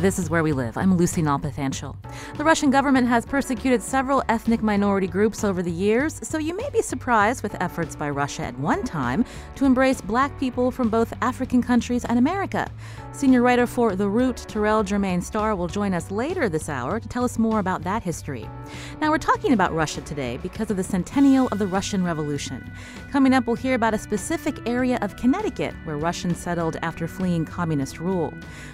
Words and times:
This 0.00 0.18
is 0.18 0.30
Where 0.30 0.42
We 0.42 0.54
Live. 0.54 0.78
I'm 0.78 0.96
Lucy 0.96 1.20
Nalpathanchel. 1.20 1.94
The 2.38 2.42
Russian 2.42 2.70
government 2.70 3.06
has 3.08 3.26
persecuted 3.26 3.82
several 3.82 4.22
ethnic 4.30 4.62
minority 4.62 5.06
groups 5.06 5.44
over 5.44 5.62
the 5.62 5.70
years, 5.70 6.18
so 6.26 6.38
you 6.38 6.56
may 6.56 6.70
be 6.70 6.80
surprised 6.80 7.42
with 7.42 7.54
efforts 7.60 7.96
by 7.96 8.08
Russia 8.08 8.44
at 8.44 8.58
one 8.58 8.82
time 8.82 9.26
to 9.56 9.66
embrace 9.66 10.00
black 10.00 10.40
people 10.40 10.70
from 10.70 10.88
both 10.88 11.12
African 11.20 11.62
countries 11.62 12.06
and 12.06 12.18
America. 12.18 12.70
Senior 13.12 13.42
writer 13.42 13.66
for 13.66 13.94
The 13.94 14.08
Root, 14.08 14.38
Terrell 14.48 14.82
Jermaine 14.82 15.22
Starr, 15.22 15.54
will 15.54 15.68
join 15.68 15.92
us 15.92 16.10
later 16.10 16.48
this 16.48 16.70
hour 16.70 16.98
to 16.98 17.06
tell 17.06 17.24
us 17.24 17.38
more 17.38 17.58
about 17.58 17.82
that 17.82 18.02
history. 18.02 18.48
Now, 19.02 19.10
we're 19.10 19.18
talking 19.18 19.52
about 19.52 19.74
Russia 19.74 20.00
today 20.00 20.38
because 20.38 20.70
of 20.70 20.78
the 20.78 20.82
centennial 20.82 21.48
of 21.48 21.58
the 21.58 21.66
Russian 21.66 22.02
Revolution. 22.02 22.72
Coming 23.12 23.34
up, 23.34 23.46
we'll 23.46 23.56
hear 23.56 23.74
about 23.74 23.92
a 23.92 23.98
specific 23.98 24.66
area 24.66 24.98
of 25.02 25.16
Connecticut 25.16 25.74
where 25.84 25.98
Russians 25.98 26.38
settled 26.38 26.78
after 26.80 27.06
fleeing 27.06 27.44
communist 27.44 28.00
rule. 28.00 28.32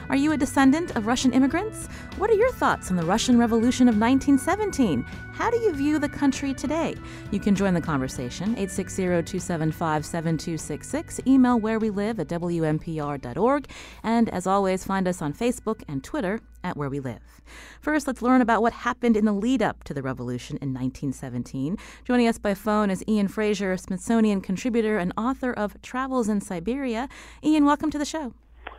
Are 0.08 0.14
you 0.14 0.30
a 0.30 0.36
descendant 0.36 0.94
of 0.94 1.08
Russian 1.08 1.15
immigrants? 1.24 1.86
What 2.18 2.28
are 2.28 2.34
your 2.34 2.52
thoughts 2.52 2.90
on 2.90 2.96
the 2.96 3.04
Russian 3.04 3.38
Revolution 3.38 3.88
of 3.88 3.98
1917? 3.98 5.02
How 5.32 5.50
do 5.50 5.56
you 5.56 5.72
view 5.72 5.98
the 5.98 6.08
country 6.08 6.52
today? 6.52 6.94
You 7.30 7.40
can 7.40 7.54
join 7.54 7.72
the 7.72 7.80
conversation 7.80 8.50
860 8.50 9.02
275 9.02 10.04
7266. 10.04 11.20
Email 11.26 11.58
where 11.58 11.78
we 11.78 11.88
live 11.88 12.20
at 12.20 12.28
WNPR.org. 12.28 13.66
And 14.02 14.28
as 14.28 14.46
always, 14.46 14.84
find 14.84 15.08
us 15.08 15.22
on 15.22 15.32
Facebook 15.32 15.82
and 15.88 16.04
Twitter 16.04 16.40
at 16.62 16.76
Where 16.76 16.90
We 16.90 17.00
Live. 17.00 17.40
First, 17.80 18.06
let's 18.06 18.20
learn 18.20 18.42
about 18.42 18.60
what 18.60 18.72
happened 18.72 19.16
in 19.16 19.24
the 19.24 19.32
lead 19.32 19.62
up 19.62 19.84
to 19.84 19.94
the 19.94 20.02
revolution 20.02 20.58
in 20.58 20.74
1917. 20.74 21.78
Joining 22.04 22.28
us 22.28 22.38
by 22.38 22.52
phone 22.52 22.90
is 22.90 23.02
Ian 23.08 23.28
Frazier, 23.28 23.76
Smithsonian 23.78 24.42
contributor 24.42 24.98
and 24.98 25.14
author 25.16 25.52
of 25.52 25.80
Travels 25.80 26.28
in 26.28 26.42
Siberia. 26.42 27.08
Ian, 27.42 27.64
welcome 27.64 27.90
to 27.90 27.98
the 27.98 28.04
show. 28.04 28.34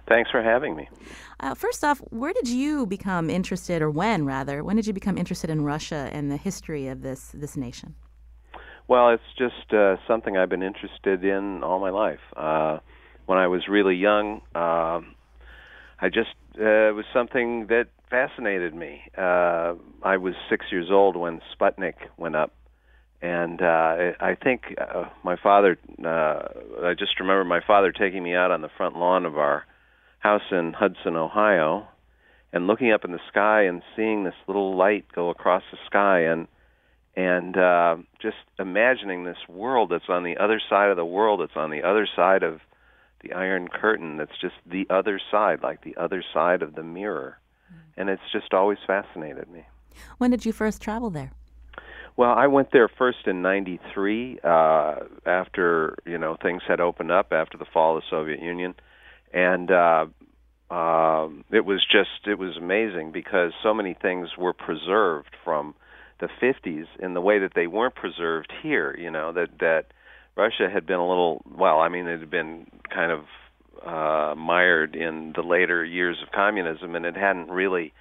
Thanks 0.07 0.31
for 0.31 0.41
having 0.41 0.75
me. 0.75 0.89
Uh, 1.39 1.53
first 1.53 1.83
off, 1.83 1.99
where 2.09 2.33
did 2.33 2.47
you 2.47 2.85
become 2.85 3.29
interested, 3.29 3.81
or 3.81 3.91
when 3.91 4.25
rather, 4.25 4.63
when 4.63 4.75
did 4.75 4.87
you 4.87 4.93
become 4.93 5.17
interested 5.17 5.49
in 5.49 5.61
Russia 5.61 6.09
and 6.13 6.31
the 6.31 6.37
history 6.37 6.87
of 6.87 7.01
this 7.01 7.31
this 7.33 7.57
nation? 7.57 7.95
Well, 8.87 9.09
it's 9.09 9.23
just 9.37 9.73
uh, 9.73 9.97
something 10.07 10.37
I've 10.37 10.49
been 10.49 10.63
interested 10.63 11.25
in 11.25 11.61
all 11.61 11.79
my 11.79 11.89
life. 11.89 12.21
Uh, 12.35 12.79
when 13.25 13.37
I 13.37 13.47
was 13.47 13.67
really 13.67 13.95
young, 13.95 14.41
uh, 14.55 15.01
I 15.99 16.07
just 16.07 16.35
uh, 16.57 16.89
it 16.89 16.95
was 16.95 17.05
something 17.13 17.67
that 17.67 17.87
fascinated 18.09 18.73
me. 18.73 19.01
Uh, 19.17 19.75
I 20.03 20.15
was 20.17 20.35
six 20.49 20.65
years 20.71 20.87
old 20.89 21.17
when 21.17 21.41
Sputnik 21.53 21.95
went 22.15 22.37
up, 22.37 22.53
and 23.21 23.61
uh, 23.61 24.13
I 24.21 24.37
think 24.41 24.75
uh, 24.79 25.05
my 25.23 25.35
father. 25.35 25.77
Uh, 26.03 26.87
I 26.87 26.93
just 26.97 27.19
remember 27.19 27.43
my 27.43 27.59
father 27.59 27.91
taking 27.91 28.23
me 28.23 28.35
out 28.35 28.51
on 28.51 28.61
the 28.61 28.69
front 28.77 28.95
lawn 28.95 29.25
of 29.25 29.37
our 29.37 29.65
house 30.19 30.41
in 30.51 30.73
Hudson, 30.73 31.15
Ohio, 31.15 31.87
and 32.53 32.67
looking 32.67 32.91
up 32.91 33.05
in 33.05 33.11
the 33.11 33.19
sky 33.29 33.63
and 33.63 33.81
seeing 33.95 34.23
this 34.23 34.35
little 34.47 34.75
light 34.75 35.05
go 35.13 35.29
across 35.29 35.63
the 35.71 35.77
sky 35.85 36.21
and 36.21 36.47
and 37.15 37.57
uh, 37.57 37.95
just 38.21 38.37
imagining 38.59 39.23
this 39.23 39.37
world 39.49 39.89
that's 39.89 40.07
on 40.07 40.23
the 40.23 40.37
other 40.37 40.61
side 40.69 40.91
of 40.91 40.97
the 40.97 41.05
world, 41.05 41.39
that's 41.41 41.55
on 41.57 41.71
the 41.71 41.81
other 41.81 42.07
side 42.15 42.43
of 42.43 42.59
the 43.23 43.33
Iron 43.33 43.67
Curtain, 43.67 44.17
that's 44.17 44.39
just 44.39 44.53
the 44.69 44.85
other 44.91 45.19
side, 45.31 45.63
like 45.63 45.83
the 45.83 45.97
other 45.97 46.23
side 46.31 46.61
of 46.61 46.75
the 46.75 46.83
mirror, 46.83 47.39
mm-hmm. 47.73 47.99
and 47.99 48.09
it's 48.11 48.21
just 48.31 48.53
always 48.53 48.77
fascinated 48.85 49.49
me. 49.49 49.65
When 50.19 50.29
did 50.29 50.45
you 50.45 50.51
first 50.51 50.79
travel 50.79 51.09
there? 51.09 51.31
Well, 52.17 52.31
I 52.31 52.45
went 52.45 52.71
there 52.71 52.87
first 52.87 53.25
in 53.25 53.41
'93, 53.41 54.39
uh, 54.43 54.95
after 55.25 55.97
you 56.05 56.19
know 56.19 56.37
things 56.39 56.61
had 56.67 56.79
opened 56.79 57.11
up 57.11 57.31
after 57.31 57.57
the 57.57 57.65
fall 57.65 57.97
of 57.97 58.03
the 58.03 58.07
Soviet 58.15 58.41
Union, 58.41 58.75
and 59.33 59.71
uh, 59.71 60.05
uh, 60.69 61.29
it 61.51 61.65
was 61.65 61.85
just 61.89 62.27
it 62.27 62.37
was 62.37 62.57
amazing 62.57 63.11
because 63.11 63.51
so 63.63 63.73
many 63.73 63.93
things 63.93 64.29
were 64.37 64.53
preserved 64.53 65.35
from 65.43 65.75
the 66.19 66.27
50s 66.41 66.85
in 66.99 67.13
the 67.13 67.21
way 67.21 67.39
that 67.39 67.51
they 67.55 67.67
weren't 67.67 67.95
preserved 67.95 68.51
here. 68.63 68.95
You 68.97 69.11
know 69.11 69.31
that 69.33 69.59
that 69.59 69.85
Russia 70.35 70.69
had 70.71 70.85
been 70.85 70.99
a 70.99 71.07
little 71.07 71.41
well. 71.49 71.79
I 71.79 71.89
mean, 71.89 72.07
it 72.07 72.19
had 72.19 72.29
been 72.29 72.67
kind 72.93 73.11
of 73.11 73.25
uh, 73.85 74.35
mired 74.35 74.95
in 74.95 75.33
the 75.35 75.41
later 75.41 75.85
years 75.85 76.17
of 76.21 76.31
communism, 76.31 76.95
and 76.95 77.05
it 77.05 77.15
hadn't 77.15 77.49
really 77.49 77.93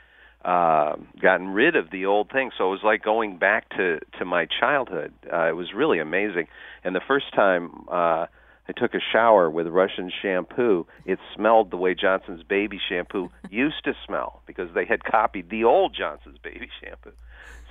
uh, 0.44 0.96
gotten 1.20 1.48
rid 1.48 1.76
of 1.76 1.90
the 1.90 2.06
old 2.06 2.30
things. 2.30 2.54
So 2.58 2.68
it 2.68 2.70
was 2.70 2.82
like 2.84 3.02
going 3.04 3.38
back 3.38 3.68
to 3.70 4.00
to 4.18 4.24
my 4.24 4.46
childhood. 4.60 5.12
Uh, 5.32 5.48
it 5.48 5.54
was 5.56 5.72
really 5.74 6.00
amazing. 6.00 6.48
And 6.82 6.96
the 6.96 7.02
first 7.06 7.32
time. 7.34 7.84
Uh, 7.88 8.26
I 8.68 8.72
took 8.72 8.94
a 8.94 9.00
shower 9.12 9.48
with 9.48 9.66
Russian 9.68 10.10
shampoo. 10.22 10.86
It 11.04 11.18
smelled 11.34 11.70
the 11.70 11.76
way 11.76 11.94
Johnson's 11.94 12.42
baby 12.42 12.80
shampoo 12.88 13.30
used 13.50 13.84
to 13.84 13.94
smell 14.04 14.42
because 14.46 14.70
they 14.74 14.84
had 14.84 15.04
copied 15.04 15.50
the 15.50 15.64
old 15.64 15.94
Johnson's 15.96 16.38
baby 16.38 16.68
shampoo. 16.82 17.12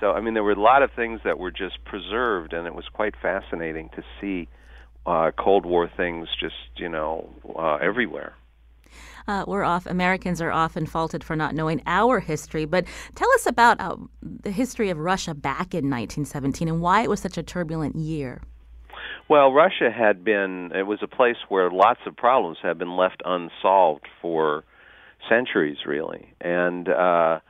So, 0.00 0.12
I 0.12 0.20
mean, 0.20 0.34
there 0.34 0.44
were 0.44 0.52
a 0.52 0.60
lot 0.60 0.82
of 0.82 0.90
things 0.92 1.20
that 1.24 1.38
were 1.38 1.50
just 1.50 1.84
preserved, 1.84 2.52
and 2.52 2.66
it 2.66 2.74
was 2.74 2.86
quite 2.92 3.14
fascinating 3.20 3.90
to 3.96 4.02
see 4.20 4.48
uh, 5.06 5.30
Cold 5.38 5.66
War 5.66 5.90
things 5.94 6.28
just, 6.38 6.54
you 6.76 6.88
know, 6.88 7.28
uh, 7.56 7.76
everywhere. 7.76 8.34
Uh, 9.28 9.44
we're 9.46 9.64
off. 9.64 9.86
Americans 9.86 10.40
are 10.40 10.52
often 10.52 10.86
faulted 10.86 11.24
for 11.24 11.34
not 11.34 11.54
knowing 11.54 11.82
our 11.86 12.20
history, 12.20 12.64
but 12.64 12.86
tell 13.14 13.30
us 13.32 13.46
about 13.46 13.80
uh, 13.80 13.96
the 14.22 14.50
history 14.50 14.90
of 14.90 14.98
Russia 14.98 15.34
back 15.34 15.74
in 15.74 15.90
1917 15.90 16.68
and 16.68 16.80
why 16.80 17.02
it 17.02 17.10
was 17.10 17.20
such 17.20 17.36
a 17.36 17.42
turbulent 17.42 17.96
year. 17.96 18.40
Well, 19.28 19.52
Russia 19.52 19.90
had 19.90 20.24
been, 20.24 20.70
it 20.72 20.84
was 20.84 21.00
a 21.02 21.08
place 21.08 21.36
where 21.48 21.70
lots 21.70 22.00
of 22.06 22.16
problems 22.16 22.58
had 22.62 22.78
been 22.78 22.96
left 22.96 23.22
unsolved 23.24 24.06
for 24.22 24.62
centuries, 25.28 25.78
really. 25.84 26.32
And 26.40 26.88
uh, 26.88 27.40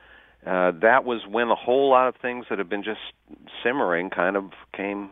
uh, 0.45 0.71
that 0.81 1.03
was 1.05 1.21
when 1.29 1.49
a 1.49 1.55
whole 1.55 1.91
lot 1.91 2.07
of 2.07 2.15
things 2.19 2.45
that 2.49 2.57
had 2.57 2.67
been 2.67 2.83
just 2.83 2.99
simmering 3.63 4.09
kind 4.09 4.35
of 4.35 4.45
came 4.75 5.11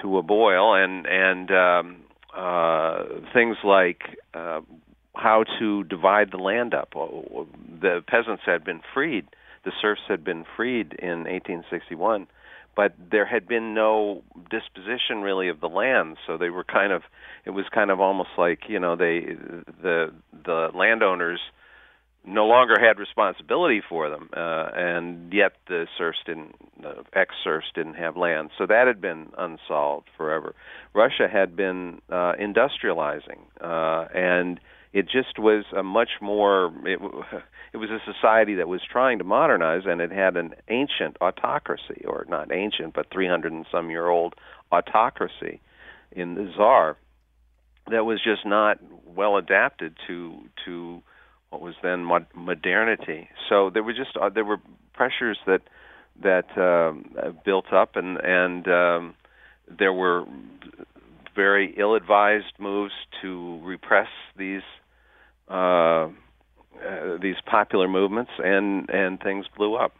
to 0.00 0.18
a 0.18 0.22
boil. 0.22 0.74
And, 0.74 1.06
and 1.06 1.50
um, 1.52 1.96
uh, 2.36 3.04
things 3.32 3.56
like 3.62 4.02
uh, 4.34 4.62
how 5.14 5.44
to 5.60 5.84
divide 5.84 6.32
the 6.32 6.38
land 6.38 6.74
up. 6.74 6.92
The 6.92 8.02
peasants 8.08 8.42
had 8.44 8.64
been 8.64 8.80
freed, 8.92 9.26
the 9.64 9.72
serfs 9.80 10.00
had 10.08 10.24
been 10.24 10.44
freed 10.56 10.94
in 10.94 11.24
1861 11.24 12.26
but 12.74 12.94
there 13.10 13.26
had 13.26 13.46
been 13.46 13.74
no 13.74 14.22
disposition 14.50 15.20
really 15.22 15.48
of 15.48 15.60
the 15.60 15.68
land 15.68 16.16
so 16.26 16.36
they 16.36 16.50
were 16.50 16.64
kind 16.64 16.92
of 16.92 17.02
it 17.44 17.50
was 17.50 17.64
kind 17.74 17.90
of 17.90 18.00
almost 18.00 18.30
like 18.38 18.60
you 18.68 18.78
know 18.78 18.96
they 18.96 19.20
the 19.82 20.12
the 20.44 20.68
landowners 20.74 21.40
no 22.24 22.46
longer 22.46 22.74
had 22.78 22.98
responsibility 22.98 23.82
for 23.86 24.08
them 24.08 24.30
uh, 24.36 24.70
and 24.74 25.32
yet 25.32 25.52
the 25.66 25.86
serfs 25.98 26.18
didn't 26.24 26.54
uh, 26.84 27.02
ex 27.14 27.34
serfs 27.42 27.66
didn't 27.74 27.94
have 27.94 28.16
land. 28.16 28.50
So 28.58 28.66
that 28.66 28.86
had 28.86 29.00
been 29.00 29.28
unsolved 29.38 30.08
forever. 30.16 30.54
Russia 30.94 31.28
had 31.30 31.56
been 31.56 32.00
uh, 32.08 32.34
industrializing 32.40 33.38
uh, 33.60 34.06
and 34.14 34.60
it 34.92 35.08
just 35.08 35.38
was 35.38 35.64
a 35.76 35.82
much 35.82 36.10
more 36.20 36.72
it, 36.84 37.00
it 37.72 37.76
was 37.76 37.90
a 37.90 38.00
society 38.04 38.54
that 38.56 38.68
was 38.68 38.80
trying 38.90 39.18
to 39.18 39.24
modernize 39.24 39.82
and 39.86 40.00
it 40.00 40.12
had 40.12 40.36
an 40.36 40.54
ancient 40.68 41.16
autocracy 41.20 42.04
or 42.06 42.26
not 42.28 42.52
ancient 42.52 42.94
but 42.94 43.06
300 43.12 43.52
and 43.52 43.66
some 43.70 43.90
year 43.90 44.08
old 44.08 44.34
autocracy 44.70 45.60
in 46.10 46.34
the 46.34 46.50
czar 46.56 46.96
that 47.90 48.04
was 48.04 48.22
just 48.22 48.46
not 48.46 48.78
well 49.06 49.36
adapted 49.36 49.94
to 50.06 50.42
to 50.64 51.02
what 51.50 51.60
was 51.60 51.74
then 51.82 52.04
mod- 52.04 52.26
modernity. 52.34 53.28
So 53.48 53.70
there 53.70 53.82
were 53.82 53.92
just 53.92 54.16
uh, 54.16 54.30
there 54.30 54.44
were 54.44 54.58
pressures 54.94 55.38
that 55.46 55.62
that 56.22 56.46
um, 56.56 57.14
built 57.44 57.72
up 57.72 57.96
and 57.96 58.18
and 58.18 58.68
um, 58.68 59.14
there 59.68 59.92
were 59.92 60.24
very 61.34 61.74
ill-advised 61.78 62.52
moves 62.58 62.92
to 63.22 63.58
repress 63.62 64.08
these 64.36 64.62
uh, 65.48 65.54
uh, 65.54 66.08
these 67.20 67.36
popular 67.46 67.88
movements, 67.88 68.30
and 68.38 68.88
and 68.90 69.20
things 69.20 69.46
blew 69.56 69.74
up. 69.74 69.92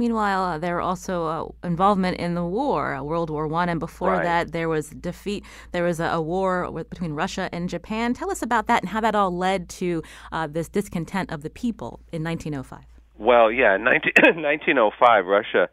Meanwhile, 0.00 0.42
uh, 0.42 0.58
there 0.58 0.74
were 0.76 0.80
also 0.80 1.26
uh, 1.26 1.66
involvement 1.66 2.16
in 2.16 2.34
the 2.34 2.42
war, 2.42 2.94
uh, 2.94 3.02
World 3.02 3.28
War 3.28 3.46
One, 3.46 3.68
and 3.68 3.78
before 3.78 4.12
right. 4.12 4.22
that, 4.22 4.52
there 4.52 4.66
was 4.66 4.88
defeat. 4.88 5.44
There 5.72 5.84
was 5.84 6.00
a, 6.00 6.06
a, 6.06 6.22
war 6.22 6.70
between 6.88 7.12
Russia 7.12 7.50
and 7.52 7.68
Japan. 7.68 8.14
Tell 8.14 8.30
us 8.30 8.40
about 8.40 8.66
that 8.68 8.82
and 8.82 8.88
how 8.88 9.02
that 9.02 9.14
all 9.14 9.30
led 9.30 9.68
to 9.80 10.02
uh, 10.32 10.46
this 10.46 10.70
discontent 10.70 11.30
of 11.30 11.42
the 11.42 11.50
people 11.50 12.00
in 12.12 12.24
1905. 12.24 12.80
Well, 13.18 13.52
yeah, 13.52 13.74
in 13.74 13.84
19, 13.84 14.12
1905, 14.42 15.26
Russia 15.26 15.68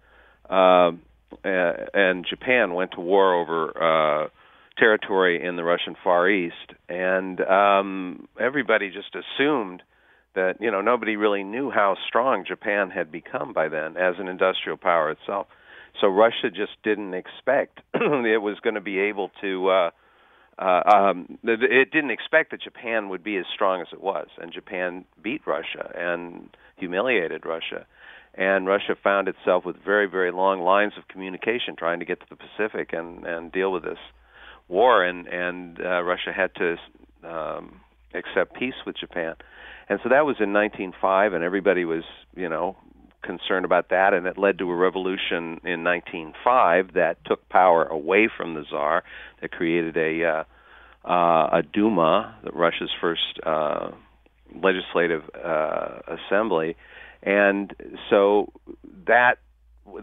uh, 0.50 0.92
and 1.94 2.26
Japan 2.26 2.74
went 2.74 2.92
to 2.92 3.00
war 3.00 3.34
over 3.34 3.60
uh, 3.82 4.28
territory 4.78 5.44
in 5.44 5.56
the 5.56 5.64
Russian 5.64 5.96
Far 6.04 6.30
East, 6.30 6.74
and 6.88 7.42
um, 7.42 8.28
everybody 8.40 8.90
just 8.90 9.16
assumed 9.16 9.84
that 10.36 10.62
you 10.62 10.72
know 10.72 10.82
nobody 10.82 11.16
really 11.16 11.44
knew 11.44 11.72
how 11.72 11.96
strong 12.08 12.46
Japan 12.48 12.90
had 12.90 13.12
become 13.12 13.54
by 13.54 13.70
then 13.70 13.98
as 13.98 14.16
an 14.20 14.28
industrial 14.28 14.78
power 14.78 15.12
itself. 15.12 15.48
So 16.00 16.08
Russia 16.08 16.50
just 16.50 16.74
didn't 16.84 17.14
expect 17.14 17.80
it 17.94 18.42
was 18.42 18.60
going 18.62 18.76
to 18.76 18.82
be 18.82 19.00
able 19.00 19.32
to. 19.42 19.70
Uh, 19.70 19.90
uh, 20.60 20.82
um, 20.92 21.38
it 21.44 21.92
didn't 21.92 22.10
expect 22.10 22.50
that 22.50 22.62
Japan 22.64 23.10
would 23.10 23.24
be 23.24 23.38
as 23.38 23.46
strong 23.54 23.82
as 23.82 23.88
it 23.94 24.02
was, 24.02 24.28
and 24.42 24.52
Japan 24.52 25.06
beat 25.22 25.42
Russia 25.46 25.92
and 25.96 26.50
humiliated 26.78 27.46
Russia. 27.46 27.86
And 28.34 28.66
Russia 28.66 28.96
found 29.04 29.28
itself 29.28 29.66
with 29.66 29.76
very, 29.84 30.08
very 30.08 30.32
long 30.32 30.62
lines 30.62 30.94
of 30.98 31.08
communication 31.08 31.76
trying 31.76 32.00
to 32.00 32.06
get 32.06 32.20
to 32.22 32.26
the 32.30 32.36
Pacific 32.36 32.92
and 32.94 33.26
and 33.26 33.52
deal 33.52 33.72
with 33.72 33.84
this 33.84 34.00
war, 34.68 35.04
and 35.04 35.28
and 35.28 35.80
uh, 35.80 36.02
Russia 36.04 36.32
had 36.36 36.54
to 36.56 36.78
um, 37.24 37.82
accept 38.14 38.56
peace 38.56 38.76
with 38.86 38.98
Japan. 38.98 39.36
And 39.90 40.00
so 40.04 40.10
that 40.10 40.26
was 40.26 40.36
in 40.40 40.52
1905, 40.52 41.34
and 41.34 41.44
everybody 41.44 41.86
was, 41.86 42.04
you 42.36 42.50
know, 42.50 42.76
concerned 43.24 43.66
about 43.66 43.90
that, 43.90 44.14
and 44.14 44.28
it 44.28 44.38
led 44.38 44.58
to 44.60 44.70
a 44.70 44.76
revolution 44.76 45.62
in 45.64 45.84
1905 45.84 46.94
that 46.94 47.18
took 47.26 47.48
power 47.50 47.86
away 47.86 48.30
from 48.36 48.54
the 48.54 48.64
czar, 48.70 49.04
that 49.42 49.52
created 49.52 49.96
a 49.98 50.24
uh, 50.26 50.44
uh, 51.10 51.60
a 51.60 51.64
Duma, 51.64 52.38
Russia's 52.52 52.90
first 53.00 53.40
uh, 53.46 53.92
legislative 54.62 55.24
uh, 55.34 56.00
assembly, 56.08 56.76
and 57.24 57.74
so 58.10 58.52
that 59.06 59.38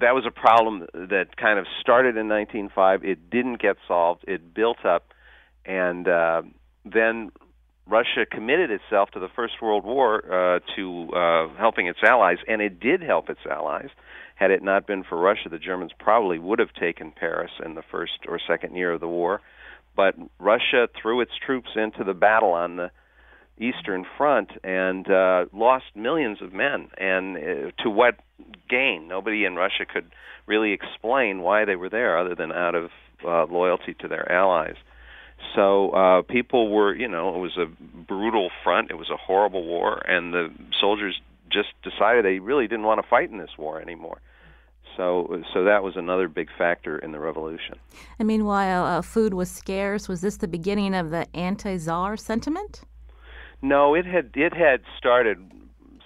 that 0.01 0.15
was 0.15 0.25
a 0.27 0.31
problem 0.31 0.87
that 0.93 1.37
kind 1.37 1.59
of 1.59 1.67
started 1.81 2.17
in 2.17 2.29
1905. 2.29 3.05
It 3.05 3.31
didn't 3.31 3.61
get 3.61 3.77
solved. 3.87 4.25
It 4.27 4.55
built 4.55 4.85
up, 4.85 5.13
and 5.65 6.09
uh, 6.09 6.43
then 6.85 7.31
Russia 7.87 8.25
committed 8.31 8.71
itself 8.71 9.11
to 9.11 9.21
the 9.21 9.29
First 9.35 9.55
World 9.61 9.85
War 9.85 10.25
uh, 10.25 10.61
to 10.77 11.11
uh, 11.15 11.49
helping 11.59 11.87
its 11.87 11.99
allies, 12.03 12.39
and 12.49 12.63
it 12.63 12.81
did 12.81 13.03
help 13.03 13.29
its 13.29 13.41
allies. 13.51 13.91
Had 14.37 14.51
it 14.51 14.63
not 14.63 14.87
been 14.87 15.05
for 15.05 15.19
Russia, 15.19 15.49
the 15.49 15.59
Germans 15.59 15.93
probably 15.99 16.39
would 16.39 16.59
have 16.59 16.73
taken 16.73 17.13
Paris 17.13 17.53
in 17.65 17.75
the 17.75 17.83
first 17.83 18.21
or 18.27 18.41
second 18.49 18.75
year 18.75 18.93
of 18.93 19.01
the 19.01 19.09
war. 19.09 19.41
But 19.95 20.17
Russia 20.41 20.89
threw 21.01 21.21
its 21.21 21.33
troops 21.45 21.71
into 21.77 22.03
the 22.03 22.15
battle 22.15 22.53
on 22.53 22.77
the 22.77 22.91
Eastern 23.59 24.05
Front 24.17 24.51
and 24.63 25.09
uh, 25.11 25.47
lost 25.53 25.85
millions 25.95 26.43
of 26.43 26.53
men. 26.53 26.89
And 26.99 27.37
uh, 27.37 27.83
to 27.83 27.91
what 27.91 28.17
gain? 28.69 29.09
Nobody 29.09 29.45
in 29.45 29.55
Russia 29.55 29.85
could 29.85 30.11
really 30.47 30.73
explain 30.73 31.41
why 31.41 31.65
they 31.65 31.77
were 31.77 31.89
there, 31.89 32.19
other 32.19 32.35
than 32.35 32.53
out 32.53 32.75
of 32.75 32.91
uh, 33.27 33.47
loyalty 33.53 33.95
to 34.01 34.09
their 34.09 34.31
allies. 34.31 34.77
So 35.55 35.91
uh, 35.91 36.23
people 36.23 36.71
were, 36.71 36.95
you 36.95 37.09
know, 37.09 37.35
it 37.35 37.39
was 37.39 37.57
a 37.57 37.67
brutal 37.67 38.51
front. 38.63 38.91
It 38.91 38.99
was 38.99 39.11
a 39.11 39.17
horrible 39.17 39.65
war, 39.65 39.99
and 40.07 40.33
the 40.33 40.53
soldiers 40.81 41.21
just 41.51 41.69
decided 41.83 42.25
they 42.25 42.41
really 42.41 42.67
didn't 42.67 42.85
want 42.85 43.01
to 43.03 43.09
fight 43.09 43.31
in 43.31 43.39
this 43.39 43.51
war 43.57 43.81
anymore. 43.81 44.21
So, 44.97 45.43
so 45.53 45.65
that 45.65 45.83
was 45.83 45.97
another 45.97 46.29
big 46.29 46.49
factor 46.57 46.99
in 46.99 47.13
the 47.13 47.19
revolution. 47.19 47.79
And 48.19 48.29
meanwhile, 48.29 48.85
uh, 48.85 49.03
food 49.03 49.35
was 49.35 49.51
scarce. 49.51 50.09
Was 50.09 50.21
this 50.21 50.37
the 50.37 50.49
beginning 50.49 50.95
of 50.95 51.11
the 51.11 51.27
anti-czar 51.35 52.17
sentiment? 52.17 52.83
No, 53.65 53.95
it 53.95 54.05
had 54.05 54.33
it 54.35 54.53
had 54.53 54.83
started 54.99 55.39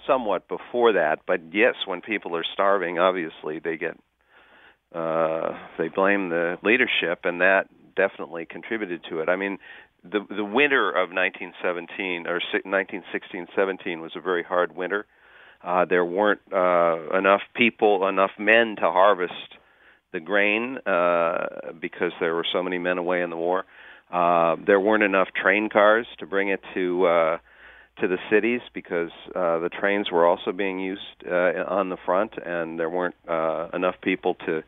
somewhat 0.07 0.47
before 0.47 0.93
that. 0.93 1.19
But 1.27 1.41
yes, 1.51 1.75
when 1.85 1.99
people 1.99 2.33
are 2.37 2.45
starving, 2.53 2.99
obviously 2.99 3.59
they 3.59 3.75
get 3.75 3.99
uh, 4.95 5.57
they 5.77 5.89
blame 5.89 6.29
the 6.29 6.57
leadership, 6.63 7.25
and 7.25 7.41
that 7.41 7.65
definitely 7.97 8.45
contributed 8.45 9.01
to 9.09 9.19
it. 9.19 9.27
I 9.27 9.35
mean, 9.35 9.57
the 10.05 10.25
the 10.29 10.45
winter 10.45 10.89
of 10.89 11.09
1917 11.11 12.27
or 12.27 12.39
1916-17 12.65 14.01
was 14.01 14.13
a 14.15 14.21
very 14.21 14.41
hard 14.41 14.73
winter. 14.73 15.05
Uh, 15.61 15.83
there 15.83 16.05
weren't 16.05 16.39
uh, 16.53 17.17
enough 17.17 17.41
people, 17.55 18.07
enough 18.07 18.31
men 18.39 18.77
to 18.77 18.83
harvest 18.83 19.33
the 20.13 20.21
grain 20.21 20.77
uh, 20.85 21.73
because 21.77 22.13
there 22.21 22.33
were 22.35 22.45
so 22.53 22.63
many 22.63 22.77
men 22.77 22.97
away 22.97 23.21
in 23.21 23.29
the 23.29 23.35
war. 23.35 23.65
Uh, 24.09 24.55
there 24.65 24.79
weren't 24.79 25.03
enough 25.03 25.27
train 25.35 25.67
cars 25.67 26.07
to 26.19 26.25
bring 26.25 26.47
it 26.47 26.61
to 26.73 27.05
uh, 27.05 27.37
to 28.01 28.07
the 28.07 28.17
cities 28.29 28.61
because 28.73 29.11
uh, 29.35 29.59
the 29.59 29.69
trains 29.69 30.11
were 30.11 30.25
also 30.25 30.51
being 30.51 30.79
used 30.79 31.01
uh, 31.25 31.63
on 31.67 31.89
the 31.89 31.97
front, 32.05 32.33
and 32.43 32.79
there 32.79 32.89
weren't 32.89 33.15
uh, 33.27 33.69
enough 33.73 33.95
people 34.01 34.35
to 34.45 34.63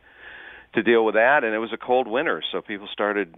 to 0.74 0.82
deal 0.82 1.04
with 1.04 1.14
that, 1.16 1.44
and 1.44 1.54
it 1.54 1.58
was 1.58 1.70
a 1.72 1.76
cold 1.76 2.08
winter, 2.08 2.42
so 2.50 2.62
people 2.62 2.88
started 2.90 3.34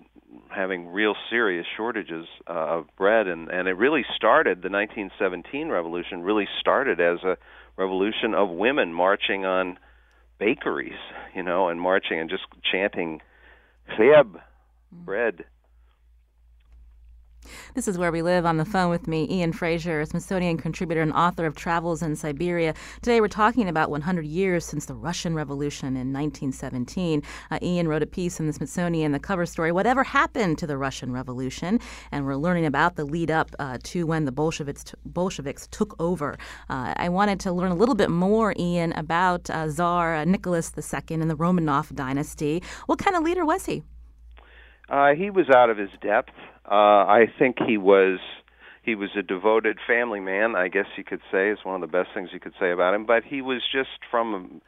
having 0.54 0.86
real 0.86 1.16
serious 1.30 1.66
shortages 1.76 2.26
uh, 2.48 2.52
of 2.52 2.86
bread, 2.96 3.26
and 3.26 3.48
and 3.48 3.66
it 3.66 3.72
really 3.72 4.04
started 4.14 4.58
the 4.58 4.70
1917 4.70 5.68
revolution. 5.68 6.22
Really 6.22 6.48
started 6.60 7.00
as 7.00 7.22
a 7.24 7.36
revolution 7.76 8.34
of 8.34 8.50
women 8.50 8.92
marching 8.92 9.44
on 9.44 9.78
bakeries, 10.38 10.98
you 11.34 11.42
know, 11.42 11.68
and 11.68 11.80
marching 11.80 12.20
and 12.20 12.30
just 12.30 12.44
chanting 12.70 13.20
"Chlieb," 13.96 14.40
bread 14.92 15.44
this 17.74 17.88
is 17.88 17.98
Where 17.98 18.12
We 18.12 18.22
Live. 18.22 18.46
On 18.46 18.56
the 18.56 18.64
phone 18.64 18.90
with 18.90 19.06
me, 19.06 19.26
Ian 19.30 19.52
Frazier, 19.52 20.00
a 20.00 20.06
Smithsonian 20.06 20.56
contributor 20.56 21.00
and 21.00 21.12
author 21.12 21.46
of 21.46 21.54
Travels 21.56 22.02
in 22.02 22.16
Siberia. 22.16 22.74
Today 23.02 23.20
we're 23.20 23.28
talking 23.28 23.68
about 23.68 23.90
100 23.90 24.24
years 24.24 24.64
since 24.64 24.86
the 24.86 24.94
Russian 24.94 25.34
Revolution 25.34 25.88
in 25.88 26.12
1917. 26.12 27.22
Uh, 27.50 27.58
Ian 27.62 27.88
wrote 27.88 28.02
a 28.02 28.06
piece 28.06 28.40
in 28.40 28.46
the 28.46 28.52
Smithsonian, 28.52 29.12
the 29.12 29.18
cover 29.18 29.46
story, 29.46 29.72
Whatever 29.72 30.04
Happened 30.04 30.58
to 30.58 30.66
the 30.66 30.76
Russian 30.76 31.12
Revolution? 31.12 31.80
And 32.12 32.24
we're 32.24 32.36
learning 32.36 32.66
about 32.66 32.96
the 32.96 33.04
lead 33.04 33.30
up 33.30 33.50
uh, 33.58 33.78
to 33.84 34.06
when 34.06 34.24
the 34.24 34.32
Bolsheviks, 34.32 34.84
t- 34.84 34.94
Bolsheviks 35.04 35.66
took 35.68 35.94
over. 36.00 36.38
Uh, 36.68 36.94
I 36.96 37.08
wanted 37.08 37.40
to 37.40 37.52
learn 37.52 37.70
a 37.70 37.76
little 37.76 37.94
bit 37.94 38.10
more, 38.10 38.54
Ian, 38.58 38.92
about 38.92 39.50
uh, 39.50 39.68
Tsar 39.68 40.24
Nicholas 40.24 40.72
II 40.76 41.16
and 41.20 41.30
the 41.30 41.36
Romanov 41.36 41.94
dynasty. 41.94 42.62
What 42.86 42.98
kind 42.98 43.16
of 43.16 43.22
leader 43.22 43.44
was 43.44 43.66
he? 43.66 43.82
Uh, 44.88 45.14
he 45.14 45.30
was 45.30 45.48
out 45.54 45.70
of 45.70 45.78
his 45.78 45.90
depth. 46.00 46.32
Uh, 46.70 46.74
I 47.06 47.26
think 47.38 47.56
he 47.66 47.76
was 47.76 48.18
he 48.82 48.94
was 48.94 49.10
a 49.18 49.22
devoted 49.22 49.78
family 49.86 50.20
man. 50.20 50.54
I 50.54 50.68
guess 50.68 50.86
you 50.96 51.04
could 51.04 51.20
say 51.32 51.50
is 51.50 51.58
one 51.62 51.74
of 51.76 51.80
the 51.80 51.92
best 51.92 52.10
things 52.14 52.30
you 52.32 52.40
could 52.40 52.54
say 52.60 52.70
about 52.70 52.94
him. 52.94 53.06
But 53.06 53.24
he 53.24 53.42
was 53.42 53.62
just 53.72 53.90
from 54.10 54.60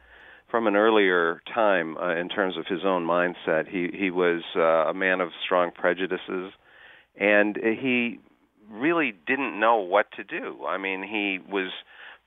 from 0.49 0.67
an 0.67 0.75
earlier 0.75 1.41
time 1.53 1.97
uh, 1.97 2.15
in 2.15 2.29
terms 2.29 2.57
of 2.57 2.65
his 2.67 2.81
own 2.85 3.05
mindset. 3.05 3.67
He 3.67 3.89
he 3.97 4.11
was 4.11 4.43
uh, 4.55 4.89
a 4.89 4.93
man 4.93 5.21
of 5.21 5.29
strong 5.43 5.71
prejudices, 5.71 6.51
and 7.19 7.57
he 7.57 8.19
really 8.69 9.13
didn't 9.25 9.59
know 9.59 9.77
what 9.77 10.11
to 10.17 10.23
do. 10.23 10.65
I 10.67 10.77
mean, 10.77 11.03
he 11.03 11.39
was 11.51 11.71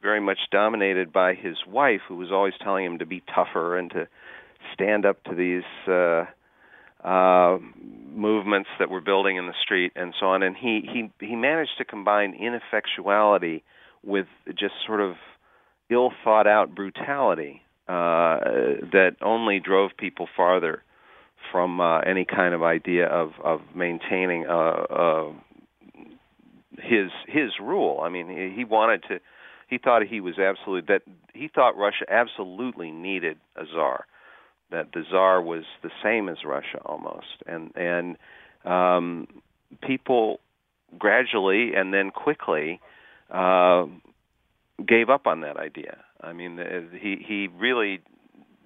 very 0.03 0.21
much 0.21 0.39
dominated 0.51 1.13
by 1.13 1.35
his 1.35 1.57
wife, 1.67 2.01
who 2.09 2.17
was 2.17 2.31
always 2.33 2.55
telling 2.63 2.87
him 2.87 2.99
to 2.99 3.07
be 3.07 3.23
tougher 3.35 3.77
and 3.77 3.91
to 3.91 4.09
stand 4.75 5.05
up 5.05 5.23
to 5.25 5.35
these. 5.35 5.65
Uh, 5.87 6.25
uh, 7.05 7.59
movements 8.15 8.69
that 8.79 8.91
were 8.91 9.01
building 9.01 9.37
in 9.37 9.47
the 9.47 9.55
street 9.63 9.93
and 9.97 10.15
so 10.19 10.27
on. 10.27 10.43
And 10.43 10.57
he 10.57 10.83
he 10.93 11.11
he 11.27 11.37
managed 11.37 11.79
to 11.79 11.85
combine 11.85 12.35
ineffectuality 12.35 13.63
with 14.03 14.27
just 14.49 14.75
sort 14.87 15.01
of 15.01 15.15
ill 15.91 16.13
thought 16.25 16.47
out 16.47 16.75
brutality 16.75 17.63
uh, 17.89 18.39
that 18.93 19.17
only 19.23 19.61
drove 19.61 19.91
people 19.99 20.29
farther 20.37 20.83
from 21.51 21.81
uh, 21.81 22.01
any 22.01 22.25
kind 22.25 22.55
of 22.55 22.63
idea 22.63 23.07
of 23.07 23.33
of 23.43 23.61
maintaining 23.75 24.47
uh, 24.47 24.53
uh, 24.53 25.33
his 26.79 27.11
his 27.27 27.51
rule. 27.61 28.01
I 28.03 28.09
mean, 28.09 28.29
he, 28.29 28.55
he 28.57 28.65
wanted 28.65 29.03
to. 29.09 29.21
He 29.69 29.79
thought 29.79 30.03
he 30.03 30.21
was 30.21 30.39
absolutely 30.39 30.93
that 30.93 31.03
he 31.33 31.49
thought 31.49 31.77
Russia 31.77 32.05
absolutely 32.09 32.91
needed 32.91 33.39
a 33.57 33.65
czar 33.73 34.07
that 34.71 34.93
the 34.93 35.05
czar 35.11 35.43
was 35.43 35.65
the 35.83 35.91
same 36.03 36.29
as 36.29 36.39
Russia 36.45 36.81
almost, 36.85 37.43
and 37.47 37.73
and 37.77 38.17
um, 38.65 39.27
people 39.83 40.41
gradually 40.99 41.75
and 41.75 41.95
then 41.95 42.11
quickly 42.11 42.81
uh, 43.31 43.87
gave 44.87 45.11
up 45.11 45.27
on 45.27 45.41
that 45.43 45.57
idea. 45.57 45.99
I 46.21 46.33
mean, 46.33 46.59
he 47.01 47.17
he 47.27 47.49
really 47.49 48.01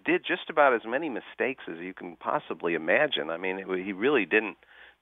did 0.04 0.24
just 0.26 0.50
about 0.50 0.74
as 0.74 0.82
many 0.86 1.08
mistakes 1.08 1.64
as 1.68 1.78
you 1.78 1.94
can 1.94 2.16
possibly 2.16 2.74
imagine. 2.74 3.30
I 3.30 3.36
mean, 3.36 3.58
it, 3.58 3.84
he 3.84 3.92
really 3.92 4.26
didn't 4.26 4.56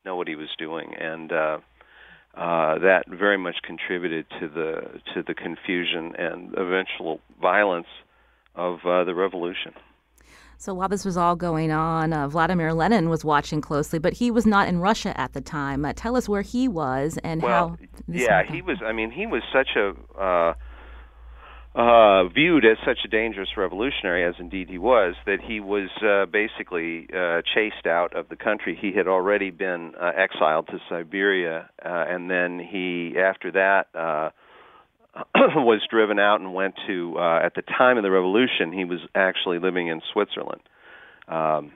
know 0.05 0.17
what 0.17 0.29
he 0.29 0.37
was 0.37 0.49
doing, 0.59 0.95
and 0.99 1.33
uh, 1.33 1.59
uh, 2.35 2.79
that 2.79 3.05
very 3.09 3.39
much 3.39 3.57
contributed 3.63 4.27
to 4.41 4.49
the 4.49 5.01
to 5.15 5.23
the 5.23 5.35
confusion 5.35 6.15
and 6.17 6.55
eventual 6.57 7.21
violence 7.41 7.89
of 8.55 8.81
uh, 8.85 9.05
the 9.05 9.15
revolution. 9.15 9.73
So 10.63 10.75
while 10.75 10.89
this 10.89 11.05
was 11.05 11.17
all 11.17 11.35
going 11.35 11.73
on, 11.73 12.13
uh, 12.13 12.29
Vladimir 12.29 12.73
Lenin 12.73 13.09
was 13.09 13.25
watching 13.25 13.61
closely, 13.61 13.99
but 13.99 14.13
he 14.13 14.31
was 14.31 14.47
not 14.47 14.69
in 14.69 14.79
Russia 14.79 15.13
at 15.21 15.33
the 15.33 15.41
time. 15.41 15.85
Uh, 15.85 15.93
tell 15.93 16.15
us 16.15 16.29
where 16.29 16.43
he 16.43 16.69
was 16.69 17.19
and 17.25 17.43
well, 17.43 17.71
how. 17.71 17.79
yeah, 18.07 18.45
he 18.49 18.63
was. 18.63 18.79
I 18.81 18.93
mean, 18.93 19.11
he 19.11 19.27
was 19.27 19.43
such 19.53 19.71
a 19.75 19.91
uh, 20.17 20.55
uh, 21.75 22.29
viewed 22.29 22.65
as 22.65 22.77
such 22.87 22.99
a 23.05 23.09
dangerous 23.09 23.49
revolutionary, 23.57 24.25
as 24.25 24.35
indeed 24.39 24.69
he 24.69 24.79
was, 24.79 25.17
that 25.27 25.41
he 25.41 25.59
was 25.59 25.91
uh, 26.01 26.27
basically 26.27 27.09
uh, 27.13 27.43
chased 27.53 27.89
out 27.89 28.15
of 28.15 28.29
the 28.29 28.37
country. 28.37 28.79
He 28.81 28.93
had 28.93 29.09
already 29.09 29.51
been 29.51 29.95
uh, 30.01 30.13
exiled 30.17 30.69
to 30.69 30.79
Siberia, 30.89 31.71
uh, 31.85 31.89
and 31.89 32.31
then 32.31 32.61
he, 32.61 33.15
after 33.19 33.51
that, 33.51 33.89
uh, 33.99 34.31
was 35.35 35.83
driven 35.91 36.19
out 36.19 36.41
and 36.41 36.55
went 36.55 36.75
to. 36.87 37.17
Uh, 37.19 37.41
at 37.45 37.55
the 37.55 37.63
time 37.63 37.97
of 37.97 38.03
the 38.03 38.11
revolution, 38.11 38.73
he 38.73 38.85
was 38.85 39.01
actually 39.15 39.59
living 39.59 39.89
in 39.89 40.01
Switzerland. 40.13 40.63
Um, 41.29 41.73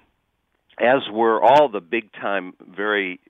as 0.79 1.03
were 1.11 1.43
all 1.43 1.69
the 1.69 1.81
big 1.81 2.13
time, 2.13 2.55
very 2.61 3.21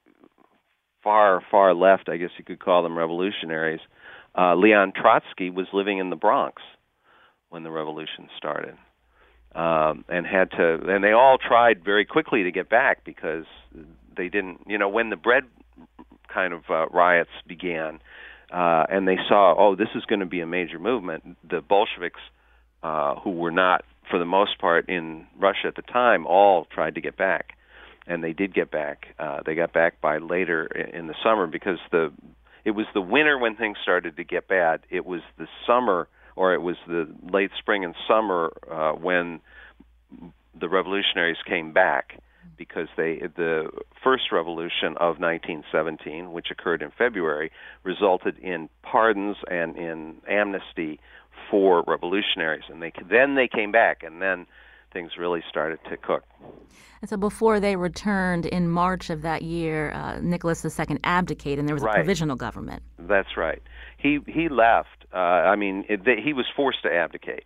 far, 1.02 1.40
far 1.50 1.74
left, 1.74 2.08
I 2.08 2.16
guess 2.16 2.30
you 2.38 2.44
could 2.44 2.58
call 2.58 2.82
them 2.82 2.98
revolutionaries. 2.98 3.80
Uh, 4.36 4.54
Leon 4.56 4.92
Trotsky 4.94 5.50
was 5.50 5.66
living 5.72 5.98
in 5.98 6.10
the 6.10 6.16
Bronx 6.16 6.62
when 7.48 7.62
the 7.62 7.70
revolution 7.70 8.28
started, 8.36 8.74
um, 9.54 10.04
and 10.08 10.26
had 10.26 10.50
to, 10.50 10.80
and 10.88 11.02
they 11.02 11.12
all 11.12 11.38
tried 11.38 11.84
very 11.84 12.04
quickly 12.04 12.42
to 12.42 12.50
get 12.50 12.68
back 12.68 13.04
because 13.04 13.44
they 14.16 14.28
didn't, 14.28 14.60
you 14.66 14.76
know, 14.76 14.88
when 14.88 15.10
the 15.10 15.16
bread 15.16 15.44
kind 16.32 16.52
of 16.52 16.64
uh, 16.68 16.86
riots 16.86 17.30
began, 17.46 18.00
uh, 18.50 18.86
and 18.88 19.06
they 19.06 19.18
saw, 19.28 19.54
oh, 19.58 19.74
this 19.76 19.88
is 19.94 20.04
going 20.04 20.20
to 20.20 20.26
be 20.26 20.40
a 20.40 20.46
major 20.46 20.78
movement. 20.78 21.36
The 21.48 21.60
Bolsheviks, 21.60 22.20
uh, 22.82 23.16
who 23.16 23.30
were 23.30 23.50
not, 23.50 23.84
for 24.10 24.18
the 24.18 24.24
most 24.24 24.58
part, 24.58 24.88
in 24.88 25.26
Russia 25.38 25.66
at 25.66 25.74
the 25.74 25.82
time, 25.82 26.26
all 26.26 26.66
tried 26.66 26.94
to 26.94 27.00
get 27.00 27.16
back, 27.16 27.56
and 28.06 28.22
they 28.22 28.32
did 28.32 28.54
get 28.54 28.70
back. 28.70 29.06
Uh, 29.18 29.40
they 29.44 29.54
got 29.54 29.72
back 29.72 30.00
by 30.00 30.18
later 30.18 30.64
in 30.66 31.08
the 31.08 31.14
summer 31.22 31.46
because 31.46 31.78
the 31.90 32.12
it 32.64 32.72
was 32.72 32.86
the 32.94 33.00
winter 33.00 33.38
when 33.38 33.54
things 33.54 33.78
started 33.80 34.16
to 34.16 34.24
get 34.24 34.48
bad. 34.48 34.80
It 34.90 35.06
was 35.06 35.20
the 35.38 35.46
summer, 35.66 36.08
or 36.34 36.52
it 36.52 36.60
was 36.60 36.74
the 36.88 37.08
late 37.32 37.52
spring 37.58 37.84
and 37.84 37.94
summer 38.08 38.52
uh, 38.68 38.92
when 38.92 39.40
the 40.58 40.68
revolutionaries 40.68 41.36
came 41.46 41.72
back 41.72 42.18
because 42.56 42.88
they 42.96 43.20
the 43.36 43.70
first 44.02 44.24
revolution 44.32 44.96
of 44.98 45.18
1917, 45.18 46.32
which 46.32 46.48
occurred 46.50 46.82
in 46.82 46.90
February, 46.96 47.50
resulted 47.84 48.38
in 48.38 48.68
pardons 48.82 49.36
and 49.50 49.76
in 49.76 50.16
amnesty 50.28 51.00
for 51.50 51.84
revolutionaries, 51.86 52.64
and 52.68 52.82
they 52.82 52.92
then 53.08 53.34
they 53.34 53.48
came 53.48 53.72
back, 53.72 54.02
and 54.02 54.20
then 54.20 54.46
things 54.92 55.12
really 55.18 55.42
started 55.48 55.78
to 55.90 55.96
cook. 55.96 56.24
And 57.00 57.10
so 57.10 57.16
before 57.16 57.60
they 57.60 57.76
returned 57.76 58.46
in 58.46 58.68
March 58.68 59.10
of 59.10 59.22
that 59.22 59.42
year, 59.42 59.92
uh, 59.92 60.18
Nicholas 60.20 60.64
II 60.64 60.98
abdicated, 61.04 61.58
and 61.58 61.68
there 61.68 61.76
was 61.76 61.82
right. 61.82 61.96
a 61.96 61.98
provisional 61.98 62.36
government. 62.36 62.82
That's 62.98 63.36
right. 63.36 63.62
He 63.98 64.20
he 64.26 64.48
left. 64.48 65.04
Uh, 65.12 65.18
I 65.18 65.56
mean, 65.56 65.84
it, 65.88 66.04
they, 66.04 66.20
he 66.22 66.32
was 66.32 66.46
forced 66.56 66.82
to 66.82 66.92
abdicate, 66.92 67.44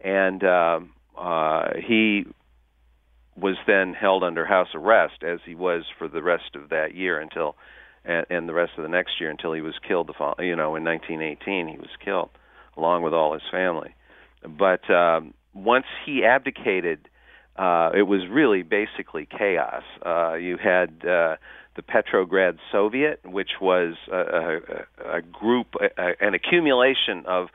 and 0.00 0.42
uh, 0.42 0.80
uh, 1.16 1.74
he 1.76 2.26
was 3.40 3.56
then 3.66 3.94
held 3.94 4.24
under 4.24 4.44
house 4.44 4.68
arrest, 4.74 5.22
as 5.22 5.40
he 5.44 5.54
was 5.54 5.84
for 5.98 6.08
the 6.08 6.22
rest 6.22 6.54
of 6.54 6.70
that 6.70 6.94
year 6.94 7.20
until, 7.20 7.56
and, 8.04 8.48
the 8.48 8.54
rest 8.54 8.72
of 8.76 8.82
the 8.82 8.88
next 8.88 9.20
year 9.20 9.30
until 9.30 9.52
he 9.52 9.60
was 9.60 9.74
killed. 9.86 10.08
The 10.08 10.44
you 10.44 10.56
know 10.56 10.76
in 10.76 10.84
1918 10.84 11.68
he 11.68 11.78
was 11.78 11.90
killed 12.04 12.30
along 12.76 13.02
with 13.02 13.12
all 13.12 13.34
his 13.34 13.42
family. 13.50 13.94
But 14.42 14.88
um, 14.90 15.34
once 15.52 15.86
he 16.06 16.24
abdicated, 16.24 17.08
uh, 17.56 17.90
it 17.94 18.02
was 18.02 18.20
really 18.30 18.62
basically 18.62 19.26
chaos. 19.26 19.82
Uh, 20.04 20.34
you 20.34 20.56
had 20.56 20.90
uh, 21.02 21.36
the 21.74 21.82
Petrograd 21.86 22.58
Soviet, 22.70 23.20
which 23.24 23.50
was 23.60 23.94
a, 24.12 24.16
a, 24.16 25.16
a 25.18 25.22
group, 25.22 25.74
a, 25.80 26.24
an 26.24 26.34
accumulation 26.34 27.24
of 27.26 27.48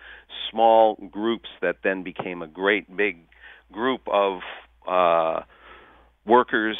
small 0.51 0.95
groups 1.09 1.49
that 1.61 1.77
then 1.83 2.03
became 2.03 2.41
a 2.41 2.47
great 2.47 2.95
big 2.95 3.17
group 3.71 4.01
of 4.11 4.41
uh, 4.87 5.41
workers, 6.25 6.77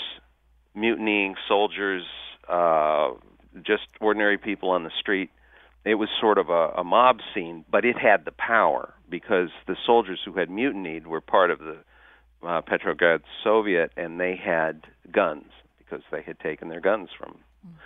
mutinying 0.76 1.36
soldiers, 1.48 2.04
uh, 2.48 3.12
just 3.62 3.84
ordinary 4.02 4.38
people 4.38 4.70
on 4.70 4.84
the 4.84 4.92
street. 5.00 5.30
It 5.86 5.96
was 5.96 6.10
sort 6.20 6.38
of 6.38 6.50
a, 6.50 6.70
a 6.78 6.84
mob 6.84 7.20
scene, 7.34 7.66
but 7.70 7.86
it 7.86 7.98
had 7.98 8.26
the 8.26 8.32
power 8.32 8.94
because 9.10 9.50
the 9.68 9.76
soldiers 9.86 10.20
who 10.24 10.34
had 10.34 10.50
mutinied 10.50 11.08
were 11.08 11.22
part 11.22 11.52
of 11.52 11.60
the 11.60 11.78
uh, 12.48 12.62
Petrograd 12.62 13.22
Soviet, 13.44 13.92
and 13.98 14.20
they 14.20 14.36
had 14.36 14.86
guns 15.12 15.46
because 15.78 16.04
they 16.12 16.22
had 16.22 16.40
taken 16.40 16.70
their 16.70 16.82
guns 16.82 17.10
from 17.18 17.38
w- 17.64 17.78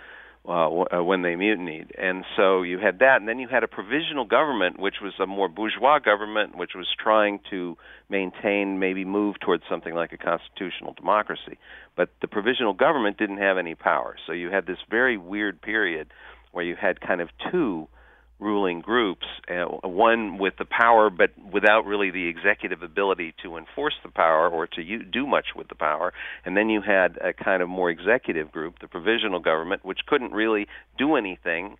uh, 0.46 1.02
when 1.02 1.22
they 1.22 1.34
mutinied. 1.36 1.92
And 1.98 2.24
so 2.36 2.62
you 2.62 2.78
had 2.78 3.00
that, 3.00 3.16
and 3.16 3.28
then 3.28 3.38
you 3.38 3.48
had 3.48 3.64
a 3.64 3.68
provisional 3.68 4.24
government, 4.24 4.78
which 4.78 4.96
was 5.02 5.12
a 5.20 5.26
more 5.26 5.48
bourgeois 5.48 5.98
government, 5.98 6.56
which 6.56 6.72
was 6.74 6.86
trying 6.98 7.40
to 7.50 7.76
maintain, 8.08 8.78
maybe 8.78 9.04
move 9.04 9.38
towards 9.40 9.64
something 9.68 9.94
like 9.94 10.12
a 10.12 10.18
constitutional 10.18 10.94
democracy. 10.94 11.58
But 11.96 12.10
the 12.20 12.28
provisional 12.28 12.72
government 12.72 13.18
didn't 13.18 13.38
have 13.38 13.58
any 13.58 13.74
power, 13.74 14.16
so 14.26 14.32
you 14.32 14.50
had 14.50 14.66
this 14.66 14.78
very 14.90 15.16
weird 15.16 15.60
period 15.60 16.08
where 16.52 16.64
you 16.64 16.76
had 16.76 17.00
kind 17.00 17.20
of 17.20 17.28
two 17.50 17.88
ruling 18.40 18.80
groups, 18.80 19.26
uh, 19.48 19.64
one 19.86 20.38
with 20.38 20.54
the 20.58 20.64
power 20.64 21.10
but 21.10 21.30
without 21.52 21.84
really 21.84 22.10
the 22.10 22.28
executive 22.28 22.82
ability 22.82 23.34
to 23.42 23.56
enforce 23.56 23.94
the 24.02 24.10
power 24.10 24.48
or 24.48 24.66
to 24.66 24.82
u- 24.82 25.02
do 25.02 25.26
much 25.26 25.46
with 25.56 25.68
the 25.68 25.74
power, 25.74 26.12
and 26.44 26.56
then 26.56 26.68
you 26.68 26.80
had 26.80 27.18
a 27.18 27.32
kind 27.32 27.62
of 27.62 27.68
more 27.68 27.90
executive 27.90 28.52
group, 28.52 28.78
the 28.80 28.88
provisional 28.88 29.40
government, 29.40 29.84
which 29.84 30.00
couldn't 30.06 30.32
really 30.32 30.66
do 30.96 31.16
anything 31.16 31.76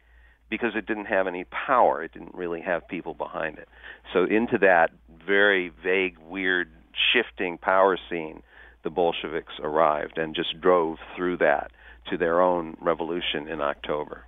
because 0.51 0.73
it 0.75 0.87
didn't 0.87 1.07
have 1.07 1.27
any 1.27 1.45
power. 1.45 2.03
It 2.03 2.13
didn't 2.13 2.35
really 2.35 2.63
have 2.63 2.89
people 2.89 3.15
behind 3.15 3.59
it. 3.59 3.69
So 4.13 4.25
into 4.25 4.59
that 4.59 4.91
very 5.27 5.71
vague, 5.83 6.17
weird, 6.19 6.71
shifting 7.13 7.59
power 7.59 7.99
scene, 8.11 8.43
the 8.83 8.91
Bolsheviks 8.91 9.55
arrived 9.63 10.19
and 10.19 10.35
just 10.35 10.61
drove 10.61 10.99
through 11.15 11.37
that 11.39 11.71
to 12.11 12.17
their 12.17 12.41
own 12.41 12.77
revolution 12.81 13.49
in 13.49 13.61
October. 13.61 14.25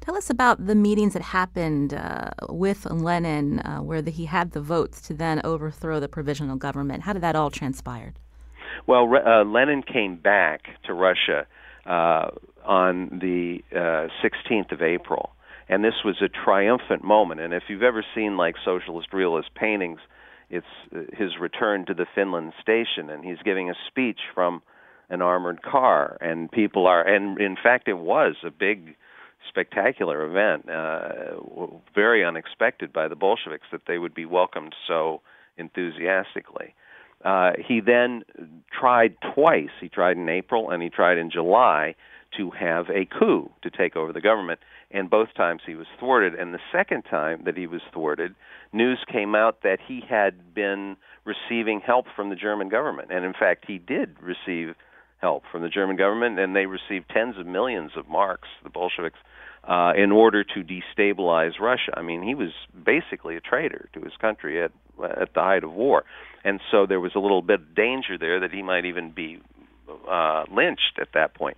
Tell 0.00 0.16
us 0.16 0.30
about 0.30 0.66
the 0.66 0.74
meetings 0.74 1.12
that 1.12 1.22
happened 1.22 1.94
uh, 1.94 2.30
with 2.48 2.86
Lenin, 2.86 3.60
uh, 3.60 3.78
where 3.78 4.02
the, 4.02 4.10
he 4.10 4.26
had 4.26 4.52
the 4.52 4.60
votes 4.60 5.00
to 5.02 5.14
then 5.14 5.40
overthrow 5.44 6.00
the 6.00 6.08
provisional 6.08 6.56
government. 6.56 7.02
How 7.02 7.12
did 7.12 7.22
that 7.22 7.36
all 7.36 7.50
transpire? 7.50 8.14
Well, 8.86 9.08
uh, 9.14 9.44
Lenin 9.44 9.82
came 9.82 10.16
back 10.16 10.62
to 10.86 10.94
Russia 10.94 11.46
uh, 11.86 12.30
on 12.64 13.18
the 13.20 13.62
16th 13.72 14.72
uh, 14.72 14.74
of 14.74 14.82
April, 14.82 15.30
and 15.68 15.84
this 15.84 16.04
was 16.04 16.16
a 16.22 16.28
triumphant 16.28 17.04
moment. 17.04 17.40
And 17.40 17.52
if 17.52 17.64
you've 17.68 17.82
ever 17.82 18.04
seen 18.14 18.36
like 18.36 18.56
socialist 18.64 19.12
realist 19.12 19.54
paintings, 19.54 20.00
it's 20.50 20.66
uh, 20.94 21.00
his 21.12 21.38
return 21.40 21.86
to 21.86 21.94
the 21.94 22.06
Finland 22.14 22.52
station, 22.60 23.10
and 23.10 23.24
he's 23.24 23.38
giving 23.44 23.70
a 23.70 23.74
speech 23.88 24.20
from 24.34 24.62
an 25.08 25.22
armored 25.22 25.62
car, 25.62 26.16
and 26.20 26.50
people 26.50 26.86
are, 26.86 27.02
and 27.02 27.40
in 27.40 27.56
fact, 27.60 27.88
it 27.88 27.98
was 27.98 28.36
a 28.44 28.50
big 28.50 28.94
spectacular 29.48 30.24
event, 30.24 30.68
uh, 30.68 31.66
very 31.94 32.24
unexpected 32.24 32.92
by 32.92 33.08
the 33.08 33.16
Bolsheviks 33.16 33.66
that 33.72 33.82
they 33.86 33.98
would 33.98 34.14
be 34.14 34.24
welcomed 34.24 34.74
so 34.86 35.20
enthusiastically. 35.56 36.74
Uh, 37.24 37.52
he 37.58 37.80
then 37.80 38.22
tried 38.72 39.16
twice. 39.34 39.70
He 39.80 39.88
tried 39.88 40.16
in 40.16 40.28
April 40.28 40.70
and 40.70 40.82
he 40.82 40.88
tried 40.88 41.18
in 41.18 41.30
July 41.30 41.94
to 42.36 42.50
have 42.50 42.88
a 42.90 43.06
coup 43.06 43.50
to 43.62 43.70
take 43.70 43.96
over 43.96 44.12
the 44.12 44.20
government, 44.20 44.60
and 44.90 45.10
both 45.10 45.34
times 45.34 45.62
he 45.66 45.74
was 45.74 45.86
thwarted. 45.98 46.34
And 46.34 46.54
the 46.54 46.60
second 46.72 47.02
time 47.02 47.42
that 47.44 47.56
he 47.56 47.66
was 47.66 47.82
thwarted, 47.92 48.34
news 48.72 49.00
came 49.10 49.34
out 49.34 49.62
that 49.62 49.78
he 49.86 50.00
had 50.08 50.54
been 50.54 50.96
receiving 51.24 51.80
help 51.80 52.06
from 52.14 52.30
the 52.30 52.36
German 52.36 52.68
government, 52.68 53.10
and 53.10 53.24
in 53.24 53.32
fact, 53.32 53.64
he 53.66 53.78
did 53.78 54.16
receive 54.20 54.74
help 55.20 55.44
from 55.50 55.62
the 55.62 55.68
German 55.68 55.96
government, 55.96 56.38
and 56.38 56.56
they 56.56 56.66
received 56.66 57.08
tens 57.10 57.36
of 57.38 57.46
millions 57.46 57.92
of 57.96 58.08
marks, 58.08 58.48
the 58.62 58.70
Bolsheviks, 58.70 59.18
uh, 59.64 59.92
in 59.96 60.10
order 60.10 60.42
to 60.42 60.64
destabilize 60.64 61.60
Russia. 61.60 61.92
I 61.94 62.02
mean, 62.02 62.22
he 62.22 62.34
was 62.34 62.50
basically 62.84 63.36
a 63.36 63.40
traitor 63.40 63.88
to 63.92 64.00
his 64.00 64.12
country 64.20 64.62
at 64.62 64.72
at 65.02 65.32
the 65.32 65.40
height 65.40 65.64
of 65.64 65.72
war, 65.72 66.04
and 66.44 66.60
so 66.70 66.84
there 66.86 67.00
was 67.00 67.12
a 67.14 67.18
little 67.18 67.40
bit 67.40 67.60
of 67.60 67.74
danger 67.74 68.18
there 68.18 68.40
that 68.40 68.52
he 68.52 68.62
might 68.62 68.84
even 68.84 69.12
be 69.12 69.40
uh, 70.10 70.44
lynched 70.54 70.98
at 71.00 71.08
that 71.14 71.34
point. 71.34 71.56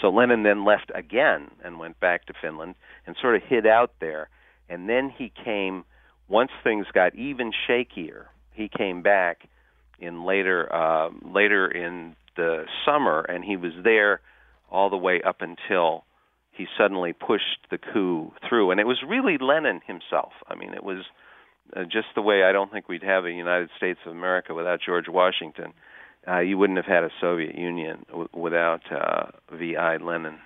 So 0.00 0.10
Lenin 0.10 0.42
then 0.42 0.64
left 0.64 0.90
again 0.94 1.50
and 1.64 1.78
went 1.78 1.98
back 2.00 2.26
to 2.26 2.34
Finland 2.40 2.74
and 3.06 3.16
sort 3.20 3.36
of 3.36 3.42
hid 3.42 3.66
out 3.66 3.92
there, 4.00 4.28
and 4.68 4.88
then 4.88 5.08
he 5.10 5.32
came 5.44 5.84
once 6.28 6.50
things 6.62 6.86
got 6.92 7.14
even 7.14 7.52
shakier. 7.66 8.26
He 8.52 8.68
came 8.68 9.02
back 9.02 9.48
in 9.98 10.24
later 10.24 10.70
uh, 10.74 11.10
later 11.22 11.66
in 11.66 12.16
the 12.36 12.64
summer, 12.84 13.20
and 13.20 13.44
he 13.44 13.56
was 13.56 13.72
there 13.82 14.20
all 14.70 14.90
the 14.90 14.96
way 14.96 15.20
up 15.22 15.40
until 15.40 16.04
he 16.52 16.66
suddenly 16.78 17.12
pushed 17.12 17.66
the 17.70 17.78
coup 17.78 18.32
through. 18.48 18.70
And 18.70 18.80
it 18.80 18.86
was 18.86 19.02
really 19.06 19.38
Lenin 19.40 19.80
himself. 19.86 20.32
I 20.48 20.54
mean, 20.54 20.74
it 20.74 20.84
was 20.84 21.04
uh, 21.74 21.84
just 21.84 22.08
the 22.14 22.22
way 22.22 22.42
I 22.44 22.52
don't 22.52 22.70
think 22.70 22.88
we'd 22.88 23.02
have 23.02 23.24
a 23.24 23.30
United 23.30 23.70
States 23.76 24.00
of 24.06 24.12
America 24.12 24.54
without 24.54 24.80
George 24.84 25.08
Washington. 25.08 25.72
Uh, 26.28 26.40
you 26.40 26.56
wouldn't 26.56 26.76
have 26.76 26.86
had 26.86 27.04
a 27.04 27.10
Soviet 27.20 27.56
Union 27.56 28.04
w- 28.08 28.28
without 28.32 28.80
uh, 28.92 29.26
V.I. 29.56 29.96
Lenin. 29.96 30.38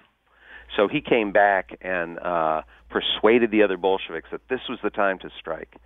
So 0.77 0.89
he 0.89 1.01
came 1.01 1.33
back 1.33 1.77
and 1.81 2.19
uh, 2.19 2.63
persuaded 2.91 3.51
the 3.51 3.63
other 3.63 3.77
Bolsheviks 3.77 4.29
that 4.33 4.41
this 4.49 4.61
was 4.69 4.79
the 4.83 4.91
time 4.91 5.19
to 5.21 5.31
strike. 5.39 5.77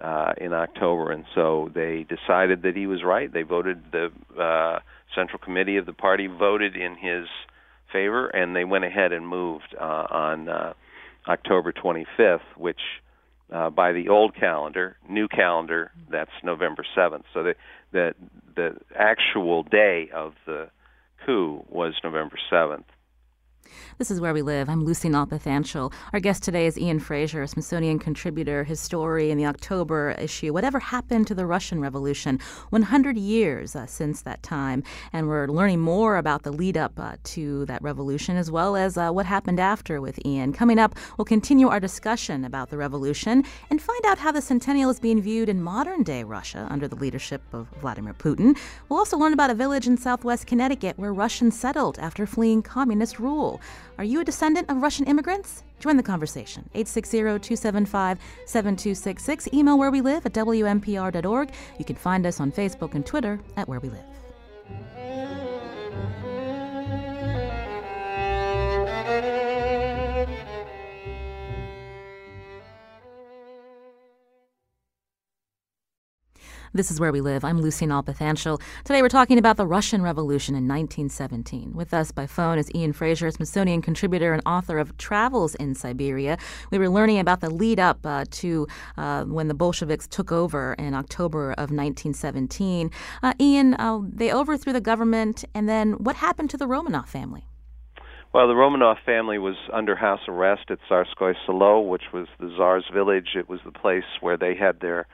Uh, 0.00 0.32
in 0.38 0.52
October, 0.52 1.12
and 1.12 1.24
so 1.34 1.70
they 1.74 2.04
decided 2.08 2.62
that 2.62 2.76
he 2.76 2.86
was 2.86 3.02
right. 3.02 3.32
They 3.32 3.42
voted 3.42 3.82
the 3.92 4.10
uh, 4.40 4.80
Central 5.14 5.38
Committee 5.38 5.76
of 5.76 5.86
the 5.86 5.92
party 5.92 6.26
voted 6.26 6.76
in 6.76 6.96
his 6.96 7.26
favor, 7.92 8.26
and 8.28 8.54
they 8.54 8.64
went 8.64 8.84
ahead 8.84 9.12
and 9.12 9.26
moved 9.26 9.74
uh, 9.80 9.84
on 10.10 10.48
uh, 10.48 10.72
October 11.28 11.72
25th, 11.72 12.40
which 12.56 12.80
uh, 13.52 13.70
by 13.70 13.92
the 13.92 14.08
old 14.08 14.34
calendar, 14.34 14.96
new 15.08 15.28
calendar, 15.28 15.92
that's 16.10 16.30
November 16.42 16.84
7th. 16.96 17.24
So 17.32 17.42
the 17.42 17.54
the 17.92 18.14
the 18.56 18.76
actual 18.96 19.62
day 19.62 20.10
of 20.14 20.34
the 20.46 20.68
coup 21.24 21.64
was 21.68 21.94
November 22.02 22.36
7th. 22.50 22.84
This 23.98 24.10
is 24.10 24.20
Where 24.20 24.34
We 24.34 24.42
Live. 24.42 24.68
I'm 24.68 24.84
Lucy 24.84 25.08
Nalpathanchel. 25.08 25.92
Our 26.12 26.20
guest 26.20 26.42
today 26.42 26.66
is 26.66 26.76
Ian 26.76 26.98
Frazier, 26.98 27.42
a 27.42 27.48
Smithsonian 27.48 27.98
contributor. 27.98 28.64
His 28.64 28.80
story 28.80 29.30
in 29.30 29.38
the 29.38 29.46
October 29.46 30.16
issue, 30.18 30.52
Whatever 30.52 30.80
Happened 30.80 31.26
to 31.28 31.34
the 31.34 31.46
Russian 31.46 31.80
Revolution, 31.80 32.40
100 32.70 33.16
years 33.16 33.76
uh, 33.76 33.86
since 33.86 34.22
that 34.22 34.42
time. 34.42 34.82
And 35.12 35.28
we're 35.28 35.46
learning 35.46 35.80
more 35.80 36.16
about 36.16 36.42
the 36.42 36.50
lead 36.50 36.76
up 36.76 36.98
uh, 36.98 37.16
to 37.24 37.64
that 37.66 37.82
revolution 37.82 38.36
as 38.36 38.50
well 38.50 38.76
as 38.76 38.98
uh, 38.98 39.10
what 39.10 39.26
happened 39.26 39.60
after 39.60 40.00
with 40.00 40.18
Ian. 40.26 40.52
Coming 40.52 40.78
up, 40.78 40.96
we'll 41.16 41.24
continue 41.24 41.68
our 41.68 41.80
discussion 41.80 42.44
about 42.44 42.70
the 42.70 42.76
revolution 42.76 43.44
and 43.70 43.80
find 43.80 44.04
out 44.06 44.18
how 44.18 44.32
the 44.32 44.42
centennial 44.42 44.90
is 44.90 44.98
being 44.98 45.22
viewed 45.22 45.48
in 45.48 45.62
modern 45.62 46.02
day 46.02 46.24
Russia 46.24 46.66
under 46.70 46.88
the 46.88 46.96
leadership 46.96 47.42
of 47.52 47.68
Vladimir 47.80 48.14
Putin. 48.14 48.58
We'll 48.88 48.98
also 48.98 49.16
learn 49.16 49.32
about 49.32 49.50
a 49.50 49.54
village 49.54 49.86
in 49.86 49.96
southwest 49.96 50.46
Connecticut 50.46 50.98
where 50.98 51.12
Russians 51.12 51.58
settled 51.58 51.98
after 51.98 52.26
fleeing 52.26 52.62
communist 52.62 53.18
rule. 53.18 53.53
Are 53.98 54.04
you 54.04 54.20
a 54.20 54.24
descendant 54.24 54.70
of 54.70 54.82
Russian 54.82 55.06
immigrants? 55.06 55.64
Join 55.80 55.96
the 55.96 56.02
conversation. 56.02 56.68
860-275-7266. 56.74 59.52
Email 59.52 59.78
where 59.78 59.90
we 59.90 60.00
live 60.00 60.24
at 60.26 60.32
WNPR.org. 60.32 61.50
You 61.78 61.84
can 61.84 61.96
find 61.96 62.24
us 62.26 62.40
on 62.40 62.52
Facebook 62.52 62.94
and 62.94 63.04
Twitter 63.04 63.40
at 63.56 63.68
Where 63.68 63.80
We 63.80 63.90
Live. 63.90 64.04
This 76.76 76.90
is 76.90 76.98
Where 76.98 77.12
We 77.12 77.20
Live. 77.20 77.44
I'm 77.44 77.60
Lucy 77.60 77.86
Nalpathanchel. 77.86 78.60
Today 78.82 79.00
we're 79.00 79.08
talking 79.08 79.38
about 79.38 79.56
the 79.56 79.64
Russian 79.64 80.02
Revolution 80.02 80.56
in 80.56 80.66
1917. 80.66 81.72
With 81.72 81.94
us 81.94 82.10
by 82.10 82.26
phone 82.26 82.58
is 82.58 82.68
Ian 82.74 82.92
Frazier, 82.92 83.30
Smithsonian 83.30 83.80
contributor 83.80 84.32
and 84.32 84.42
author 84.44 84.78
of 84.78 84.96
Travels 84.96 85.54
in 85.54 85.76
Siberia. 85.76 86.36
We 86.72 86.78
were 86.78 86.88
learning 86.88 87.20
about 87.20 87.42
the 87.42 87.48
lead 87.48 87.78
up 87.78 88.04
uh, 88.04 88.24
to 88.28 88.66
uh, 88.96 89.22
when 89.22 89.46
the 89.46 89.54
Bolsheviks 89.54 90.08
took 90.08 90.32
over 90.32 90.74
in 90.76 90.94
October 90.94 91.52
of 91.52 91.70
1917. 91.70 92.90
Uh, 93.22 93.34
Ian, 93.40 93.74
uh, 93.74 94.00
they 94.02 94.32
overthrew 94.32 94.72
the 94.72 94.80
government, 94.80 95.44
and 95.54 95.68
then 95.68 95.92
what 95.92 96.16
happened 96.16 96.50
to 96.50 96.56
the 96.56 96.66
Romanov 96.66 97.06
family? 97.06 97.46
Well, 98.32 98.48
the 98.48 98.54
Romanov 98.54 98.96
family 99.06 99.38
was 99.38 99.54
under 99.72 99.94
house 99.94 100.22
arrest 100.26 100.62
at 100.70 100.80
Tsarskoye 100.90 101.36
Selo, 101.46 101.80
which 101.82 102.12
was 102.12 102.26
the 102.40 102.52
Tsar's 102.56 102.84
village. 102.92 103.36
It 103.36 103.48
was 103.48 103.60
the 103.64 103.70
place 103.70 104.02
where 104.20 104.36
they 104.36 104.56
had 104.56 104.80
their 104.80 105.06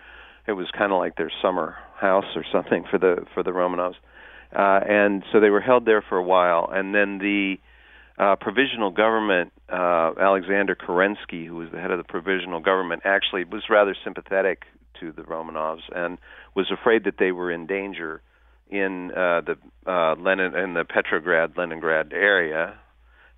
it 0.46 0.52
was 0.52 0.66
kind 0.76 0.92
of 0.92 0.98
like 0.98 1.16
their 1.16 1.32
summer 1.42 1.76
house 1.98 2.36
or 2.36 2.44
something 2.52 2.84
for 2.90 2.98
the 2.98 3.24
for 3.34 3.42
the 3.42 3.50
Romanovs, 3.50 3.96
uh, 4.54 4.80
and 4.88 5.22
so 5.32 5.40
they 5.40 5.50
were 5.50 5.60
held 5.60 5.84
there 5.84 6.02
for 6.02 6.18
a 6.18 6.22
while, 6.22 6.68
and 6.72 6.94
then 6.94 7.18
the 7.18 7.56
uh, 8.18 8.36
provisional 8.36 8.90
government, 8.90 9.52
uh, 9.70 10.12
Alexander 10.20 10.74
Kerensky, 10.74 11.46
who 11.46 11.56
was 11.56 11.70
the 11.72 11.80
head 11.80 11.90
of 11.90 11.98
the 11.98 12.04
provisional 12.04 12.60
government, 12.60 13.02
actually 13.04 13.44
was 13.44 13.64
rather 13.70 13.96
sympathetic 14.04 14.64
to 15.00 15.12
the 15.12 15.22
Romanovs 15.22 15.82
and 15.94 16.18
was 16.54 16.70
afraid 16.70 17.04
that 17.04 17.14
they 17.18 17.32
were 17.32 17.50
in 17.50 17.66
danger 17.66 18.20
in 18.70 19.10
uh, 19.12 19.40
the 19.40 19.56
uh, 19.86 20.14
Lenin 20.16 20.54
in 20.54 20.74
the 20.74 20.84
Petrograd 20.84 21.56
Leningrad 21.56 22.12
area, 22.12 22.78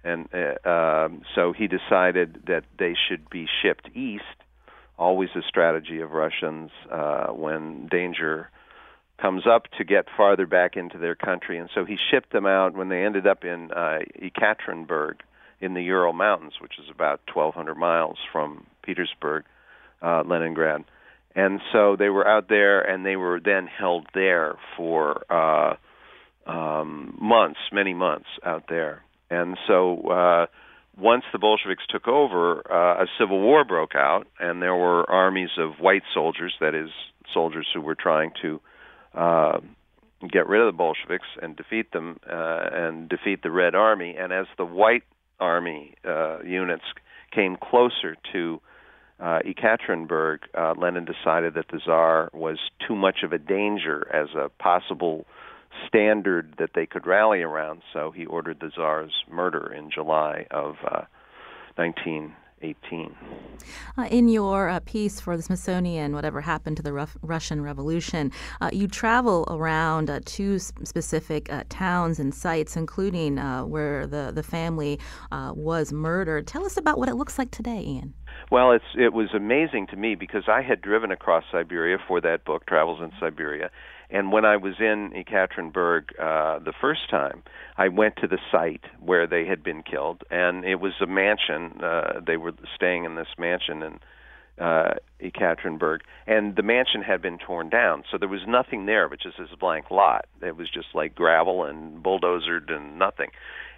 and 0.04 0.28
uh, 0.34 0.68
um, 0.68 1.22
so 1.34 1.52
he 1.52 1.68
decided 1.68 2.42
that 2.46 2.64
they 2.78 2.94
should 3.08 3.30
be 3.30 3.46
shipped 3.62 3.88
east 3.94 4.24
always 5.02 5.30
a 5.34 5.42
strategy 5.48 6.00
of 6.00 6.12
Russians 6.12 6.70
uh, 6.90 7.26
when 7.26 7.88
danger 7.90 8.48
comes 9.20 9.42
up 9.46 9.64
to 9.78 9.84
get 9.84 10.06
farther 10.16 10.46
back 10.46 10.76
into 10.76 10.96
their 10.96 11.16
country. 11.16 11.58
And 11.58 11.68
so 11.74 11.84
he 11.84 11.96
shipped 12.10 12.32
them 12.32 12.46
out 12.46 12.74
when 12.74 12.88
they 12.88 13.04
ended 13.04 13.26
up 13.26 13.44
in 13.44 13.72
uh, 13.72 13.98
Ekaterinburg 14.20 15.14
in 15.60 15.74
the 15.74 15.82
Ural 15.82 16.12
Mountains, 16.12 16.54
which 16.60 16.78
is 16.78 16.86
about 16.88 17.20
1,200 17.34 17.74
miles 17.74 18.16
from 18.32 18.64
Petersburg, 18.82 19.44
uh, 20.00 20.22
Leningrad. 20.24 20.84
And 21.34 21.60
so 21.72 21.96
they 21.96 22.08
were 22.08 22.26
out 22.26 22.48
there, 22.48 22.80
and 22.80 23.04
they 23.04 23.16
were 23.16 23.40
then 23.44 23.66
held 23.66 24.06
there 24.14 24.56
for 24.76 25.24
uh, 25.30 25.74
um, 26.46 27.18
months, 27.20 27.60
many 27.72 27.94
months 27.94 28.28
out 28.44 28.64
there. 28.68 29.02
And 29.30 29.56
so 29.66 30.02
uh, 30.08 30.46
once 30.98 31.24
the 31.32 31.38
Bolsheviks 31.38 31.84
took 31.88 32.06
over, 32.06 32.60
uh, 32.70 33.04
a 33.04 33.06
civil 33.18 33.40
war 33.40 33.64
broke 33.64 33.94
out, 33.94 34.26
and 34.38 34.60
there 34.60 34.74
were 34.74 35.08
armies 35.10 35.50
of 35.58 35.80
white 35.80 36.02
soldiers, 36.12 36.54
that 36.60 36.74
is, 36.74 36.90
soldiers 37.32 37.66
who 37.72 37.80
were 37.80 37.94
trying 37.94 38.30
to 38.42 38.60
uh, 39.14 39.58
get 40.30 40.46
rid 40.46 40.60
of 40.60 40.66
the 40.66 40.76
Bolsheviks 40.76 41.26
and 41.40 41.56
defeat 41.56 41.92
them 41.92 42.18
uh, 42.28 42.68
and 42.72 43.08
defeat 43.08 43.42
the 43.42 43.50
Red 43.50 43.74
Army. 43.74 44.16
And 44.18 44.32
as 44.32 44.46
the 44.58 44.64
white 44.64 45.04
army 45.40 45.94
uh, 46.04 46.42
units 46.42 46.84
came 47.34 47.56
closer 47.56 48.16
to 48.32 48.60
uh, 49.18 49.38
Ekaterinburg, 49.46 50.38
uh, 50.56 50.74
Lenin 50.76 51.04
decided 51.04 51.54
that 51.54 51.66
the 51.72 51.78
Tsar 51.78 52.30
was 52.32 52.58
too 52.86 52.94
much 52.94 53.22
of 53.22 53.32
a 53.32 53.38
danger 53.38 54.06
as 54.12 54.28
a 54.34 54.50
possible 54.62 55.26
standard 55.86 56.54
that 56.58 56.70
they 56.74 56.86
could 56.86 57.06
rally 57.06 57.42
around. 57.42 57.82
So 57.92 58.10
he 58.10 58.26
ordered 58.26 58.60
the 58.60 58.70
Tsar's 58.70 59.12
murder 59.30 59.72
in 59.72 59.90
July 59.90 60.46
of 60.50 60.76
uh, 60.84 61.02
1918. 61.76 63.14
Uh, 63.98 64.02
in 64.10 64.28
your 64.28 64.68
uh, 64.68 64.80
piece 64.84 65.20
for 65.20 65.36
the 65.36 65.42
Smithsonian, 65.42 66.14
Whatever 66.14 66.40
Happened 66.40 66.76
to 66.76 66.82
the 66.82 66.92
Ruf- 66.92 67.16
Russian 67.22 67.60
Revolution, 67.60 68.30
uh, 68.60 68.70
you 68.72 68.86
travel 68.86 69.44
around 69.50 70.08
uh, 70.08 70.20
two 70.24 70.58
specific 70.58 71.52
uh, 71.52 71.64
towns 71.68 72.20
and 72.20 72.32
sites, 72.32 72.76
including 72.76 73.38
uh, 73.38 73.64
where 73.64 74.06
the, 74.06 74.30
the 74.32 74.42
family 74.42 74.98
was 75.32 75.92
murdered. 75.92 76.46
Tell 76.46 76.64
us 76.64 76.76
about 76.76 76.98
what 76.98 77.08
it 77.08 77.14
looks 77.14 77.38
like 77.38 77.50
today, 77.50 77.80
Ian. 77.80 78.14
Well, 78.50 78.72
it's 78.72 78.84
it 78.96 79.12
was 79.12 79.28
amazing 79.34 79.86
to 79.88 79.96
me 79.96 80.14
because 80.14 80.44
I 80.46 80.62
had 80.62 80.80
driven 80.80 81.10
across 81.10 81.44
Siberia 81.50 81.98
for 82.06 82.20
that 82.20 82.44
book, 82.44 82.66
Travels 82.66 83.00
in 83.00 83.10
Siberia, 83.18 83.70
and 84.12 84.30
when 84.30 84.44
I 84.44 84.56
was 84.58 84.74
in 84.78 85.12
Ekaterinburg 85.16 86.10
uh, 86.20 86.58
the 86.58 86.74
first 86.78 87.08
time, 87.10 87.42
I 87.78 87.88
went 87.88 88.16
to 88.16 88.28
the 88.28 88.38
site 88.52 88.84
where 89.00 89.26
they 89.26 89.46
had 89.46 89.64
been 89.64 89.82
killed, 89.82 90.22
and 90.30 90.64
it 90.64 90.76
was 90.76 90.92
a 91.00 91.06
mansion. 91.06 91.80
Uh, 91.82 92.20
they 92.24 92.36
were 92.36 92.52
staying 92.76 93.04
in 93.04 93.14
this 93.14 93.28
mansion 93.38 93.82
in 93.82 93.98
uh, 94.62 94.94
Ekaterinburg, 95.20 96.00
and 96.26 96.56
the 96.56 96.62
mansion 96.62 97.02
had 97.02 97.22
been 97.22 97.38
torn 97.38 97.70
down, 97.70 98.04
so 98.10 98.18
there 98.18 98.28
was 98.28 98.42
nothing 98.46 98.84
there 98.84 99.08
but 99.08 99.18
just 99.20 99.38
this 99.38 99.48
blank 99.58 99.90
lot. 99.90 100.26
It 100.42 100.56
was 100.56 100.68
just 100.68 100.88
like 100.94 101.14
gravel 101.14 101.64
and 101.64 102.02
bulldozered 102.04 102.70
and 102.70 102.98
nothing. 102.98 103.30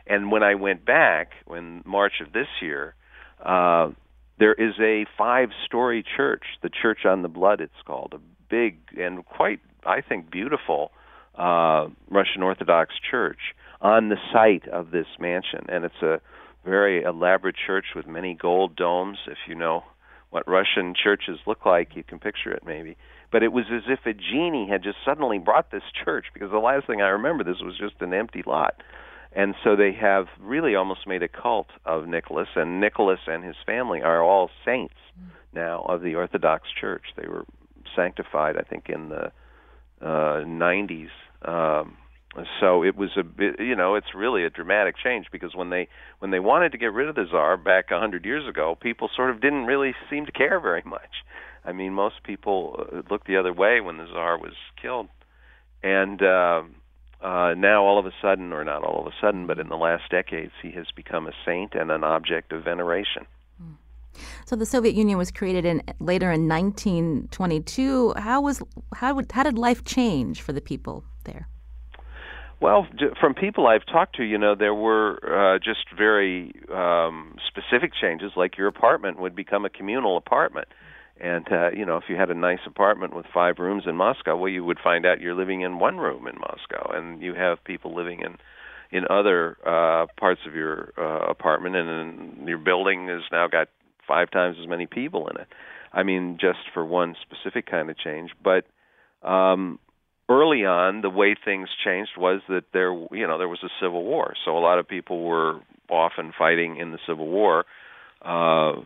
And 0.07 0.33
when 0.33 0.43
I 0.43 0.57
went 0.57 0.85
back 0.85 1.31
in 1.49 1.83
March 1.87 2.15
of 2.21 2.33
this 2.33 2.49
year, 2.61 2.95
uh, 3.41 3.91
there 4.39 4.53
is 4.53 4.75
a 4.81 5.07
five-story 5.17 6.05
church, 6.17 6.43
the 6.61 6.71
Church 6.71 7.07
on 7.07 7.23
the 7.23 7.29
Blood, 7.29 7.61
it's 7.61 7.73
called, 7.87 8.13
a 8.15 8.21
big 8.51 8.79
and 8.99 9.25
quite 9.25 9.61
I 9.87 10.01
think, 10.01 10.31
beautiful 10.31 10.91
uh, 11.37 11.89
Russian 12.11 12.43
Orthodox 12.43 12.95
church 13.11 13.55
on 13.81 14.09
the 14.09 14.17
site 14.33 14.69
of 14.69 14.91
this 14.91 15.07
mansion, 15.19 15.67
and 15.69 15.85
it's 15.85 16.03
a 16.03 16.21
very 16.65 17.03
elaborate 17.03 17.57
church 17.67 17.87
with 17.95 18.07
many 18.07 18.35
gold 18.35 18.77
domes. 18.77 19.19
If 19.27 19.39
you 19.47 19.55
know 19.55 19.85
what 20.31 20.49
Russian 20.49 20.95
churches 20.95 21.39
look 21.47 21.67
like, 21.67 21.95
you 21.95 22.03
can 22.03 22.19
picture 22.19 22.53
it 22.53 22.63
maybe. 22.65 22.97
But 23.31 23.43
it 23.43 23.53
was 23.53 23.65
as 23.73 23.83
if 23.89 24.07
a 24.07 24.15
genie 24.15 24.69
had 24.71 24.83
just 24.83 24.99
suddenly 25.05 25.39
brought 25.39 25.71
this 25.71 25.83
church 26.05 26.27
because 26.33 26.51
the 26.51 26.59
last 26.59 26.87
thing 26.87 27.03
I 27.03 27.09
remember, 27.09 27.45
this 27.45 27.61
was 27.61 27.77
just 27.79 28.01
an 28.01 28.15
empty 28.15 28.43
lot. 28.47 28.75
And 29.33 29.55
so 29.65 29.75
they 29.75 29.93
have 29.93 30.27
really 30.41 30.77
almost 30.77 31.07
made 31.07 31.23
a 31.23 31.29
cult 31.29 31.67
of 31.85 32.07
Nicholas, 32.07 32.49
and 32.55 32.81
Nicholas 32.81 33.19
and 33.27 33.45
his 33.45 33.57
family 33.67 34.01
are 34.01 34.23
all 34.23 34.51
saints 34.65 34.95
now 35.53 35.85
of 35.89 36.03
the 36.03 36.15
Orthodox 36.15 36.69
Church. 36.81 37.03
They 37.17 37.27
were 37.27 37.45
sanctified, 37.97 38.57
I 38.57 38.63
think, 38.63 38.89
in 38.89 39.09
the 39.09 39.33
90s. 40.09 41.09
Um, 41.45 41.97
so 42.61 42.83
it 42.83 42.97
was 42.97 43.11
a 43.17 43.23
bit, 43.23 43.61
you 43.61 43.77
know, 43.77 43.95
it's 43.95 44.15
really 44.15 44.45
a 44.45 44.51
dramatic 44.51 44.97
change 45.03 45.27
because 45.31 45.55
when 45.55 45.71
they 45.71 45.89
when 46.19 46.31
they 46.31 46.41
wanted 46.41 46.73
to 46.73 46.79
get 46.79 46.93
rid 46.93 47.09
of 47.09 47.15
the 47.15 47.27
czar 47.31 47.57
back 47.57 47.91
a 47.91 48.01
hundred 48.01 48.25
years 48.25 48.49
ago, 48.49 48.77
people 48.81 49.09
sort 49.15 49.31
of 49.31 49.41
didn't 49.41 49.67
really 49.67 49.95
seem 50.11 50.27
to 50.27 50.33
care 50.33 50.59
very 50.59 50.83
much. 50.85 51.23
I 51.65 51.73
mean, 51.73 51.93
most 51.95 52.23
people 52.25 52.87
uh, 52.93 53.03
looked 53.11 53.27
the 53.27 53.37
other 53.37 53.53
way 53.53 53.81
when 53.81 53.99
the 53.99 54.07
czar 54.07 54.39
was 54.39 54.55
killed, 54.81 55.09
and 55.83 56.21
uh, 56.23 56.63
uh, 57.23 57.55
now 57.57 57.85
all 57.85 57.99
of 57.99 58.07
a 58.07 58.13
sudden, 58.21 58.53
or 58.53 58.65
not 58.65 58.83
all 58.83 59.01
of 59.01 59.07
a 59.07 59.17
sudden, 59.21 59.47
but 59.47 59.59
in 59.59 59.69
the 59.69 59.77
last 59.77 60.11
decades, 60.11 60.53
he 60.61 60.73
has 60.73 60.87
become 60.95 61.27
a 61.27 61.33
saint 61.47 61.75
and 61.75 61.91
an 61.91 62.05
object 62.05 62.53
of 62.53 62.65
veneration. 62.65 63.27
So 64.47 64.57
the 64.57 64.67
Soviet 64.67 64.95
Union 64.95 65.19
was 65.19 65.31
created 65.31 65.65
in 65.65 65.83
later 66.01 66.31
in 66.31 66.49
1922. 66.49 68.15
How 68.17 68.41
was 68.41 68.63
how 68.95 69.15
would, 69.15 69.33
how 69.33 69.43
did 69.43 69.59
life 69.59 69.85
change 69.85 70.43
for 70.43 70.53
the 70.53 70.61
people 70.61 71.05
there? 71.25 71.49
Well, 72.61 72.87
from 73.21 73.35
people 73.35 73.67
I've 73.67 73.85
talked 73.85 74.17
to, 74.17 74.23
you 74.23 74.39
know, 74.39 74.55
there 74.55 74.75
were 74.75 75.19
uh, 75.23 75.59
just 75.59 75.87
very 75.97 76.55
um, 76.73 77.37
specific 77.47 77.93
changes, 78.01 78.33
like 78.37 78.57
your 78.57 78.69
apartment 78.69 79.19
would 79.19 79.35
become 79.35 79.65
a 79.65 79.69
communal 79.69 80.17
apartment. 80.17 80.69
And 81.21 81.47
uh, 81.53 81.71
you 81.71 81.85
know, 81.85 81.97
if 81.97 82.05
you 82.09 82.17
had 82.17 82.31
a 82.31 82.35
nice 82.35 82.61
apartment 82.67 83.15
with 83.15 83.27
five 83.33 83.59
rooms 83.59 83.85
in 83.87 83.97
Moscow, 83.97 84.37
well, 84.37 84.49
you 84.49 84.65
would 84.65 84.79
find 84.83 85.07
out 85.07 85.21
you're 85.21 85.35
living 85.35 85.61
in 85.61 85.79
one 85.79 85.99
room 85.99 86.27
in 86.27 86.37
Moscow, 86.41 86.91
and 86.93 87.23
you 87.23 87.35
have 87.35 87.63
people 87.65 87.95
living 87.95 88.21
in 88.21 88.37
in 88.91 89.05
other 89.11 89.57
uh, 89.67 90.07
parts 90.19 90.41
of 90.47 90.55
your 90.55 90.93
uh, 90.97 91.27
apartment, 91.29 91.77
and, 91.77 91.89
and 91.89 92.49
your 92.49 92.59
building 92.59 93.09
has 93.09 93.23
now 93.31 93.47
got 93.49 93.69
five 94.07 94.31
times 94.31 94.57
as 94.61 94.69
many 94.69 94.87
people 94.87 95.29
in 95.29 95.41
it. 95.41 95.49
I 95.93 96.03
mean, 96.03 96.39
just 96.41 96.59
for 96.73 96.85
one 96.85 97.15
specific 97.23 97.71
kind 97.71 97.89
of 97.89 97.97
change. 97.99 98.31
But 98.43 98.67
um, 99.27 99.79
early 100.29 100.65
on, 100.65 101.03
the 101.03 101.11
way 101.11 101.37
things 101.43 101.69
changed 101.85 102.13
was 102.17 102.41
that 102.49 102.65
there, 102.73 102.93
you 103.13 103.27
know, 103.27 103.39
there 103.39 103.49
was 103.49 103.63
a 103.63 103.69
civil 103.81 104.05
war. 104.05 104.35
So 104.45 104.57
a 104.57 104.61
lot 104.61 104.79
of 104.79 104.89
people 104.89 105.23
were 105.23 105.61
often 105.89 106.33
fighting 106.37 106.79
in 106.79 106.91
the 106.91 106.99
civil 107.07 107.27
war. 107.27 107.65
Uh, 108.23 108.81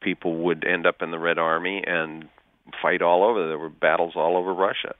people 0.00 0.36
would 0.44 0.64
end 0.64 0.86
up 0.86 0.96
in 1.02 1.10
the 1.10 1.18
Red 1.18 1.38
Army 1.38 1.82
and 1.86 2.28
fight 2.80 3.02
all 3.02 3.24
over. 3.24 3.46
There 3.46 3.58
were 3.58 3.68
battles 3.68 4.14
all 4.16 4.36
over 4.36 4.54
Russia. 4.54 4.94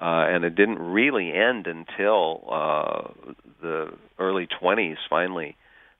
Uh, 0.00 0.26
and 0.30 0.44
it 0.44 0.54
didn't 0.54 0.78
really 0.78 1.32
end 1.32 1.66
until 1.66 2.44
uh, 2.50 3.32
the 3.60 3.88
early 4.18 4.46
20s. 4.62 4.96
Finally, 5.10 5.56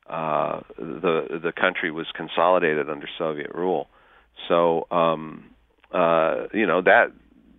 uh, 0.08 0.60
the 0.76 1.40
the 1.42 1.52
country 1.52 1.90
was 1.90 2.06
consolidated 2.14 2.88
under 2.88 3.08
Soviet 3.18 3.54
rule. 3.54 3.88
So 4.48 4.86
um, 4.90 5.44
uh, 5.92 6.46
you 6.52 6.66
know 6.66 6.82
that 6.82 7.12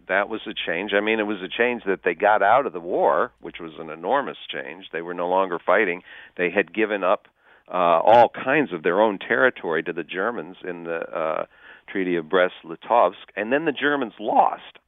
that 0.08 0.28
was 0.28 0.42
a 0.48 0.54
change. 0.54 0.92
I 0.94 1.02
mean, 1.02 1.20
it 1.20 1.28
was 1.28 1.42
a 1.42 1.48
change 1.48 1.84
that 1.86 2.02
they 2.04 2.16
got 2.16 2.42
out 2.42 2.66
of 2.66 2.74
the 2.74 2.80
war, 2.80 3.32
which 3.42 3.58
was 3.60 3.74
an 3.80 3.90
enormous 3.90 4.38
change. 4.52 4.88
They 4.92 5.02
were 5.02 5.14
no 5.14 5.30
longer 5.30 5.60
fighting. 5.64 6.02
They 6.36 6.50
had 6.50 6.74
given 6.74 7.04
up 7.04 7.28
uh, 7.72 8.02
all 8.02 8.30
kinds 8.30 8.74
of 8.74 8.82
their 8.82 9.00
own 9.00 9.20
territory 9.20 9.84
to 9.84 9.94
the 9.94 10.04
Germans 10.04 10.58
in 10.68 10.86
the 10.86 11.02
uh, 11.16 11.46
Treaty 11.88 12.16
of 12.16 12.28
Brest-Litovsk, 12.28 13.30
and 13.36 13.54
then 13.54 13.66
the 13.66 13.72
Germans 13.72 14.14
lost. 14.20 14.80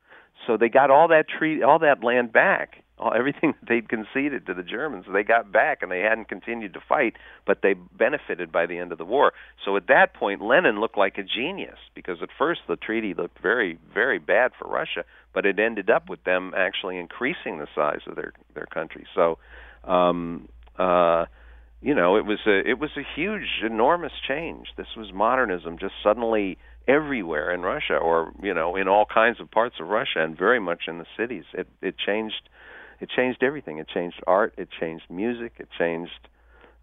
So 0.48 0.58
they 0.58 0.70
got 0.70 0.90
all 0.90 1.08
that 1.10 1.26
treaty, 1.30 1.62
all 1.62 1.78
that 1.80 2.04
land 2.04 2.34
back, 2.34 2.84
everything 3.10 3.54
that 3.60 3.68
they'd 3.68 3.90
conceded 3.90 4.46
to 4.46 4.54
the 4.54 4.64
Germans. 4.64 5.06
They 5.12 5.24
got 5.24 5.52
back, 5.52 5.82
and 5.82 5.92
they 5.92 6.02
hadn't 6.02 6.30
continued 6.30 6.74
to 6.74 6.82
fight, 6.88 7.16
but 7.46 7.62
they 7.62 7.74
benefited 7.74 8.52
by 8.52 8.66
the 8.66 8.78
end 8.78 8.92
of 8.92 8.98
the 8.98 9.06
war. 9.06 9.34
So 9.66 9.76
at 9.78 9.88
that 9.88 10.14
point, 10.14 10.42
Lenin 10.42 10.80
looked 10.80 10.98
like 10.98 11.18
a 11.18 11.24
genius 11.24 11.78
because 11.96 12.18
at 12.22 12.30
first 12.38 12.62
the 12.68 12.76
treaty 12.76 13.14
looked 13.14 13.40
very, 13.42 13.78
very 13.94 14.20
bad 14.20 14.52
for 14.58 14.68
Russia, 14.68 15.04
but 15.34 15.46
it 15.46 15.60
ended 15.60 15.90
up 15.90 16.10
with 16.10 16.24
them 16.24 16.54
actually 16.56 16.98
increasing 16.98 17.60
the 17.60 17.68
size 17.76 18.02
of 18.08 18.16
their 18.16 18.34
their 18.54 18.68
country. 18.68 19.06
So. 19.16 19.38
Um, 19.84 20.48
uh, 20.78 21.26
you 21.82 21.96
know, 21.96 22.16
it 22.16 22.26
was 22.26 22.40
a 22.46 22.60
it 22.70 22.80
was 22.80 22.92
a 22.96 23.02
huge, 23.16 23.64
enormous 23.66 24.12
change. 24.28 24.68
This 24.78 24.96
was 24.96 25.12
modernism 25.12 25.80
just 25.80 25.96
suddenly 26.04 26.60
everywhere 26.88 27.52
in 27.52 27.62
Russia, 27.62 27.96
or 27.96 28.32
you 28.42 28.54
know, 28.54 28.76
in 28.76 28.88
all 28.88 29.06
kinds 29.12 29.40
of 29.40 29.50
parts 29.50 29.76
of 29.80 29.88
Russia, 29.88 30.24
and 30.24 30.38
very 30.38 30.60
much 30.60 30.84
in 30.88 31.00
the 31.00 31.06
cities. 31.18 31.46
It 31.54 31.68
it 31.82 31.96
changed 31.98 32.50
it 33.02 33.10
changed 33.10 33.44
everything. 33.44 33.80
It 33.80 33.88
changed 33.88 34.22
art. 34.28 34.54
It 34.58 34.70
changed 34.80 35.06
music. 35.10 35.54
It 35.58 35.68
changed 35.78 36.30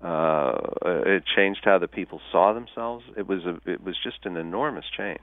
uh, 0.00 0.58
it 0.84 1.24
changed 1.34 1.60
how 1.64 1.78
the 1.78 1.88
people 1.88 2.20
saw 2.30 2.52
themselves. 2.52 3.04
It 3.16 3.26
was 3.26 3.44
a 3.46 3.58
it 3.70 3.82
was 3.82 3.96
just 4.02 4.26
an 4.26 4.36
enormous 4.36 4.84
change. 4.96 5.20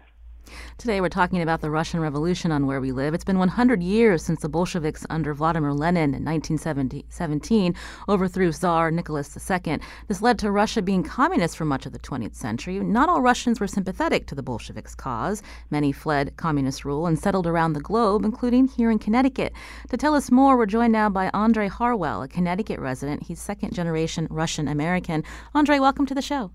Today, 0.77 1.01
we're 1.01 1.09
talking 1.09 1.41
about 1.41 1.61
the 1.61 1.69
Russian 1.69 1.99
Revolution 1.99 2.51
on 2.51 2.67
Where 2.67 2.81
We 2.81 2.91
Live. 2.91 3.13
It's 3.13 3.23
been 3.23 3.39
100 3.39 3.81
years 3.81 4.23
since 4.23 4.41
the 4.41 4.49
Bolsheviks 4.49 5.05
under 5.09 5.33
Vladimir 5.33 5.73
Lenin 5.73 6.13
in 6.13 6.25
1917 6.25 7.75
overthrew 8.09 8.51
Tsar 8.51 8.91
Nicholas 8.91 9.35
II. 9.49 9.79
This 10.07 10.21
led 10.21 10.37
to 10.39 10.51
Russia 10.51 10.81
being 10.81 11.03
communist 11.03 11.57
for 11.57 11.65
much 11.65 11.85
of 11.85 11.93
the 11.93 11.99
20th 11.99 12.35
century. 12.35 12.79
Not 12.79 13.09
all 13.09 13.21
Russians 13.21 13.59
were 13.59 13.67
sympathetic 13.67 14.27
to 14.27 14.35
the 14.35 14.43
Bolsheviks' 14.43 14.95
cause. 14.95 15.41
Many 15.69 15.91
fled 15.91 16.35
communist 16.37 16.85
rule 16.85 17.07
and 17.07 17.17
settled 17.17 17.47
around 17.47 17.73
the 17.73 17.81
globe, 17.81 18.25
including 18.25 18.67
here 18.67 18.91
in 18.91 18.99
Connecticut. 18.99 19.53
To 19.89 19.97
tell 19.97 20.15
us 20.15 20.31
more, 20.31 20.57
we're 20.57 20.65
joined 20.65 20.93
now 20.93 21.09
by 21.09 21.29
Andre 21.33 21.67
Harwell, 21.67 22.21
a 22.21 22.27
Connecticut 22.27 22.79
resident. 22.79 23.23
He's 23.23 23.39
second 23.39 23.73
generation 23.73 24.27
Russian 24.29 24.67
American. 24.67 25.23
Andre, 25.53 25.79
welcome 25.79 26.05
to 26.05 26.15
the 26.15 26.21
show. 26.21 26.51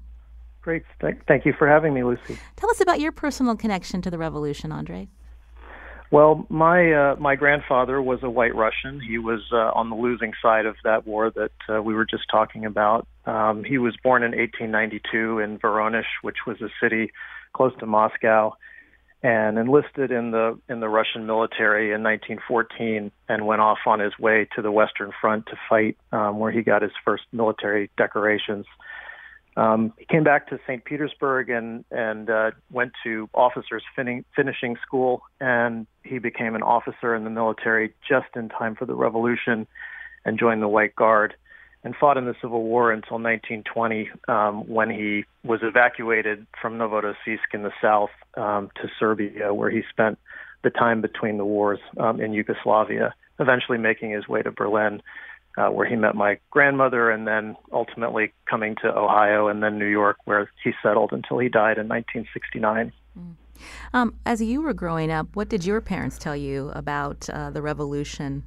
Great. 0.62 0.82
Thank 1.00 1.46
you 1.46 1.54
for 1.58 1.66
having 1.66 1.94
me, 1.94 2.04
Lucy. 2.04 2.38
Tell 2.56 2.70
us 2.70 2.80
about 2.80 3.00
your 3.00 3.12
personal 3.12 3.56
connection 3.56 4.02
to 4.02 4.10
the 4.10 4.18
revolution, 4.18 4.72
Andre. 4.72 5.08
Well, 6.10 6.44
my 6.48 6.92
uh, 6.92 7.16
my 7.20 7.36
grandfather 7.36 8.02
was 8.02 8.18
a 8.22 8.30
White 8.30 8.54
Russian. 8.54 9.00
He 9.00 9.18
was 9.18 9.40
uh, 9.52 9.70
on 9.74 9.90
the 9.90 9.96
losing 9.96 10.32
side 10.42 10.66
of 10.66 10.74
that 10.82 11.06
war 11.06 11.30
that 11.30 11.52
uh, 11.68 11.80
we 11.80 11.94
were 11.94 12.04
just 12.04 12.24
talking 12.28 12.64
about. 12.64 13.06
Um, 13.26 13.62
he 13.62 13.78
was 13.78 13.96
born 14.02 14.24
in 14.24 14.32
1892 14.32 15.38
in 15.38 15.58
Voronezh, 15.60 16.02
which 16.22 16.38
was 16.48 16.60
a 16.60 16.68
city 16.82 17.12
close 17.52 17.72
to 17.78 17.86
Moscow, 17.86 18.54
and 19.22 19.56
enlisted 19.56 20.10
in 20.10 20.32
the 20.32 20.58
in 20.68 20.80
the 20.80 20.88
Russian 20.88 21.26
military 21.26 21.92
in 21.92 22.02
1914, 22.02 23.12
and 23.28 23.46
went 23.46 23.60
off 23.60 23.78
on 23.86 24.00
his 24.00 24.18
way 24.18 24.48
to 24.56 24.62
the 24.62 24.72
Western 24.72 25.12
Front 25.20 25.46
to 25.46 25.56
fight, 25.68 25.96
um, 26.10 26.40
where 26.40 26.50
he 26.50 26.62
got 26.62 26.82
his 26.82 26.92
first 27.04 27.22
military 27.32 27.88
decorations. 27.96 28.66
Um, 29.60 29.92
he 29.98 30.06
came 30.06 30.24
back 30.24 30.48
to 30.48 30.58
St. 30.66 30.82
Petersburg 30.86 31.50
and 31.50 31.84
and 31.90 32.30
uh, 32.30 32.52
went 32.72 32.92
to 33.04 33.28
officers 33.34 33.82
fin- 33.94 34.24
finishing 34.34 34.76
school, 34.80 35.22
and 35.38 35.86
he 36.02 36.18
became 36.18 36.54
an 36.54 36.62
officer 36.62 37.14
in 37.14 37.24
the 37.24 37.30
military 37.30 37.92
just 38.08 38.28
in 38.34 38.48
time 38.48 38.74
for 38.74 38.86
the 38.86 38.94
revolution, 38.94 39.66
and 40.24 40.38
joined 40.38 40.62
the 40.62 40.68
White 40.68 40.96
Guard, 40.96 41.34
and 41.84 41.94
fought 41.94 42.16
in 42.16 42.24
the 42.24 42.34
Civil 42.40 42.62
War 42.62 42.90
until 42.90 43.18
1920, 43.18 44.08
um, 44.28 44.66
when 44.66 44.88
he 44.88 45.24
was 45.44 45.60
evacuated 45.62 46.46
from 46.62 46.78
Novorossiysk 46.78 47.52
in 47.52 47.62
the 47.62 47.72
south 47.82 48.10
um, 48.38 48.70
to 48.76 48.88
Serbia, 48.98 49.52
where 49.52 49.68
he 49.68 49.82
spent 49.90 50.18
the 50.62 50.70
time 50.70 51.02
between 51.02 51.36
the 51.36 51.44
wars 51.44 51.80
um, 51.98 52.18
in 52.18 52.32
Yugoslavia, 52.32 53.12
eventually 53.38 53.76
making 53.76 54.10
his 54.10 54.26
way 54.26 54.40
to 54.40 54.50
Berlin 54.50 55.02
uh, 55.56 55.68
where 55.68 55.86
he 55.86 55.96
met 55.96 56.14
my 56.14 56.38
grandmother, 56.50 57.10
and 57.10 57.26
then 57.26 57.56
ultimately 57.72 58.32
coming 58.48 58.76
to 58.82 58.88
Ohio 58.88 59.48
and 59.48 59.62
then 59.62 59.78
New 59.78 59.86
York, 59.86 60.16
where 60.24 60.50
he 60.62 60.72
settled 60.82 61.12
until 61.12 61.38
he 61.38 61.48
died 61.48 61.78
in 61.78 61.88
1969. 61.88 62.92
Mm. 63.18 63.34
Um, 63.92 64.14
as 64.24 64.40
you 64.40 64.62
were 64.62 64.72
growing 64.72 65.10
up, 65.10 65.28
what 65.34 65.48
did 65.48 65.64
your 65.64 65.80
parents 65.80 66.18
tell 66.18 66.36
you 66.36 66.70
about 66.74 67.28
uh, 67.28 67.50
the 67.50 67.62
revolution? 67.62 68.44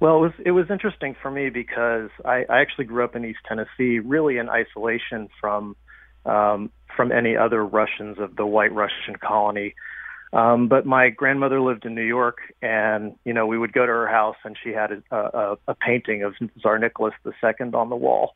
Well, 0.00 0.16
it 0.16 0.20
was 0.20 0.32
it 0.46 0.50
was 0.52 0.66
interesting 0.70 1.16
for 1.20 1.30
me 1.30 1.50
because 1.50 2.10
I, 2.24 2.44
I 2.48 2.60
actually 2.60 2.84
grew 2.84 3.04
up 3.04 3.16
in 3.16 3.24
East 3.24 3.40
Tennessee, 3.48 3.98
really 3.98 4.38
in 4.38 4.48
isolation 4.48 5.28
from 5.40 5.74
um, 6.24 6.70
from 6.96 7.10
any 7.10 7.36
other 7.36 7.64
Russians 7.64 8.18
of 8.18 8.36
the 8.36 8.46
White 8.46 8.72
Russian 8.72 9.16
colony. 9.20 9.74
Um, 10.32 10.68
but 10.68 10.84
my 10.84 11.08
grandmother 11.08 11.60
lived 11.60 11.86
in 11.86 11.94
New 11.94 12.02
York, 12.02 12.38
and 12.60 13.16
you 13.24 13.32
know 13.32 13.46
we 13.46 13.58
would 13.58 13.72
go 13.72 13.86
to 13.86 13.92
her 13.92 14.08
house, 14.08 14.36
and 14.44 14.56
she 14.62 14.70
had 14.70 15.02
a, 15.10 15.16
a, 15.16 15.56
a 15.68 15.74
painting 15.74 16.22
of 16.22 16.34
Tsar 16.60 16.78
Nicholas 16.78 17.14
II 17.26 17.70
on 17.72 17.88
the 17.88 17.96
wall. 17.96 18.34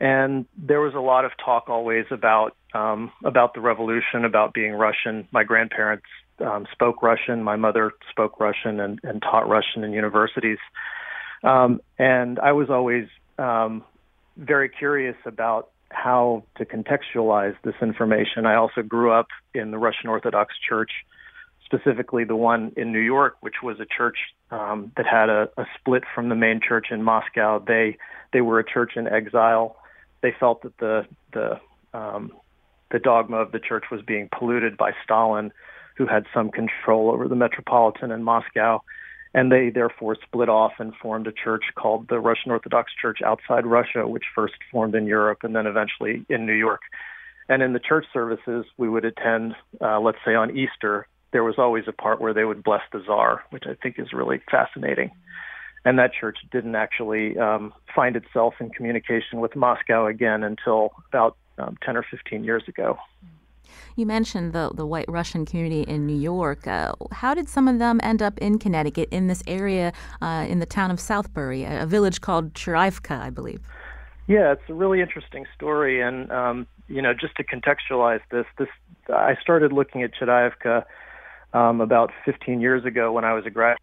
And 0.00 0.46
there 0.56 0.80
was 0.80 0.94
a 0.94 1.00
lot 1.00 1.26
of 1.26 1.32
talk 1.44 1.68
always 1.68 2.06
about 2.10 2.56
um, 2.72 3.12
about 3.22 3.52
the 3.52 3.60
revolution, 3.60 4.24
about 4.24 4.54
being 4.54 4.72
Russian. 4.72 5.28
My 5.30 5.44
grandparents 5.44 6.06
um, 6.38 6.66
spoke 6.72 7.02
Russian. 7.02 7.42
My 7.42 7.56
mother 7.56 7.92
spoke 8.10 8.40
Russian 8.40 8.80
and, 8.80 8.98
and 9.02 9.20
taught 9.20 9.46
Russian 9.46 9.84
in 9.84 9.92
universities. 9.92 10.58
Um, 11.42 11.80
and 11.98 12.38
I 12.38 12.52
was 12.52 12.70
always 12.70 13.08
um, 13.38 13.84
very 14.36 14.68
curious 14.70 15.16
about 15.26 15.70
how 15.90 16.44
to 16.56 16.64
contextualize 16.64 17.56
this 17.64 17.74
information. 17.82 18.46
I 18.46 18.54
also 18.54 18.82
grew 18.82 19.12
up 19.12 19.28
in 19.54 19.70
the 19.70 19.78
Russian 19.78 20.08
Orthodox 20.08 20.54
Church, 20.66 20.90
specifically 21.64 22.24
the 22.24 22.36
one 22.36 22.72
in 22.76 22.92
New 22.92 23.00
York, 23.00 23.36
which 23.40 23.56
was 23.62 23.78
a 23.80 23.86
church 23.86 24.16
um, 24.50 24.92
that 24.96 25.06
had 25.06 25.28
a, 25.28 25.48
a 25.56 25.66
split 25.78 26.04
from 26.14 26.28
the 26.28 26.34
main 26.34 26.60
church 26.66 26.86
in 26.90 27.02
Moscow. 27.02 27.58
They 27.58 27.96
they 28.32 28.40
were 28.40 28.58
a 28.58 28.64
church 28.64 28.92
in 28.96 29.08
exile. 29.08 29.76
They 30.22 30.34
felt 30.38 30.62
that 30.62 30.76
the 30.78 31.06
the 31.32 31.60
um, 31.92 32.32
the 32.90 32.98
dogma 32.98 33.38
of 33.38 33.52
the 33.52 33.60
church 33.60 33.84
was 33.90 34.02
being 34.02 34.28
polluted 34.36 34.76
by 34.76 34.92
Stalin, 35.04 35.52
who 35.96 36.06
had 36.06 36.26
some 36.32 36.50
control 36.50 37.10
over 37.10 37.28
the 37.28 37.36
metropolitan 37.36 38.10
in 38.10 38.22
Moscow 38.22 38.82
and 39.34 39.50
they 39.52 39.70
therefore 39.70 40.16
split 40.22 40.48
off 40.48 40.72
and 40.78 40.94
formed 40.96 41.26
a 41.26 41.32
church 41.32 41.64
called 41.76 42.08
the 42.08 42.18
Russian 42.18 42.50
Orthodox 42.50 42.92
Church 43.00 43.18
outside 43.24 43.64
Russia, 43.64 44.06
which 44.06 44.24
first 44.34 44.54
formed 44.72 44.94
in 44.94 45.06
Europe 45.06 45.38
and 45.42 45.54
then 45.54 45.66
eventually 45.66 46.24
in 46.28 46.46
New 46.46 46.54
York. 46.54 46.80
And 47.48 47.62
in 47.62 47.72
the 47.72 47.80
church 47.80 48.06
services 48.12 48.64
we 48.76 48.88
would 48.88 49.04
attend, 49.04 49.54
uh, 49.80 50.00
let's 50.00 50.18
say 50.24 50.34
on 50.34 50.56
Easter, 50.56 51.06
there 51.32 51.44
was 51.44 51.56
always 51.58 51.84
a 51.86 51.92
part 51.92 52.20
where 52.20 52.34
they 52.34 52.44
would 52.44 52.64
bless 52.64 52.82
the 52.92 53.02
czar, 53.06 53.44
which 53.50 53.64
I 53.66 53.74
think 53.80 53.98
is 53.98 54.12
really 54.12 54.40
fascinating. 54.50 55.10
And 55.84 55.98
that 55.98 56.12
church 56.12 56.38
didn't 56.50 56.74
actually 56.74 57.38
um, 57.38 57.72
find 57.94 58.16
itself 58.16 58.54
in 58.60 58.70
communication 58.70 59.40
with 59.40 59.56
Moscow 59.56 60.06
again 60.06 60.42
until 60.42 60.90
about 61.08 61.36
um, 61.58 61.78
10 61.84 61.96
or 61.96 62.04
15 62.10 62.44
years 62.44 62.64
ago. 62.68 62.98
You 63.96 64.06
mentioned 64.06 64.52
the 64.52 64.70
the 64.74 64.86
white 64.86 65.08
Russian 65.08 65.44
community 65.44 65.82
in 65.82 66.06
New 66.06 66.18
York. 66.18 66.66
Uh, 66.66 66.94
how 67.12 67.34
did 67.34 67.48
some 67.48 67.68
of 67.68 67.78
them 67.78 68.00
end 68.02 68.22
up 68.22 68.38
in 68.38 68.58
Connecticut 68.58 69.08
in 69.10 69.26
this 69.26 69.42
area 69.46 69.92
uh, 70.20 70.46
in 70.48 70.58
the 70.58 70.66
town 70.66 70.90
of 70.90 70.98
Southbury, 70.98 71.68
a, 71.68 71.82
a, 71.82 71.86
village 71.86 72.20
called 72.20 72.54
Churaevka, 72.54 73.18
I 73.20 73.30
believe? 73.30 73.60
Yeah, 74.26 74.52
it's 74.52 74.68
a 74.68 74.74
really 74.74 75.00
interesting 75.00 75.46
story, 75.54 76.00
and 76.00 76.30
um, 76.30 76.66
you 76.88 77.02
know, 77.02 77.12
just 77.14 77.36
to 77.36 77.44
contextualize 77.44 78.20
this, 78.30 78.46
this 78.58 78.68
I 79.08 79.36
started 79.40 79.72
looking 79.72 80.02
at 80.02 80.12
Churaevka 80.14 80.84
um, 81.52 81.80
about 81.80 82.12
15 82.24 82.60
years 82.60 82.84
ago 82.84 83.12
when 83.12 83.24
I 83.24 83.32
was 83.32 83.46
a 83.46 83.50
grad. 83.50 83.76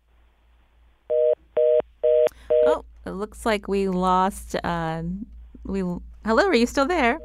Oh, 2.65 2.86
it 3.06 3.12
looks 3.12 3.45
like 3.45 3.67
we 3.67 3.89
lost. 3.89 4.56
Uh, 4.63 5.04
we 5.63 5.80
hello, 6.26 6.45
are 6.45 6.56
you 6.56 6.65
still 6.65 6.86
there? 6.86 7.17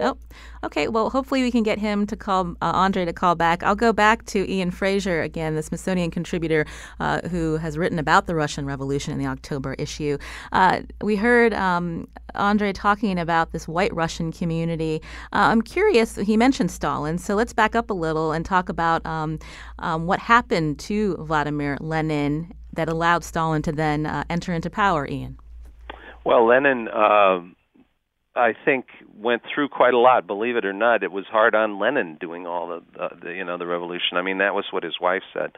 Oh, 0.00 0.16
okay. 0.62 0.88
Well, 0.88 1.10
hopefully 1.10 1.42
we 1.42 1.50
can 1.50 1.62
get 1.62 1.78
him 1.78 2.06
to 2.06 2.16
call 2.16 2.50
uh, 2.62 2.72
Andre 2.74 3.04
to 3.04 3.12
call 3.12 3.34
back. 3.34 3.62
I'll 3.62 3.74
go 3.74 3.92
back 3.92 4.24
to 4.26 4.50
Ian 4.50 4.70
Frazier 4.70 5.22
again, 5.22 5.54
the 5.54 5.62
Smithsonian 5.62 6.10
contributor 6.10 6.66
uh, 7.00 7.20
who 7.28 7.56
has 7.56 7.76
written 7.76 7.98
about 7.98 8.26
the 8.26 8.34
Russian 8.34 8.64
Revolution 8.64 9.12
in 9.12 9.18
the 9.18 9.26
October 9.26 9.74
issue. 9.74 10.18
Uh, 10.52 10.80
we 11.02 11.16
heard 11.16 11.52
um, 11.54 12.06
Andre 12.34 12.72
talking 12.72 13.18
about 13.18 13.52
this 13.52 13.66
white 13.66 13.92
Russian 13.94 14.30
community. 14.30 15.02
Uh, 15.32 15.50
I'm 15.50 15.62
curious. 15.62 16.16
He 16.16 16.36
mentioned 16.36 16.70
Stalin, 16.70 17.18
so 17.18 17.34
let's 17.34 17.52
back 17.52 17.74
up 17.74 17.90
a 17.90 17.94
little 17.94 18.32
and 18.32 18.44
talk 18.44 18.68
about 18.68 19.04
um, 19.04 19.38
um, 19.80 20.06
what 20.06 20.20
happened 20.20 20.78
to 20.80 21.16
Vladimir 21.16 21.76
Lenin 21.80 22.52
that 22.74 22.88
allowed 22.88 23.24
Stalin 23.24 23.62
to 23.62 23.72
then 23.72 24.06
uh, 24.06 24.24
enter 24.30 24.52
into 24.52 24.70
power. 24.70 25.06
Ian. 25.08 25.38
Well, 26.24 26.46
Lenin 26.46 26.88
um, 26.88 27.56
I 28.38 28.54
think 28.64 28.86
went 29.16 29.42
through 29.52 29.68
quite 29.68 29.94
a 29.94 29.98
lot. 29.98 30.26
Believe 30.26 30.56
it 30.56 30.64
or 30.64 30.72
not, 30.72 31.02
it 31.02 31.12
was 31.12 31.24
hard 31.26 31.54
on 31.54 31.78
Lenin 31.78 32.16
doing 32.20 32.46
all 32.46 32.68
the, 32.68 33.08
the, 33.22 33.32
you 33.32 33.44
know 33.44 33.58
the 33.58 33.66
revolution. 33.66 34.16
I 34.16 34.22
mean, 34.22 34.38
that 34.38 34.54
was 34.54 34.64
what 34.70 34.82
his 34.82 35.00
wife 35.00 35.22
said. 35.32 35.56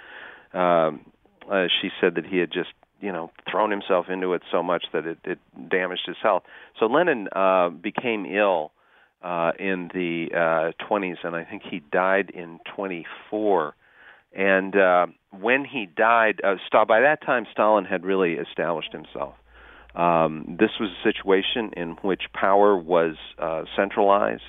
Um, 0.58 1.04
uh, 1.50 1.66
she 1.80 1.90
said 2.00 2.14
that 2.16 2.26
he 2.26 2.38
had 2.38 2.50
just 2.50 2.70
you 3.00 3.12
know 3.12 3.30
thrown 3.50 3.70
himself 3.70 4.06
into 4.08 4.32
it 4.32 4.42
so 4.50 4.62
much 4.62 4.84
that 4.92 5.06
it, 5.06 5.18
it 5.24 5.38
damaged 5.68 6.02
his 6.06 6.16
health. 6.22 6.42
So 6.78 6.86
Lenin 6.86 7.28
uh, 7.32 7.68
became 7.68 8.26
ill 8.26 8.72
uh, 9.22 9.52
in 9.58 9.90
the 9.92 10.28
uh, 10.34 10.84
20s, 10.84 11.16
and 11.24 11.36
I 11.36 11.44
think 11.44 11.62
he 11.68 11.82
died 11.92 12.30
in 12.30 12.58
24. 12.74 13.74
And 14.32 14.76
uh, 14.76 15.06
when 15.38 15.64
he 15.64 15.86
died, 15.86 16.40
uh, 16.44 16.54
by 16.86 17.00
that 17.00 17.20
time 17.24 17.46
Stalin 17.52 17.84
had 17.84 18.04
really 18.04 18.34
established 18.34 18.92
himself. 18.92 19.34
Um, 19.94 20.56
this 20.58 20.70
was 20.78 20.90
a 20.90 21.02
situation 21.02 21.72
in 21.76 21.96
which 22.02 22.22
power 22.32 22.76
was 22.76 23.16
uh, 23.38 23.64
centralized, 23.76 24.42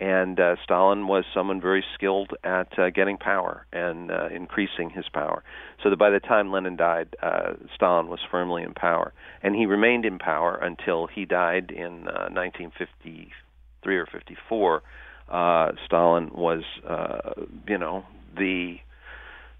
and 0.00 0.38
uh, 0.38 0.54
Stalin 0.62 1.08
was 1.08 1.24
someone 1.34 1.60
very 1.60 1.84
skilled 1.94 2.30
at 2.44 2.78
uh, 2.78 2.90
getting 2.90 3.16
power 3.16 3.66
and 3.72 4.10
uh, 4.12 4.28
increasing 4.28 4.90
his 4.90 5.08
power. 5.12 5.42
So 5.82 5.90
that 5.90 5.98
by 5.98 6.10
the 6.10 6.20
time 6.20 6.52
Lenin 6.52 6.76
died, 6.76 7.16
uh, 7.20 7.54
Stalin 7.74 8.08
was 8.08 8.20
firmly 8.30 8.62
in 8.62 8.74
power, 8.74 9.12
and 9.42 9.56
he 9.56 9.66
remained 9.66 10.04
in 10.04 10.18
power 10.18 10.56
until 10.56 11.08
he 11.08 11.24
died 11.24 11.72
in 11.72 12.06
uh, 12.06 12.30
1953 12.30 13.96
or 13.96 14.06
54. 14.06 14.82
Uh, 15.28 15.72
Stalin 15.84 16.30
was, 16.32 16.62
uh, 16.88 17.32
you 17.66 17.78
know, 17.78 18.04
the 18.36 18.76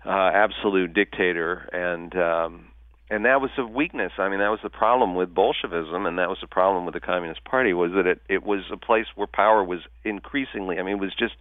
uh, 0.07 0.31
absolute 0.33 0.94
dictator, 0.94 1.68
and 1.72 2.16
um, 2.16 2.68
and 3.11 3.25
that 3.25 3.40
was 3.40 3.51
a 3.57 3.64
weakness. 3.64 4.12
I 4.18 4.29
mean, 4.29 4.40
that 4.40 4.51
was 4.51 4.61
the 4.62 4.71
problem 4.71 5.14
with 5.14 5.35
Bolshevism, 5.35 6.05
and 6.07 6.18
that 6.18 6.29
was 6.29 6.38
the 6.40 6.47
problem 6.47 6.85
with 6.85 6.94
the 6.94 7.01
Communist 7.01 7.44
Party 7.44 7.73
was 7.73 7.92
that 7.92 8.07
it 8.07 8.21
it 8.29 8.42
was 8.42 8.61
a 8.73 8.77
place 8.77 9.07
where 9.14 9.27
power 9.27 9.64
was 9.64 9.81
increasingly. 10.05 10.79
I 10.79 10.83
mean, 10.83 10.97
it 10.97 11.01
was 11.01 11.14
just 11.18 11.35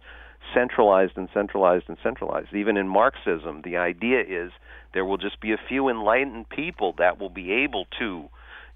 centralized 0.54 1.12
and 1.16 1.28
centralized 1.34 1.84
and 1.88 1.98
centralized. 2.02 2.54
Even 2.54 2.76
in 2.76 2.88
Marxism, 2.88 3.62
the 3.64 3.76
idea 3.76 4.20
is 4.20 4.50
there 4.94 5.04
will 5.04 5.18
just 5.18 5.40
be 5.40 5.52
a 5.52 5.58
few 5.68 5.88
enlightened 5.88 6.48
people 6.48 6.94
that 6.98 7.20
will 7.20 7.28
be 7.28 7.52
able 7.52 7.86
to, 7.98 8.28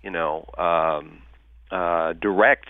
you 0.02 0.10
know, 0.10 0.44
um, 0.58 1.22
uh, 1.70 2.12
direct 2.12 2.66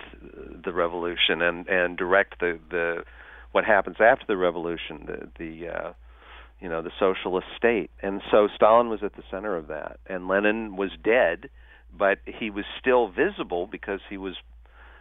the 0.65 0.73
revolution 0.73 1.43
and 1.43 1.67
and 1.69 1.97
direct 1.97 2.39
the 2.39 2.59
the 2.71 3.05
what 3.51 3.65
happens 3.65 3.97
after 4.01 4.25
the 4.27 4.37
revolution, 4.37 5.05
the 5.07 5.29
the 5.39 5.69
uh, 5.69 5.93
you 6.63 6.69
know, 6.69 6.81
the 6.81 6.93
socialist 6.99 7.49
state. 7.57 7.91
And 8.03 8.23
so 8.31 8.49
Stalin 8.55 8.89
was 8.89 9.01
at 9.03 9.17
the 9.17 9.25
center 9.31 9.57
of 9.57 9.67
that. 9.67 9.99
And 10.07 10.29
Lenin 10.29 10.77
was 10.77 10.91
dead, 11.03 11.51
but 11.93 12.19
he 12.25 12.51
was 12.51 12.65
still 12.79 13.09
visible 13.09 13.67
because 13.67 14.01
he 14.09 14.17
was 14.17 14.37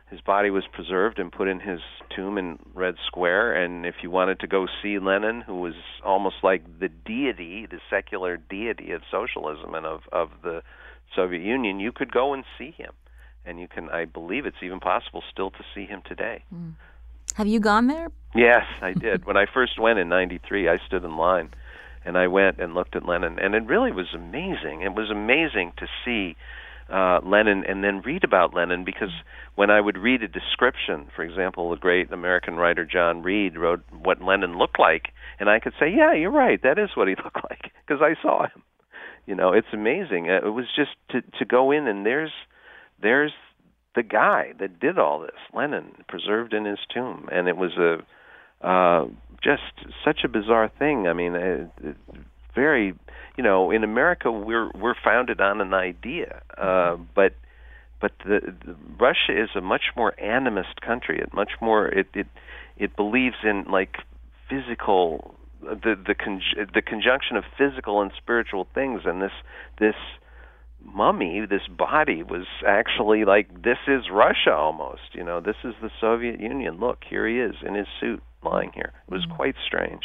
his 0.09 0.19
body 0.19 0.49
was 0.49 0.65
preserved 0.73 1.19
and 1.19 1.31
put 1.31 1.47
in 1.47 1.61
his 1.61 1.79
tomb 2.13 2.37
in 2.37 2.59
Red 2.73 2.95
Square. 3.07 3.63
And 3.63 3.85
if 3.85 3.95
you 4.03 4.11
wanted 4.11 4.41
to 4.41 4.47
go 4.47 4.67
see 4.83 4.99
Lenin, 4.99 5.39
who 5.39 5.61
was 5.61 5.75
almost 6.03 6.35
like 6.43 6.63
the 6.81 6.89
deity, 6.89 7.65
the 7.65 7.79
secular 7.89 8.35
deity 8.35 8.91
of 8.91 9.03
socialism 9.09 9.73
and 9.73 9.85
of 9.85 10.01
of 10.11 10.29
the 10.43 10.63
Soviet 11.15 11.41
Union, 11.41 11.79
you 11.79 11.91
could 11.93 12.11
go 12.11 12.33
and 12.33 12.43
see 12.57 12.71
him. 12.71 12.91
And 13.45 13.59
you 13.59 13.67
can, 13.67 13.89
I 13.89 14.05
believe, 14.05 14.45
it's 14.45 14.61
even 14.61 14.79
possible 14.79 15.23
still 15.31 15.51
to 15.51 15.63
see 15.73 15.85
him 15.85 16.01
today. 16.05 16.43
Mm. 16.53 16.73
Have 17.35 17.47
you 17.47 17.59
gone 17.59 17.87
there? 17.87 18.09
Yes, 18.35 18.65
I 18.81 18.93
did. 18.93 19.25
when 19.25 19.37
I 19.37 19.45
first 19.53 19.79
went 19.79 19.99
in 19.99 20.09
'93, 20.09 20.69
I 20.69 20.77
stood 20.85 21.03
in 21.03 21.17
line, 21.17 21.49
and 22.05 22.17
I 22.17 22.27
went 22.27 22.59
and 22.59 22.73
looked 22.73 22.95
at 22.95 23.05
Lenin, 23.05 23.39
and 23.39 23.55
it 23.55 23.65
really 23.65 23.91
was 23.91 24.13
amazing. 24.13 24.81
It 24.81 24.93
was 24.93 25.09
amazing 25.09 25.73
to 25.77 25.87
see 26.05 26.35
uh, 26.91 27.19
Lenin 27.23 27.63
and 27.67 27.83
then 27.83 28.01
read 28.01 28.23
about 28.23 28.53
Lenin 28.53 28.83
because 28.83 29.11
when 29.55 29.69
I 29.69 29.79
would 29.79 29.97
read 29.97 30.23
a 30.23 30.27
description, 30.27 31.07
for 31.15 31.23
example, 31.23 31.69
the 31.69 31.77
great 31.77 32.11
American 32.11 32.55
writer 32.55 32.85
John 32.85 33.21
Reed 33.21 33.57
wrote 33.57 33.81
what 33.91 34.21
Lenin 34.21 34.57
looked 34.57 34.79
like, 34.79 35.09
and 35.39 35.49
I 35.49 35.59
could 35.59 35.73
say, 35.79 35.89
"Yeah, 35.89 36.13
you're 36.13 36.31
right. 36.31 36.61
That 36.61 36.77
is 36.77 36.89
what 36.95 37.07
he 37.07 37.15
looked 37.23 37.43
like," 37.49 37.71
because 37.85 38.01
I 38.01 38.21
saw 38.21 38.43
him. 38.43 38.63
You 39.25 39.35
know, 39.35 39.53
it's 39.53 39.73
amazing. 39.73 40.29
Uh, 40.29 40.47
it 40.47 40.53
was 40.53 40.65
just 40.75 40.91
to 41.11 41.21
to 41.39 41.45
go 41.45 41.71
in 41.71 41.87
and 41.87 42.05
there's 42.05 42.31
there's 43.01 43.33
the 43.95 44.03
guy 44.03 44.53
that 44.59 44.79
did 44.79 44.97
all 44.97 45.19
this, 45.19 45.39
Lenin, 45.53 45.91
preserved 46.07 46.53
in 46.53 46.65
his 46.65 46.79
tomb, 46.93 47.27
and 47.31 47.47
it 47.47 47.57
was 47.57 47.71
a 47.77 48.03
uh, 48.65 49.07
just 49.43 49.73
such 50.05 50.19
a 50.23 50.27
bizarre 50.27 50.71
thing. 50.79 51.07
I 51.07 51.13
mean, 51.13 51.35
uh, 51.35 51.67
very, 52.53 52.93
you 53.37 53.43
know, 53.43 53.71
in 53.71 53.83
America 53.83 54.31
we're 54.31 54.69
we're 54.71 54.95
founded 55.03 55.41
on 55.41 55.61
an 55.61 55.73
idea, 55.73 56.41
uh, 56.57 56.97
but 57.15 57.33
but 57.99 58.11
the, 58.25 58.39
the 58.65 58.75
Russia 58.99 59.43
is 59.43 59.49
a 59.55 59.61
much 59.61 59.91
more 59.95 60.13
animist 60.21 60.81
country. 60.85 61.19
It 61.19 61.33
much 61.33 61.51
more 61.59 61.87
it 61.87 62.07
it 62.13 62.27
it 62.77 62.95
believes 62.95 63.37
in 63.43 63.65
like 63.69 63.97
physical 64.49 65.35
the 65.61 65.95
the 65.95 66.15
con- 66.15 66.41
the 66.73 66.81
conjunction 66.81 67.37
of 67.37 67.43
physical 67.57 68.01
and 68.01 68.11
spiritual 68.17 68.67
things, 68.73 69.01
and 69.05 69.21
this 69.21 69.33
this 69.79 69.95
mummy, 70.83 71.45
this 71.49 71.67
body 71.67 72.23
was 72.23 72.45
actually 72.67 73.25
like 73.25 73.63
this 73.63 73.77
is 73.87 74.09
Russia 74.11 74.53
almost. 74.53 75.13
You 75.13 75.23
know, 75.23 75.39
this 75.39 75.55
is 75.63 75.73
the 75.81 75.89
Soviet 75.99 76.39
Union. 76.39 76.79
Look, 76.79 77.03
here 77.09 77.27
he 77.27 77.39
is 77.39 77.55
in 77.65 77.75
his 77.75 77.87
suit 77.99 78.21
lying 78.43 78.71
here. 78.73 78.93
It 79.07 79.13
was 79.13 79.25
mm. 79.25 79.35
quite 79.35 79.55
strange. 79.65 80.03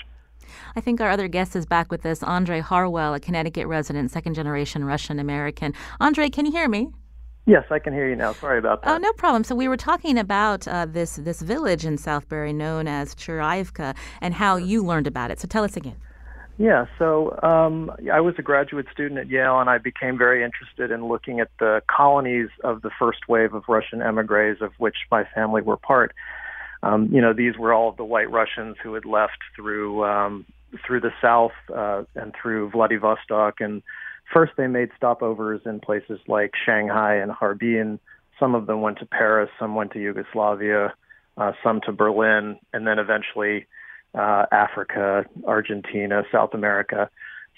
I 0.76 0.80
think 0.80 1.00
our 1.00 1.10
other 1.10 1.28
guest 1.28 1.56
is 1.56 1.66
back 1.66 1.90
with 1.90 2.06
us, 2.06 2.22
Andre 2.22 2.60
Harwell, 2.60 3.14
a 3.14 3.20
Connecticut 3.20 3.66
resident, 3.66 4.10
second 4.10 4.34
generation 4.34 4.84
Russian 4.84 5.18
American. 5.18 5.74
Andre, 6.00 6.28
can 6.28 6.46
you 6.46 6.52
hear 6.52 6.68
me? 6.68 6.90
Yes, 7.46 7.64
I 7.70 7.78
can 7.78 7.92
hear 7.92 8.08
you 8.08 8.16
now. 8.16 8.32
Sorry 8.32 8.58
about 8.58 8.82
that. 8.82 8.94
Oh, 8.94 8.98
no 8.98 9.12
problem. 9.12 9.44
So 9.44 9.54
we 9.54 9.68
were 9.68 9.76
talking 9.76 10.18
about 10.18 10.66
uh, 10.66 10.84
this 10.86 11.16
this 11.16 11.40
village 11.40 11.84
in 11.84 11.96
Southbury 11.96 12.52
known 12.52 12.88
as 12.88 13.14
Churaevka 13.14 13.94
and 14.20 14.34
how 14.34 14.56
you 14.56 14.84
learned 14.84 15.06
about 15.06 15.30
it. 15.30 15.38
So 15.38 15.46
tell 15.46 15.62
us 15.62 15.76
again. 15.76 15.96
Yeah, 16.58 16.86
so 16.98 17.38
um, 17.42 17.92
I 18.10 18.20
was 18.20 18.34
a 18.38 18.42
graduate 18.42 18.86
student 18.90 19.20
at 19.20 19.28
Yale, 19.28 19.60
and 19.60 19.68
I 19.68 19.76
became 19.76 20.16
very 20.16 20.42
interested 20.42 20.90
in 20.90 21.06
looking 21.06 21.40
at 21.40 21.50
the 21.58 21.82
colonies 21.86 22.48
of 22.64 22.80
the 22.80 22.90
first 22.98 23.28
wave 23.28 23.52
of 23.52 23.64
Russian 23.68 24.00
emigres, 24.00 24.62
of 24.62 24.72
which 24.78 24.96
my 25.10 25.24
family 25.34 25.60
were 25.60 25.76
part. 25.76 26.14
Um, 26.82 27.10
you 27.12 27.20
know, 27.20 27.34
these 27.34 27.58
were 27.58 27.74
all 27.74 27.90
of 27.90 27.98
the 27.98 28.04
white 28.04 28.30
Russians 28.30 28.76
who 28.82 28.94
had 28.94 29.04
left 29.04 29.38
through 29.54 30.04
um, 30.04 30.46
through 30.86 31.00
the 31.00 31.12
south 31.22 31.52
uh, 31.74 32.04
and 32.14 32.34
through 32.40 32.70
Vladivostok, 32.70 33.60
and 33.60 33.82
first 34.32 34.52
they 34.56 34.66
made 34.66 34.90
stopovers 35.00 35.66
in 35.66 35.80
places 35.80 36.20
like 36.26 36.52
Shanghai 36.64 37.16
and 37.16 37.30
Harbin. 37.30 37.98
Some 38.40 38.54
of 38.54 38.66
them 38.66 38.80
went 38.80 38.98
to 38.98 39.06
Paris, 39.06 39.50
some 39.58 39.74
went 39.74 39.92
to 39.92 40.00
Yugoslavia, 40.00 40.94
uh, 41.36 41.52
some 41.62 41.80
to 41.82 41.92
Berlin, 41.92 42.58
and 42.72 42.86
then 42.86 42.98
eventually 42.98 43.66
uh, 44.16 44.46
Africa, 44.50 45.24
Argentina, 45.46 46.22
South 46.32 46.54
America. 46.54 47.10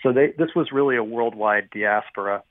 So 0.02 0.12
they, 0.12 0.32
this 0.38 0.50
was 0.54 0.68
really 0.72 0.96
a 0.96 1.04
worldwide 1.04 1.70
diaspora. 1.70 2.42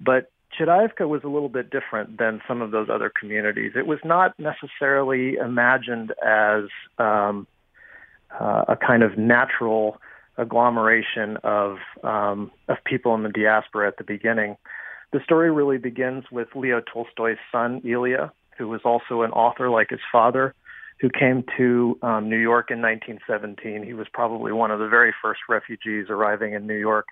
But 0.00 0.30
Churaevka 0.58 1.08
was 1.08 1.22
a 1.24 1.28
little 1.28 1.48
bit 1.48 1.70
different 1.70 2.18
than 2.18 2.42
some 2.46 2.60
of 2.60 2.70
those 2.70 2.88
other 2.92 3.10
communities. 3.18 3.72
It 3.74 3.86
was 3.86 3.98
not 4.04 4.38
necessarily 4.38 5.36
imagined 5.36 6.12
as 6.24 6.64
um, 6.98 7.46
uh, 8.38 8.64
a 8.68 8.76
kind 8.76 9.02
of 9.02 9.16
natural 9.16 9.98
agglomeration 10.38 11.36
of 11.44 11.76
um, 12.02 12.50
of 12.68 12.78
people 12.84 13.14
in 13.14 13.22
the 13.22 13.28
diaspora 13.28 13.88
at 13.88 13.96
the 13.98 14.04
beginning. 14.04 14.56
The 15.12 15.20
story 15.24 15.50
really 15.50 15.78
begins 15.78 16.24
with 16.32 16.48
Leo 16.54 16.80
Tolstoy's 16.80 17.38
son 17.50 17.82
Ilya, 17.84 18.32
who 18.56 18.68
was 18.68 18.80
also 18.84 19.22
an 19.22 19.30
author 19.32 19.68
like 19.68 19.90
his 19.90 20.00
father, 20.10 20.54
who 21.02 21.10
came 21.10 21.44
to 21.56 21.98
um, 22.02 22.30
New 22.30 22.38
York 22.38 22.70
in 22.70 22.80
1917. 22.80 23.82
He 23.82 23.92
was 23.92 24.06
probably 24.12 24.52
one 24.52 24.70
of 24.70 24.78
the 24.78 24.86
very 24.86 25.12
first 25.20 25.40
refugees 25.48 26.06
arriving 26.08 26.52
in 26.54 26.68
New 26.68 26.76
York. 26.76 27.08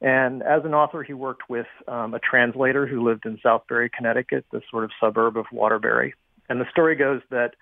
And 0.00 0.42
as 0.42 0.64
an 0.64 0.74
author, 0.74 1.04
he 1.04 1.12
worked 1.12 1.48
with 1.48 1.68
um, 1.86 2.12
a 2.14 2.18
translator 2.18 2.88
who 2.88 3.08
lived 3.08 3.24
in 3.24 3.38
Southbury, 3.38 3.88
Connecticut, 3.92 4.44
the 4.50 4.62
sort 4.68 4.82
of 4.82 4.90
suburb 5.00 5.36
of 5.36 5.46
Waterbury. 5.52 6.14
And 6.48 6.60
the 6.60 6.68
story 6.72 6.96
goes 6.96 7.22
that 7.30 7.54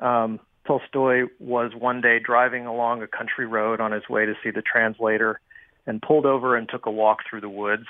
um, 0.00 0.38
Tolstoy 0.68 1.24
was 1.40 1.72
one 1.76 2.00
day 2.00 2.20
driving 2.24 2.66
along 2.66 3.02
a 3.02 3.08
country 3.08 3.44
road 3.44 3.80
on 3.80 3.90
his 3.90 4.08
way 4.08 4.24
to 4.24 4.34
see 4.44 4.50
the 4.50 4.62
translator 4.62 5.40
and 5.84 6.00
pulled 6.00 6.26
over 6.26 6.56
and 6.56 6.68
took 6.68 6.86
a 6.86 6.92
walk 6.92 7.18
through 7.28 7.40
the 7.40 7.48
woods. 7.48 7.86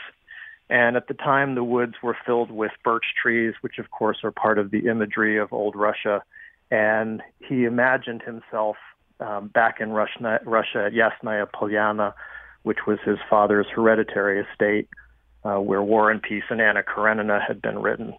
And 0.71 0.97
at 0.97 1.09
the 1.09 1.15
time, 1.15 1.57
the 1.57 1.65
woods 1.65 1.93
were 2.03 2.17
filled 2.25 2.51
with 2.51 2.73
birch 2.83 3.05
trees, 3.21 3.53
which 3.61 3.77
of 3.79 3.91
course 3.91 4.21
are 4.25 4.33
part 4.33 4.59
of 4.59 4.71
the 4.71 4.89
imagery 4.89 5.37
of 5.37 5.53
old 5.53 5.77
Russia. 5.77 6.23
And 6.73 7.23
he 7.39 7.65
imagined 7.65 8.23
himself 8.23 8.77
um, 9.21 9.49
back 9.49 9.79
in 9.79 9.91
Russia, 9.91 10.41
Russia 10.47 10.87
at 10.87 10.93
Yasnaya 10.95 11.47
Polyana, 11.55 12.15
which 12.63 12.79
was 12.87 12.99
his 13.05 13.19
father's 13.29 13.67
hereditary 13.67 14.41
estate, 14.41 14.89
uh, 15.45 15.57
where 15.57 15.83
War 15.83 16.11
and 16.11 16.23
Peace 16.23 16.45
and 16.49 16.63
Anna 16.63 16.83
Karenina 16.83 17.41
had 17.47 17.61
been 17.61 17.83
written. 17.83 18.15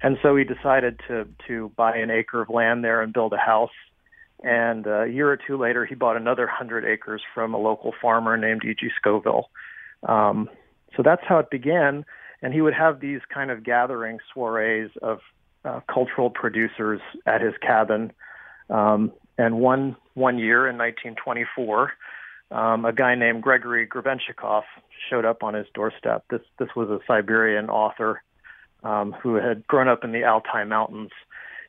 And 0.00 0.16
so 0.22 0.34
he 0.36 0.44
decided 0.44 1.00
to 1.06 1.28
to 1.48 1.70
buy 1.76 1.98
an 1.98 2.10
acre 2.10 2.40
of 2.40 2.48
land 2.48 2.82
there 2.82 3.02
and 3.02 3.12
build 3.12 3.34
a 3.34 3.36
house. 3.36 3.76
And 4.42 4.86
uh, 4.86 5.02
a 5.02 5.08
year 5.08 5.30
or 5.30 5.36
two 5.36 5.58
later, 5.58 5.84
he 5.84 5.94
bought 5.94 6.16
another 6.16 6.46
hundred 6.46 6.86
acres 6.86 7.20
from 7.34 7.52
a 7.52 7.58
local 7.58 7.92
farmer 8.00 8.38
named 8.38 8.62
E.G. 8.64 8.88
Scoville. 8.96 9.50
Um, 10.08 10.48
so 10.96 11.02
that's 11.02 11.24
how 11.28 11.40
it 11.40 11.50
began. 11.50 12.06
And 12.40 12.54
he 12.54 12.62
would 12.62 12.72
have 12.72 13.00
these 13.00 13.20
kind 13.28 13.50
of 13.50 13.64
gathering 13.64 14.18
soirees 14.32 14.90
of 15.02 15.18
uh, 15.64 15.80
cultural 15.92 16.30
producers 16.30 17.00
at 17.26 17.40
his 17.40 17.54
cabin. 17.60 18.12
Um, 18.70 19.12
and 19.36 19.60
one 19.60 19.96
one 20.14 20.38
year 20.38 20.68
in 20.68 20.76
1924, 20.76 21.92
um, 22.50 22.84
a 22.84 22.92
guy 22.92 23.14
named 23.14 23.42
Gregory 23.42 23.86
Grebenshchikov 23.86 24.64
showed 25.08 25.24
up 25.24 25.42
on 25.42 25.54
his 25.54 25.66
doorstep. 25.74 26.24
This 26.30 26.42
this 26.58 26.68
was 26.74 26.88
a 26.90 26.98
Siberian 27.06 27.70
author 27.70 28.22
um, 28.82 29.12
who 29.12 29.36
had 29.36 29.66
grown 29.66 29.88
up 29.88 30.04
in 30.04 30.12
the 30.12 30.24
Altai 30.24 30.64
Mountains 30.64 31.10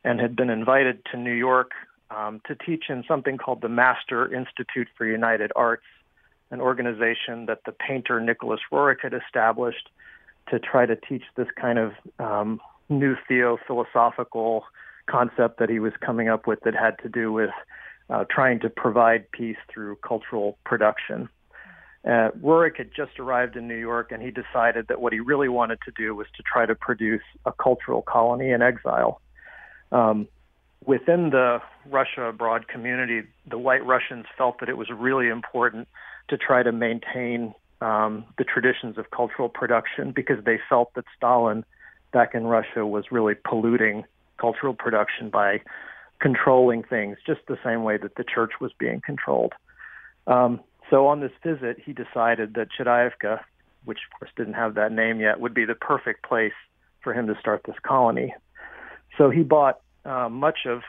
and 0.03 0.19
had 0.19 0.35
been 0.35 0.49
invited 0.49 1.03
to 1.11 1.17
New 1.17 1.33
York 1.33 1.71
um, 2.11 2.41
to 2.47 2.55
teach 2.55 2.85
in 2.89 3.03
something 3.07 3.37
called 3.37 3.61
the 3.61 3.69
Master 3.69 4.33
Institute 4.33 4.87
for 4.97 5.05
United 5.05 5.51
Arts, 5.55 5.83
an 6.51 6.61
organization 6.61 7.45
that 7.45 7.59
the 7.65 7.71
painter 7.71 8.19
Nicholas 8.19 8.61
Roerich 8.71 9.01
had 9.03 9.13
established 9.13 9.89
to 10.49 10.59
try 10.59 10.85
to 10.85 10.95
teach 10.95 11.23
this 11.35 11.47
kind 11.59 11.77
of 11.77 11.91
um, 12.17 12.59
new 12.89 13.15
theo-philosophical 13.27 14.63
concept 15.09 15.59
that 15.59 15.69
he 15.69 15.79
was 15.79 15.93
coming 16.03 16.29
up 16.29 16.47
with 16.47 16.59
that 16.65 16.75
had 16.75 16.97
to 17.03 17.09
do 17.09 17.31
with 17.31 17.51
uh, 18.09 18.25
trying 18.29 18.59
to 18.59 18.69
provide 18.69 19.29
peace 19.31 19.57
through 19.71 19.95
cultural 19.97 20.57
production. 20.65 21.29
Uh, 22.05 22.29
Roerich 22.41 22.77
had 22.77 22.91
just 22.95 23.19
arrived 23.19 23.55
in 23.55 23.67
New 23.67 23.75
York, 23.75 24.11
and 24.11 24.21
he 24.21 24.31
decided 24.31 24.87
that 24.87 25.01
what 25.01 25.13
he 25.13 25.19
really 25.19 25.49
wanted 25.49 25.79
to 25.85 25.91
do 25.91 26.15
was 26.15 26.27
to 26.37 26.43
try 26.43 26.65
to 26.65 26.73
produce 26.73 27.21
a 27.45 27.51
cultural 27.51 28.01
colony 28.01 28.51
in 28.51 28.61
exile. 28.61 29.21
Um, 29.91 30.27
within 30.85 31.29
the 31.29 31.61
Russia 31.85 32.23
abroad 32.23 32.67
community, 32.67 33.27
the 33.49 33.57
white 33.57 33.85
Russians 33.85 34.25
felt 34.37 34.59
that 34.61 34.69
it 34.69 34.77
was 34.77 34.87
really 34.89 35.27
important 35.27 35.87
to 36.29 36.37
try 36.37 36.63
to 36.63 36.71
maintain 36.71 37.53
um, 37.81 38.25
the 38.37 38.43
traditions 38.43 38.97
of 38.97 39.11
cultural 39.11 39.49
production 39.49 40.11
because 40.11 40.43
they 40.45 40.59
felt 40.69 40.93
that 40.95 41.05
Stalin 41.17 41.65
back 42.11 42.33
in 42.33 42.45
Russia 42.45 42.85
was 42.85 43.05
really 43.11 43.35
polluting 43.35 44.03
cultural 44.39 44.73
production 44.73 45.29
by 45.29 45.61
controlling 46.19 46.83
things 46.83 47.17
just 47.25 47.41
the 47.47 47.57
same 47.63 47.83
way 47.83 47.97
that 47.97 48.15
the 48.15 48.23
church 48.23 48.53
was 48.59 48.71
being 48.77 49.01
controlled. 49.05 49.53
Um, 50.27 50.59
so 50.89 51.07
on 51.07 51.21
this 51.21 51.31
visit, 51.43 51.77
he 51.83 51.93
decided 51.93 52.55
that 52.55 52.67
Churaevka, 52.77 53.39
which 53.85 53.99
of 54.11 54.19
course 54.19 54.31
didn't 54.35 54.53
have 54.53 54.75
that 54.75 54.91
name 54.91 55.19
yet, 55.19 55.39
would 55.39 55.53
be 55.53 55.65
the 55.65 55.75
perfect 55.75 56.23
place 56.23 56.53
for 57.01 57.13
him 57.13 57.27
to 57.27 57.37
start 57.39 57.63
this 57.65 57.77
colony. 57.83 58.33
So 59.17 59.29
he 59.29 59.43
bought 59.43 59.79
uh, 60.05 60.29
much 60.29 60.59
of 60.65 60.81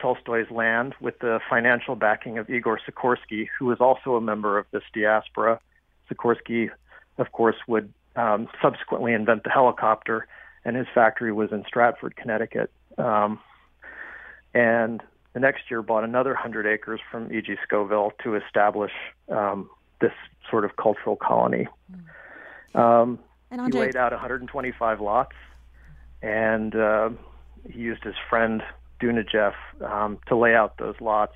Tolstoy's 0.00 0.50
land 0.50 0.94
with 1.00 1.18
the 1.20 1.40
financial 1.48 1.96
backing 1.96 2.38
of 2.38 2.48
Igor 2.48 2.78
Sikorsky, 2.86 3.48
who 3.58 3.66
was 3.66 3.78
also 3.80 4.14
a 4.14 4.20
member 4.20 4.58
of 4.58 4.66
this 4.70 4.82
diaspora. 4.94 5.60
Sikorsky, 6.10 6.70
of 7.18 7.32
course, 7.32 7.56
would 7.66 7.92
um, 8.16 8.48
subsequently 8.62 9.12
invent 9.12 9.44
the 9.44 9.50
helicopter, 9.50 10.26
and 10.68 10.76
his 10.76 10.86
factory 10.94 11.32
was 11.32 11.50
in 11.50 11.64
Stratford, 11.66 12.14
Connecticut. 12.14 12.70
Um, 12.98 13.40
and 14.52 15.02
the 15.32 15.40
next 15.40 15.62
year 15.70 15.80
bought 15.80 16.04
another 16.04 16.34
100 16.34 16.66
acres 16.66 17.00
from 17.10 17.32
E.G. 17.32 17.56
Scoville 17.66 18.12
to 18.22 18.34
establish 18.34 18.92
um, 19.30 19.70
this 20.02 20.12
sort 20.50 20.66
of 20.66 20.76
cultural 20.76 21.16
colony. 21.16 21.68
Um, 22.74 23.18
and 23.50 23.62
Andre- 23.62 23.80
he 23.80 23.86
laid 23.86 23.96
out 23.96 24.12
125 24.12 25.00
lots, 25.00 25.32
and 26.20 26.76
uh, 26.76 27.08
he 27.66 27.78
used 27.78 28.04
his 28.04 28.16
friend 28.28 28.62
Dunajev 29.00 29.54
um, 29.80 30.18
to 30.26 30.36
lay 30.36 30.54
out 30.54 30.76
those 30.76 30.96
lots, 31.00 31.34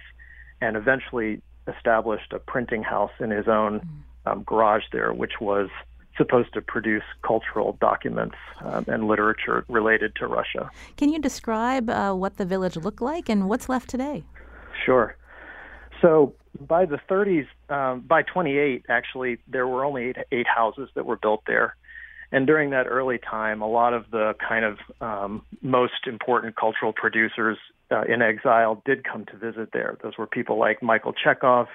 and 0.61 0.77
eventually 0.77 1.41
established 1.75 2.35
a 2.35 2.39
printing 2.39 2.83
house 2.83 3.13
in 3.19 3.31
his 3.31 3.49
own 3.49 3.81
um, 4.27 4.43
garage 4.43 4.85
there, 4.93 5.15
which 5.15 5.41
was 5.41 5.71
supposed 6.17 6.53
to 6.55 6.61
produce 6.61 7.05
cultural 7.23 7.77
documents 7.81 8.37
um, 8.61 8.85
and 8.89 9.09
literature 9.09 9.65
related 9.69 10.15
to 10.17 10.27
Russia. 10.27 10.71
Can 10.97 11.11
you 11.11 11.19
describe 11.19 11.89
uh, 11.89 12.13
what 12.13 12.37
the 12.37 12.45
village 12.45 12.77
looked 12.77 13.01
like 13.01 13.29
and 13.29 13.49
what's 13.49 13.69
left 13.69 13.89
today? 13.89 14.25
Sure. 14.85 15.17
So 16.01 16.35
by 16.61 16.85
the 16.85 16.99
30s, 17.09 17.47
um, 17.71 18.01
by 18.01 18.23
28, 18.23 18.87
actually, 18.89 19.39
there 19.49 19.67
were 19.67 19.85
only 19.85 20.09
eight, 20.09 20.17
eight, 20.33 20.47
houses 20.47 20.89
that 20.95 21.07
were 21.07 21.17
built 21.17 21.43
there. 21.47 21.77
And 22.31 22.47
during 22.47 22.71
that 22.71 22.87
early 22.87 23.19
time, 23.19 23.63
a 23.63 23.69
lot 23.69 23.93
of 23.93 24.11
the 24.11 24.35
kind 24.47 24.65
of 24.65 24.79
um, 25.01 25.43
most 25.61 26.07
important 26.07 26.57
cultural 26.57 26.93
producers 26.93 27.59
uh, 27.91 28.03
in 28.03 28.23
exile 28.23 28.83
did 28.87 29.05
come 29.05 29.27
to 29.27 29.37
visit 29.37 29.71
there. 29.73 29.99
Those 30.03 30.17
were 30.17 30.27
people 30.27 30.59
like 30.59 30.83
Michael 30.83 31.13
Chekhov, 31.13 31.69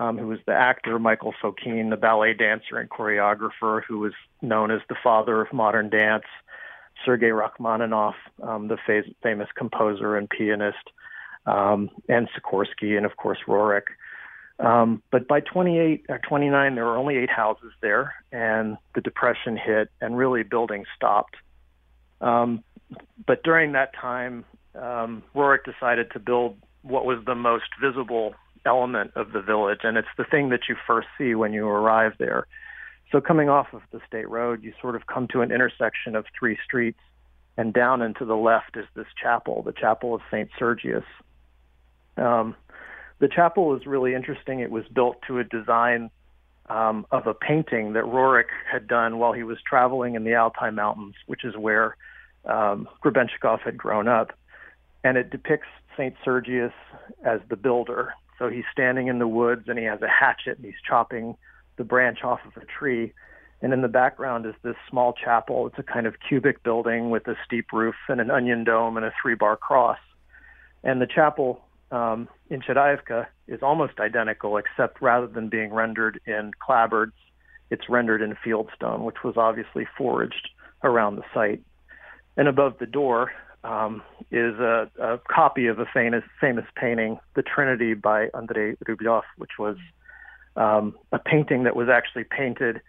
um, 0.00 0.16
who 0.16 0.28
was 0.28 0.38
the 0.46 0.54
actor, 0.54 0.98
Michael 0.98 1.34
Fokine, 1.42 1.90
the 1.90 1.96
ballet 1.96 2.32
dancer 2.32 2.78
and 2.78 2.88
choreographer, 2.88 3.82
who 3.86 3.98
was 3.98 4.14
known 4.40 4.70
as 4.70 4.80
the 4.88 4.96
father 5.02 5.42
of 5.42 5.52
modern 5.52 5.90
dance, 5.90 6.24
Sergei 7.04 7.30
Rachmaninoff, 7.32 8.14
um, 8.42 8.68
the 8.68 8.78
faz- 8.88 9.14
famous 9.22 9.48
composer 9.54 10.16
and 10.16 10.28
pianist, 10.30 10.90
um, 11.44 11.90
and 12.08 12.28
Sikorsky, 12.30 12.96
and 12.96 13.04
of 13.04 13.18
course 13.18 13.40
Roerich. 13.46 13.88
Um, 14.58 15.02
but 15.10 15.28
by 15.28 15.40
28 15.40 16.06
or 16.08 16.18
29, 16.18 16.74
there 16.74 16.84
were 16.86 16.96
only 16.96 17.16
eight 17.16 17.30
houses 17.30 17.72
there, 17.82 18.14
and 18.32 18.78
the 18.94 19.02
depression 19.02 19.58
hit, 19.58 19.90
and 20.00 20.16
really 20.16 20.44
building 20.44 20.86
stopped. 20.96 21.36
Um, 22.22 22.64
but 23.26 23.42
during 23.42 23.72
that 23.72 23.94
time, 23.94 24.46
um, 24.74 25.22
decided 25.66 26.10
to 26.12 26.18
build 26.18 26.56
what 26.82 27.04
was 27.04 27.22
the 27.26 27.34
most 27.34 27.68
visible 27.82 28.34
element 28.66 29.12
of 29.16 29.32
the 29.32 29.40
village, 29.40 29.80
and 29.82 29.96
it's 29.96 30.08
the 30.16 30.24
thing 30.24 30.50
that 30.50 30.68
you 30.68 30.76
first 30.86 31.08
see 31.18 31.34
when 31.34 31.52
you 31.52 31.66
arrive 31.66 32.12
there. 32.18 32.46
So 33.12 33.20
coming 33.20 33.48
off 33.48 33.68
of 33.72 33.82
the 33.90 34.00
state 34.06 34.28
road, 34.28 34.62
you 34.62 34.72
sort 34.80 34.94
of 34.94 35.06
come 35.06 35.26
to 35.28 35.40
an 35.40 35.50
intersection 35.50 36.14
of 36.14 36.26
three 36.38 36.58
streets, 36.64 37.00
and 37.56 37.72
down 37.72 38.02
and 38.02 38.16
to 38.16 38.24
the 38.24 38.36
left 38.36 38.76
is 38.76 38.86
this 38.94 39.06
chapel, 39.20 39.62
the 39.62 39.72
Chapel 39.72 40.14
of 40.14 40.20
St. 40.30 40.48
Sergius. 40.58 41.04
Um, 42.16 42.54
the 43.18 43.28
chapel 43.28 43.76
is 43.76 43.86
really 43.86 44.14
interesting. 44.14 44.60
It 44.60 44.70
was 44.70 44.84
built 44.92 45.18
to 45.26 45.38
a 45.38 45.44
design 45.44 46.10
um, 46.68 47.04
of 47.10 47.26
a 47.26 47.34
painting 47.34 47.94
that 47.94 48.04
Roerich 48.04 48.48
had 48.70 48.86
done 48.86 49.18
while 49.18 49.32
he 49.32 49.42
was 49.42 49.58
traveling 49.68 50.14
in 50.14 50.24
the 50.24 50.36
Altai 50.36 50.70
Mountains, 50.70 51.14
which 51.26 51.44
is 51.44 51.56
where 51.56 51.96
um, 52.44 52.88
had 53.64 53.76
grown 53.76 54.08
up. 54.08 54.32
And 55.02 55.18
it 55.18 55.30
depicts 55.30 55.68
St. 55.96 56.14
Sergius 56.24 56.72
as 57.24 57.40
the 57.48 57.56
builder. 57.56 58.14
So 58.40 58.48
he's 58.48 58.64
standing 58.72 59.08
in 59.08 59.18
the 59.18 59.28
woods 59.28 59.68
and 59.68 59.78
he 59.78 59.84
has 59.84 60.00
a 60.00 60.08
hatchet 60.08 60.56
and 60.56 60.64
he's 60.64 60.80
chopping 60.88 61.36
the 61.76 61.84
branch 61.84 62.24
off 62.24 62.40
of 62.46 62.60
a 62.60 62.64
tree. 62.64 63.12
And 63.60 63.74
in 63.74 63.82
the 63.82 63.88
background 63.88 64.46
is 64.46 64.54
this 64.62 64.76
small 64.88 65.12
chapel. 65.12 65.66
It's 65.66 65.78
a 65.78 65.82
kind 65.82 66.06
of 66.06 66.14
cubic 66.26 66.62
building 66.62 67.10
with 67.10 67.28
a 67.28 67.36
steep 67.44 67.66
roof 67.70 67.94
and 68.08 68.18
an 68.18 68.30
onion 68.30 68.64
dome 68.64 68.96
and 68.96 69.04
a 69.04 69.12
three 69.20 69.34
bar 69.34 69.58
cross. 69.58 69.98
And 70.82 71.02
the 71.02 71.06
chapel 71.06 71.60
um, 71.90 72.28
in 72.48 72.62
Churaevka 72.62 73.26
is 73.46 73.60
almost 73.62 74.00
identical, 74.00 74.56
except 74.56 75.02
rather 75.02 75.26
than 75.26 75.50
being 75.50 75.74
rendered 75.74 76.18
in 76.26 76.52
clapboards, 76.66 77.12
it's 77.68 77.90
rendered 77.90 78.22
in 78.22 78.36
fieldstone, 78.36 79.00
which 79.00 79.22
was 79.22 79.36
obviously 79.36 79.86
forged 79.98 80.48
around 80.82 81.16
the 81.16 81.24
site. 81.34 81.60
And 82.38 82.48
above 82.48 82.78
the 82.78 82.86
door 82.86 83.32
um, 83.64 84.02
is 84.30 84.58
a, 84.58 84.90
a, 84.98 85.18
copy 85.18 85.66
of 85.66 85.78
a 85.78 85.86
famous 85.86 86.24
famous 86.40 86.64
painting, 86.76 87.18
The 87.34 87.42
Trinity 87.42 87.94
by 87.94 88.28
Andrei 88.34 88.74
Rublev, 88.86 89.22
which 89.36 89.58
was 89.58 89.76
um, 90.56 90.96
a 91.12 91.18
painting 91.18 91.64
that 91.64 91.76
was 91.76 91.88
actually 91.88 92.24
painted 92.24 92.80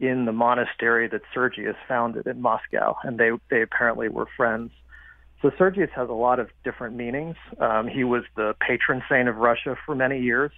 in 0.00 0.24
the 0.24 0.32
monastery 0.32 1.08
that 1.08 1.22
Sergius 1.32 1.76
founded 1.88 2.26
in 2.26 2.40
Moscow, 2.40 2.96
and 3.02 3.18
they 3.18 3.30
they 3.50 3.62
apparently 3.62 4.08
were 4.08 4.26
friends. 4.36 4.70
So 5.42 5.50
Sergius 5.58 5.90
has 5.94 6.08
a 6.08 6.14
lot 6.14 6.40
of 6.40 6.48
different 6.64 6.96
meanings. 6.96 7.36
Um, 7.60 7.86
he 7.86 8.04
was 8.04 8.24
the 8.36 8.54
patron 8.58 9.02
saint 9.08 9.28
of 9.28 9.36
Russia 9.36 9.76
for 9.84 9.94
many 9.94 10.20
years. 10.20 10.52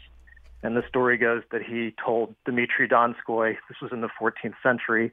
And 0.62 0.76
the 0.76 0.82
story 0.88 1.18
goes 1.18 1.42
that 1.52 1.62
he 1.62 1.94
told 2.04 2.34
Dmitry 2.44 2.88
Donskoy, 2.88 3.56
this 3.68 3.80
was 3.80 3.92
in 3.92 4.00
the 4.00 4.08
14th 4.20 4.54
century, 4.62 5.12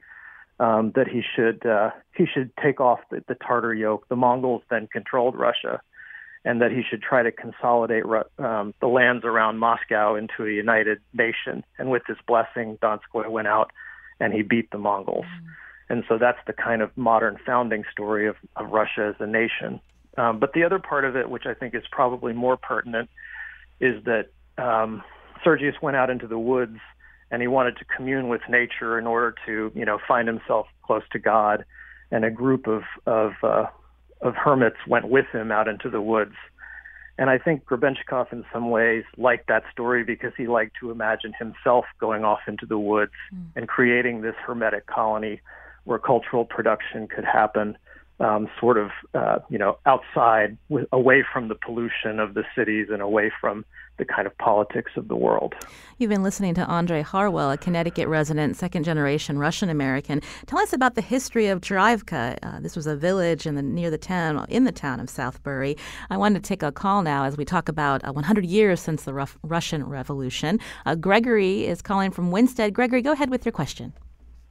um, 0.58 0.92
that 0.94 1.08
he 1.08 1.22
should 1.34 1.64
uh, 1.66 1.90
he 2.14 2.26
should 2.26 2.50
take 2.62 2.80
off 2.80 3.00
the, 3.10 3.22
the 3.28 3.34
Tartar 3.34 3.74
yoke. 3.74 4.08
The 4.08 4.16
Mongols 4.16 4.62
then 4.70 4.88
controlled 4.90 5.36
Russia, 5.36 5.80
and 6.44 6.60
that 6.62 6.70
he 6.70 6.82
should 6.88 7.02
try 7.02 7.22
to 7.22 7.32
consolidate 7.32 8.04
um, 8.38 8.72
the 8.80 8.86
lands 8.86 9.24
around 9.24 9.58
Moscow 9.58 10.14
into 10.14 10.44
a 10.44 10.50
united 10.50 10.98
nation. 11.12 11.64
And 11.78 11.90
with 11.90 12.02
his 12.06 12.16
blessing, 12.26 12.78
Donskoy 12.82 13.28
went 13.28 13.48
out 13.48 13.70
and 14.20 14.32
he 14.32 14.42
beat 14.42 14.70
the 14.70 14.78
Mongols. 14.78 15.26
Mm. 15.26 15.46
And 15.88 16.04
so 16.08 16.18
that's 16.18 16.38
the 16.46 16.52
kind 16.52 16.82
of 16.82 16.96
modern 16.96 17.36
founding 17.44 17.84
story 17.92 18.26
of, 18.26 18.36
of 18.56 18.70
Russia 18.70 19.12
as 19.14 19.16
a 19.20 19.26
nation. 19.26 19.80
Um, 20.16 20.40
but 20.40 20.52
the 20.52 20.64
other 20.64 20.78
part 20.78 21.04
of 21.04 21.16
it, 21.16 21.28
which 21.30 21.44
I 21.46 21.54
think 21.54 21.74
is 21.74 21.84
probably 21.90 22.32
more 22.32 22.56
pertinent, 22.56 23.10
is 23.80 24.02
that 24.04 24.28
um, 24.58 25.02
Sergius 25.44 25.76
went 25.82 25.96
out 25.96 26.10
into 26.10 26.26
the 26.26 26.38
woods 26.38 26.78
and 27.30 27.42
he 27.42 27.48
wanted 27.48 27.76
to 27.78 27.84
commune 27.84 28.28
with 28.28 28.42
nature 28.48 28.98
in 28.98 29.06
order 29.06 29.34
to, 29.46 29.72
you 29.74 29.84
know, 29.84 29.98
find 30.06 30.28
himself 30.28 30.66
close 30.82 31.02
to 31.12 31.18
God. 31.18 31.64
And 32.10 32.24
a 32.24 32.30
group 32.30 32.66
of 32.66 32.82
of 33.06 33.32
uh, 33.42 33.66
of 34.20 34.34
hermits 34.34 34.76
went 34.86 35.08
with 35.08 35.26
him 35.32 35.50
out 35.50 35.68
into 35.68 35.90
the 35.90 36.00
woods. 36.00 36.34
And 37.18 37.30
I 37.30 37.38
think 37.38 37.64
Grebenshchikov, 37.64 38.30
in 38.32 38.44
some 38.52 38.70
ways, 38.70 39.04
liked 39.16 39.48
that 39.48 39.64
story 39.72 40.04
because 40.04 40.32
he 40.36 40.46
liked 40.46 40.76
to 40.80 40.90
imagine 40.90 41.32
himself 41.38 41.86
going 41.98 42.24
off 42.24 42.40
into 42.46 42.66
the 42.66 42.78
woods 42.78 43.12
mm. 43.34 43.46
and 43.56 43.66
creating 43.66 44.20
this 44.20 44.34
hermetic 44.46 44.86
colony 44.86 45.40
where 45.84 45.98
cultural 45.98 46.44
production 46.44 47.08
could 47.08 47.24
happen 47.24 47.78
um, 48.20 48.48
sort 48.60 48.78
of, 48.78 48.90
uh, 49.14 49.38
you 49.50 49.58
know, 49.58 49.78
outside, 49.86 50.56
w- 50.68 50.86
away 50.92 51.24
from 51.32 51.48
the 51.48 51.54
pollution 51.54 52.18
of 52.18 52.34
the 52.34 52.44
cities 52.54 52.88
and 52.90 53.02
away 53.02 53.30
from 53.40 53.64
the 53.98 54.04
kind 54.04 54.26
of 54.26 54.36
politics 54.38 54.92
of 54.96 55.08
the 55.08 55.16
world. 55.16 55.54
You've 55.98 56.10
been 56.10 56.22
listening 56.22 56.54
to 56.54 56.66
Andre 56.66 57.02
Harwell, 57.02 57.50
a 57.50 57.56
Connecticut 57.56 58.08
resident, 58.08 58.56
second 58.56 58.84
generation 58.84 59.38
Russian 59.38 59.70
American. 59.70 60.20
Tell 60.46 60.58
us 60.58 60.72
about 60.72 60.94
the 60.94 61.00
history 61.00 61.46
of 61.46 61.60
Churaevka. 61.60 62.38
Uh, 62.42 62.60
this 62.60 62.76
was 62.76 62.86
a 62.86 62.96
village 62.96 63.46
in 63.46 63.54
the, 63.54 63.62
near 63.62 63.90
the 63.90 63.98
town, 63.98 64.44
in 64.48 64.64
the 64.64 64.72
town 64.72 65.00
of 65.00 65.06
Southbury. 65.06 65.78
I 66.10 66.16
wanted 66.16 66.42
to 66.42 66.48
take 66.48 66.62
a 66.62 66.72
call 66.72 67.02
now 67.02 67.24
as 67.24 67.36
we 67.36 67.44
talk 67.44 67.68
about 67.68 68.06
uh, 68.06 68.12
100 68.12 68.44
years 68.44 68.80
since 68.80 69.04
the 69.04 69.14
Ruf- 69.14 69.38
Russian 69.42 69.84
Revolution. 69.84 70.60
Uh, 70.84 70.94
Gregory 70.94 71.66
is 71.66 71.80
calling 71.80 72.10
from 72.10 72.30
Winsted. 72.30 72.72
Gregory, 72.74 73.02
go 73.02 73.12
ahead 73.12 73.30
with 73.30 73.44
your 73.46 73.52
question. 73.52 73.92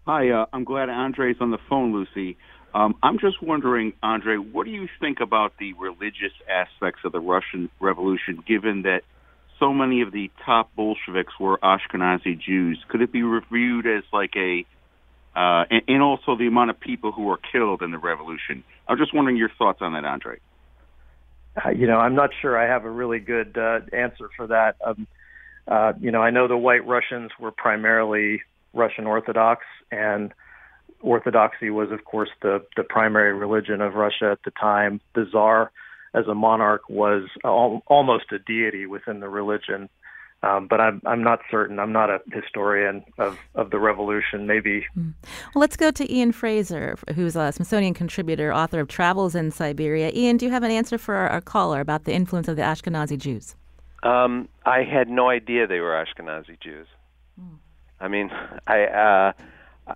Hi, 0.07 0.29
uh, 0.29 0.45
I'm 0.53 0.63
glad 0.63 0.89
Andre's 0.89 1.37
on 1.39 1.49
the 1.49 1.57
phone, 1.67 1.91
Lucy. 1.91 2.37
Um, 2.75 2.95
I'm 3.01 3.19
just 3.19 3.41
wondering, 3.41 3.93
Andre, 4.03 4.35
what 4.35 4.65
do 4.65 4.71
you 4.71 4.89
think 4.99 5.21
about 5.21 5.53
the 5.57 5.71
religious 5.73 6.33
aspects 6.49 6.99
of 7.05 7.13
the 7.13 7.21
Russian 7.21 7.69
Revolution, 7.79 8.43
given 8.45 8.81
that 8.81 9.03
so 9.61 9.71
many 9.71 10.01
of 10.01 10.11
the 10.11 10.29
top 10.45 10.75
Bolsheviks 10.75 11.31
were 11.39 11.57
Ashkenazi 11.59 12.37
Jews? 12.37 12.77
Could 12.89 13.01
it 13.01 13.13
be 13.13 13.23
reviewed 13.23 13.87
as 13.87 14.03
like 14.11 14.33
a, 14.35 14.65
uh, 15.33 15.63
and, 15.71 15.83
and 15.87 16.01
also 16.03 16.35
the 16.35 16.47
amount 16.47 16.69
of 16.69 16.77
people 16.77 17.13
who 17.13 17.23
were 17.23 17.39
killed 17.49 17.81
in 17.81 17.91
the 17.91 17.97
revolution? 17.97 18.65
I'm 18.89 18.97
just 18.97 19.15
wondering 19.15 19.37
your 19.37 19.51
thoughts 19.57 19.79
on 19.81 19.93
that, 19.93 20.03
Andre. 20.03 20.39
Uh, 21.55 21.69
you 21.69 21.87
know, 21.87 21.97
I'm 21.97 22.15
not 22.15 22.31
sure 22.41 22.61
I 22.61 22.69
have 22.69 22.83
a 22.83 22.91
really 22.91 23.19
good 23.19 23.57
uh, 23.57 23.79
answer 23.93 24.29
for 24.35 24.47
that. 24.47 24.75
Um, 24.85 25.07
uh, 25.65 25.93
you 26.01 26.11
know, 26.11 26.21
I 26.21 26.29
know 26.29 26.49
the 26.49 26.57
White 26.57 26.85
Russians 26.85 27.31
were 27.39 27.51
primarily 27.51 28.41
Russian 28.73 29.07
Orthodox, 29.07 29.63
and 29.93 30.33
Orthodoxy 31.01 31.69
was, 31.69 31.91
of 31.91 32.05
course, 32.05 32.29
the 32.41 32.65
the 32.75 32.83
primary 32.83 33.33
religion 33.33 33.81
of 33.81 33.95
Russia 33.95 34.31
at 34.31 34.43
the 34.43 34.51
time. 34.51 35.01
The 35.13 35.25
Tsar 35.25 35.71
as 36.13 36.27
a 36.27 36.35
monarch 36.35 36.89
was 36.89 37.23
al- 37.43 37.83
almost 37.87 38.31
a 38.31 38.39
deity 38.39 38.85
within 38.85 39.19
the 39.19 39.29
religion. 39.29 39.89
Um, 40.43 40.67
but 40.67 40.79
I'm 40.79 41.01
I'm 41.05 41.23
not 41.23 41.39
certain. 41.49 41.79
I'm 41.79 41.91
not 41.91 42.09
a 42.09 42.19
historian 42.31 43.03
of, 43.17 43.39
of 43.55 43.71
the 43.71 43.79
revolution. 43.79 44.45
Maybe. 44.45 44.85
Mm. 44.97 45.13
Well, 45.53 45.61
let's 45.61 45.75
go 45.75 45.89
to 45.91 46.13
Ian 46.13 46.31
Frazier, 46.31 46.97
who's 47.15 47.35
a 47.35 47.51
Smithsonian 47.51 47.93
contributor, 47.93 48.53
author 48.53 48.79
of 48.79 48.87
Travels 48.87 49.33
in 49.33 49.49
Siberia. 49.49 50.11
Ian, 50.13 50.37
do 50.37 50.45
you 50.45 50.51
have 50.51 50.63
an 50.63 50.71
answer 50.71 50.97
for 50.97 51.15
our, 51.15 51.29
our 51.29 51.41
caller 51.41 51.79
about 51.79 52.03
the 52.03 52.13
influence 52.13 52.47
of 52.47 52.57
the 52.57 52.61
Ashkenazi 52.61 53.17
Jews? 53.17 53.55
Um, 54.03 54.47
I 54.65 54.83
had 54.83 55.09
no 55.09 55.29
idea 55.29 55.65
they 55.65 55.79
were 55.79 56.05
Ashkenazi 56.05 56.59
Jews. 56.59 56.87
Mm. 57.41 57.57
I 57.99 58.07
mean, 58.07 58.29
I 58.67 58.83
uh, 58.83 59.31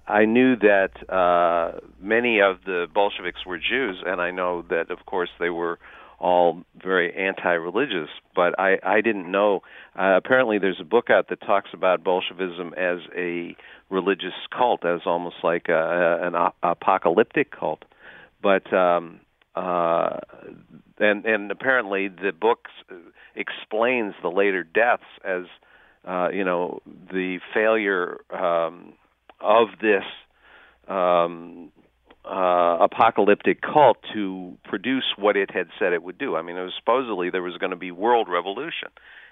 I 0.08 0.26
knew 0.26 0.56
that 0.58 0.92
uh, 1.12 1.80
many 2.00 2.42
of 2.42 2.58
the 2.66 2.88
Bolsheviks 2.94 3.46
were 3.46 3.58
Jews, 3.58 4.04
and 4.06 4.22
I 4.22 4.32
know 4.32 4.64
that, 4.70 4.92
of 4.92 5.06
course, 5.06 5.30
they 5.40 5.50
were 5.50 5.80
all 6.20 6.64
very 6.84 7.16
anti-religious, 7.16 8.10
but 8.36 8.60
I 8.60 8.78
I 8.84 9.02
didn't 9.02 9.32
know. 9.32 9.62
Uh, 9.98 10.18
apparently, 10.18 10.60
there's 10.60 10.80
a 10.80 10.84
book 10.86 11.10
out 11.10 11.30
that 11.30 11.42
talks 11.42 11.70
about 11.74 12.04
Bolshevism 12.04 12.74
as 12.76 13.00
a 13.16 13.56
religious 13.90 14.34
cult, 14.56 14.86
as 14.86 15.02
almost 15.06 15.38
like 15.44 15.70
a, 15.70 16.20
an 16.22 16.36
apocalyptic 16.62 17.52
cult. 17.58 17.84
But 18.44 18.72
um, 18.74 19.22
uh, 19.56 20.18
and 21.00 21.26
and 21.26 21.52
apparently, 21.52 22.10
the 22.10 22.32
book 22.34 22.68
explains 23.36 24.14
the 24.22 24.30
later 24.30 24.64
deaths 24.64 25.04
as 25.24 25.46
uh, 26.06 26.30
you 26.34 26.44
know 26.44 26.82
the 27.12 27.40
failure 27.54 28.20
um, 28.30 28.94
of 29.42 29.68
this 29.82 30.04
um, 30.88 31.72
uh, 32.26 32.78
apocalyptic 32.82 33.62
cult 33.62 33.98
to 34.14 34.58
produce 34.66 35.06
what 35.18 35.38
it 35.38 35.52
had 35.52 35.68
said 35.80 35.94
it 35.94 36.04
would 36.04 36.18
do. 36.18 36.36
I 36.36 36.42
mean, 36.42 36.58
it 36.58 36.64
was 36.64 36.74
supposedly 36.78 37.30
there 37.30 37.42
was 37.42 37.58
going 37.58 37.72
to 37.72 37.78
be 37.78 37.92
world 37.92 38.28
revolution, 38.30 38.90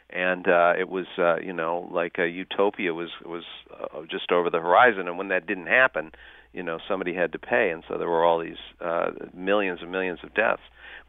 and 0.09 0.47
uh, 0.47 0.73
it 0.77 0.89
was 0.89 1.05
uh, 1.17 1.37
you 1.37 1.53
know 1.53 1.89
like 1.91 2.17
a 2.17 2.27
utopia 2.27 2.93
was 2.93 3.09
was 3.25 3.43
uh, 3.73 4.01
just 4.09 4.31
over 4.31 4.49
the 4.49 4.59
horizon. 4.59 5.07
And 5.07 5.17
when 5.17 5.27
that 5.29 5.45
didn't 5.45 5.67
happen, 5.67 6.11
you 6.53 6.63
know 6.63 6.79
somebody 6.87 7.13
had 7.13 7.33
to 7.33 7.39
pay, 7.39 7.69
and 7.69 7.83
so 7.87 7.97
there 7.97 8.09
were 8.09 8.23
all 8.23 8.39
these 8.39 8.57
uh, 8.81 9.11
millions 9.33 9.79
and 9.81 9.91
millions 9.91 10.19
of 10.23 10.33
deaths. 10.33 10.63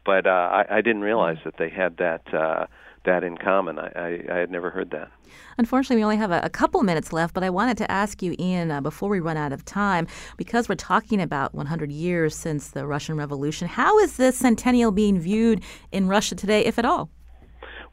But 0.05 0.27
uh, 0.27 0.29
I, 0.29 0.77
I 0.77 0.81
didn't 0.81 1.01
realize 1.01 1.37
that 1.45 1.55
they 1.57 1.69
had 1.69 1.97
that. 1.97 2.33
Uh, 2.33 2.65
that 3.05 3.23
in 3.23 3.37
common. 3.37 3.79
I, 3.79 3.91
I, 3.95 4.35
I, 4.35 4.37
had 4.37 4.51
never 4.51 4.69
heard 4.69 4.91
that. 4.91 5.11
Unfortunately, 5.57 5.97
we 5.97 6.03
only 6.03 6.17
have 6.17 6.31
a, 6.31 6.41
a 6.43 6.49
couple 6.49 6.81
minutes 6.83 7.13
left, 7.13 7.33
but 7.33 7.43
I 7.43 7.49
wanted 7.49 7.77
to 7.77 7.91
ask 7.91 8.21
you, 8.21 8.35
Ian, 8.39 8.71
uh, 8.71 8.81
before 8.81 9.09
we 9.09 9.19
run 9.19 9.37
out 9.37 9.53
of 9.53 9.65
time, 9.65 10.07
because 10.37 10.69
we're 10.69 10.75
talking 10.75 11.21
about 11.21 11.53
100 11.53 11.91
years 11.91 12.35
since 12.35 12.69
the 12.69 12.85
Russian 12.85 13.15
Revolution, 13.15 13.67
how 13.67 13.99
is 13.99 14.17
this 14.17 14.37
centennial 14.37 14.91
being 14.91 15.19
viewed 15.19 15.63
in 15.91 16.07
Russia 16.07 16.35
today, 16.35 16.65
if 16.65 16.79
at 16.79 16.85
all? 16.85 17.09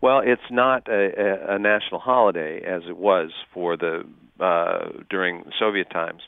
Well, 0.00 0.20
it's 0.24 0.42
not 0.50 0.88
a, 0.88 1.10
a, 1.50 1.54
a 1.56 1.58
national 1.58 2.00
holiday 2.00 2.60
as 2.62 2.82
it 2.88 2.96
was 2.96 3.30
for 3.52 3.76
the 3.76 4.04
uh, 4.38 4.90
during 5.08 5.44
Soviet 5.58 5.90
times. 5.90 6.22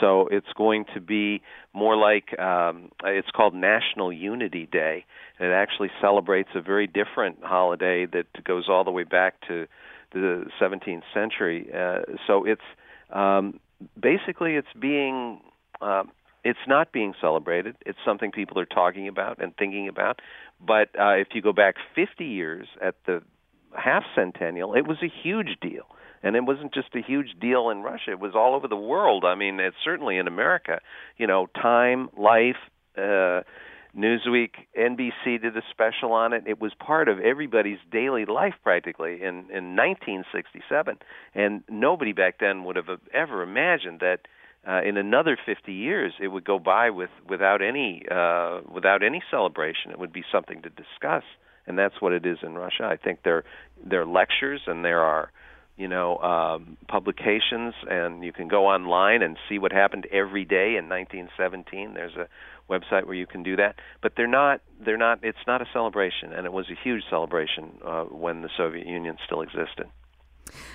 So 0.00 0.26
it's 0.30 0.52
going 0.56 0.86
to 0.94 1.00
be 1.00 1.42
more 1.72 1.96
like 1.96 2.38
um, 2.38 2.90
it's 3.04 3.30
called 3.30 3.54
National 3.54 4.12
Unity 4.12 4.68
Day. 4.70 5.04
It 5.40 5.50
actually 5.50 5.90
celebrates 6.00 6.50
a 6.54 6.60
very 6.60 6.86
different 6.86 7.38
holiday 7.42 8.06
that 8.06 8.26
goes 8.44 8.68
all 8.68 8.84
the 8.84 8.90
way 8.90 9.04
back 9.04 9.40
to 9.48 9.66
the 10.12 10.46
17th 10.60 11.02
century. 11.12 11.68
Uh, 11.74 12.00
so 12.26 12.44
it's 12.44 12.62
um, 13.10 13.58
basically 14.00 14.54
it's 14.54 14.72
being 14.78 15.40
uh, 15.80 16.04
it's 16.44 16.66
not 16.68 16.92
being 16.92 17.14
celebrated. 17.20 17.74
It's 17.84 17.98
something 18.04 18.30
people 18.30 18.58
are 18.60 18.66
talking 18.66 19.08
about 19.08 19.42
and 19.42 19.56
thinking 19.56 19.88
about. 19.88 20.20
But 20.64 20.88
uh, 20.98 21.14
if 21.14 21.28
you 21.34 21.42
go 21.42 21.52
back 21.52 21.76
50 21.94 22.24
years 22.24 22.68
at 22.80 22.94
the 23.06 23.22
half 23.76 24.04
centennial, 24.14 24.74
it 24.74 24.86
was 24.86 24.98
a 25.02 25.08
huge 25.08 25.58
deal 25.60 25.86
and 26.24 26.36
it 26.36 26.44
wasn't 26.44 26.72
just 26.72 26.88
a 26.94 27.02
huge 27.02 27.34
deal 27.38 27.68
in 27.68 27.82
Russia; 27.82 28.12
it 28.12 28.18
was 28.18 28.32
all 28.34 28.54
over 28.54 28.66
the 28.66 28.76
world. 28.76 29.24
I 29.26 29.34
mean, 29.34 29.60
it's 29.60 29.76
certainly 29.84 30.16
in 30.16 30.26
America. 30.26 30.80
You 31.18 31.26
know, 31.26 31.48
Time, 31.54 32.08
Life, 32.16 32.56
uh, 32.96 33.42
Newsweek, 33.96 34.50
NBC 34.78 35.40
did 35.40 35.56
a 35.56 35.62
special 35.70 36.12
on 36.12 36.32
it. 36.32 36.44
It 36.46 36.60
was 36.60 36.72
part 36.74 37.08
of 37.08 37.20
everybody's 37.20 37.78
daily 37.92 38.24
life 38.24 38.54
practically 38.62 39.22
in 39.22 39.50
in 39.50 39.76
1967, 39.76 40.98
and 41.34 41.62
nobody 41.68 42.12
back 42.12 42.38
then 42.40 42.64
would 42.64 42.76
have 42.76 42.88
ever 43.12 43.42
imagined 43.42 44.00
that. 44.00 44.20
Uh, 44.66 44.80
in 44.80 44.96
another 44.96 45.36
50 45.44 45.74
years, 45.74 46.14
it 46.18 46.28
would 46.28 46.42
go 46.42 46.58
by 46.58 46.88
with 46.88 47.10
without 47.28 47.60
any 47.60 48.02
uh, 48.10 48.60
without 48.72 49.02
any 49.02 49.22
celebration. 49.30 49.90
It 49.90 49.98
would 49.98 50.10
be 50.10 50.24
something 50.32 50.62
to 50.62 50.70
discuss, 50.70 51.22
and 51.66 51.78
that's 51.78 52.00
what 52.00 52.14
it 52.14 52.24
is 52.24 52.38
in 52.42 52.54
Russia. 52.54 52.84
I 52.84 52.96
think 52.96 53.24
there 53.24 53.44
there 53.84 54.00
are 54.00 54.06
lectures 54.06 54.62
and 54.66 54.82
there 54.82 55.02
are 55.02 55.30
you 55.76 55.88
know 55.88 56.16
um, 56.18 56.78
publications, 56.88 57.74
and 57.90 58.24
you 58.24 58.32
can 58.32 58.48
go 58.48 58.66
online 58.66 59.20
and 59.20 59.36
see 59.48 59.58
what 59.58 59.72
happened 59.72 60.06
every 60.10 60.46
day 60.46 60.76
in 60.76 60.88
1917. 60.88 61.92
There's 61.92 62.16
a 62.16 62.28
website 62.68 63.06
where 63.06 63.14
you 63.14 63.26
can 63.26 63.42
do 63.42 63.56
that, 63.56 63.76
but 64.02 64.12
they're 64.16 64.26
not. 64.26 64.60
They're 64.84 64.96
not. 64.98 65.20
It's 65.22 65.46
not 65.46 65.62
a 65.62 65.66
celebration, 65.72 66.32
and 66.32 66.46
it 66.46 66.52
was 66.52 66.66
a 66.70 66.74
huge 66.82 67.02
celebration 67.10 67.78
uh, 67.84 68.04
when 68.04 68.42
the 68.42 68.50
Soviet 68.56 68.86
Union 68.86 69.16
still 69.24 69.42
existed. 69.42 69.86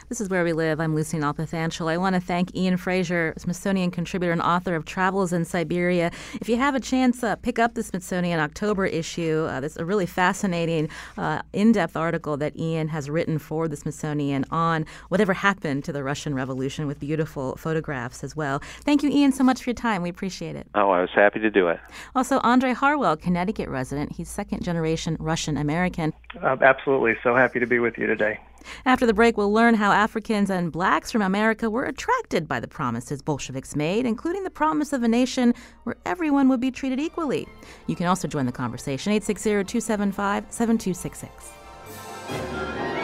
This 0.10 0.20
is 0.20 0.30
Where 0.30 0.44
We 0.44 0.54
Live. 0.54 0.80
I'm 0.80 0.96
Lucy 0.96 1.18
Nalpathanchel. 1.18 1.88
I 1.88 1.98
want 1.98 2.16
to 2.16 2.20
thank 2.20 2.56
Ian 2.56 2.78
Frazier, 2.78 3.34
Smithsonian 3.38 3.92
contributor 3.92 4.32
and 4.32 4.42
author 4.42 4.76
of 4.76 4.86
Travels 4.86 5.32
in 5.32 5.46
Siberia. 5.46 6.12
If 6.42 6.50
you 6.50 6.58
have 6.58 6.74
a 6.74 6.80
chance, 6.80 7.24
uh, 7.24 7.36
pick 7.36 7.60
up 7.60 7.76
the 7.76 7.84
Smithsonian 7.84 8.40
October 8.40 8.86
issue. 8.86 9.48
Uh, 9.50 9.62
is 9.62 9.78
a 9.78 9.86
really 9.86 10.06
fascinating, 10.08 10.90
uh, 11.18 11.42
in 11.54 11.72
depth 11.72 11.96
article 11.96 12.38
that 12.38 12.58
Ian 12.58 12.88
has 12.88 13.10
written 13.10 13.38
for 13.38 13.68
the 13.68 13.76
Smithsonian 13.76 14.46
on 14.50 14.86
whatever 15.10 15.34
happened 15.34 15.84
to 15.86 15.92
the 15.92 16.04
Russian 16.04 16.34
Revolution 16.34 16.88
with 16.88 17.00
beautiful 17.00 17.56
photographs 17.58 18.24
as 18.24 18.36
well. 18.36 18.60
Thank 18.82 19.04
you, 19.04 19.10
Ian, 19.10 19.32
so 19.32 19.44
much 19.44 19.62
for 19.64 19.70
your 19.70 19.76
time. 19.76 20.02
We 20.02 20.10
appreciate 20.10 20.56
it. 20.56 20.68
Oh, 20.74 20.90
I 20.90 21.02
was 21.02 21.12
happy 21.14 21.40
to 21.40 21.52
do 21.52 21.68
it. 21.68 21.80
Also, 22.16 22.40
Andre 22.44 22.74
Harwell, 22.74 23.16
Connecticut 23.16 23.70
resident. 23.70 24.14
He's 24.14 24.30
second 24.30 24.64
generation 24.64 25.18
Russian 25.20 25.58
American. 25.58 26.14
Uh, 26.42 26.58
absolutely. 26.62 27.16
So 27.22 27.36
happy 27.36 27.60
to 27.60 27.68
be 27.68 27.80
with 27.80 27.98
you 27.98 28.08
today. 28.08 28.40
After 28.86 29.06
the 29.06 29.14
break, 29.14 29.38
we'll 29.38 29.52
learn 29.52 29.76
how 29.76 29.92
Africans 29.92 30.50
and 30.50 30.72
blacks 30.72 31.12
from 31.12 31.22
America 31.22 31.70
were 31.70 31.86
attracted 31.86 32.48
by 32.48 32.60
the 32.60 32.68
promises 32.68 33.22
Bolsheviks 33.22 33.76
made, 33.76 34.06
including 34.06 34.44
the 34.44 34.50
promise 34.50 34.94
of 34.94 35.04
a 35.04 35.08
nation 35.08 35.54
where 35.84 35.96
everyone 36.06 36.50
would 36.50 36.60
be 36.60 36.72
treated 36.72 37.00
equally. 37.00 37.48
You 37.88 37.96
can 37.96 38.08
also 38.08 38.28
join 38.28 38.46
the 38.46 38.52
conversation 38.52 39.12
860 39.12 39.50
275 39.66 40.46
7266. 40.50 42.99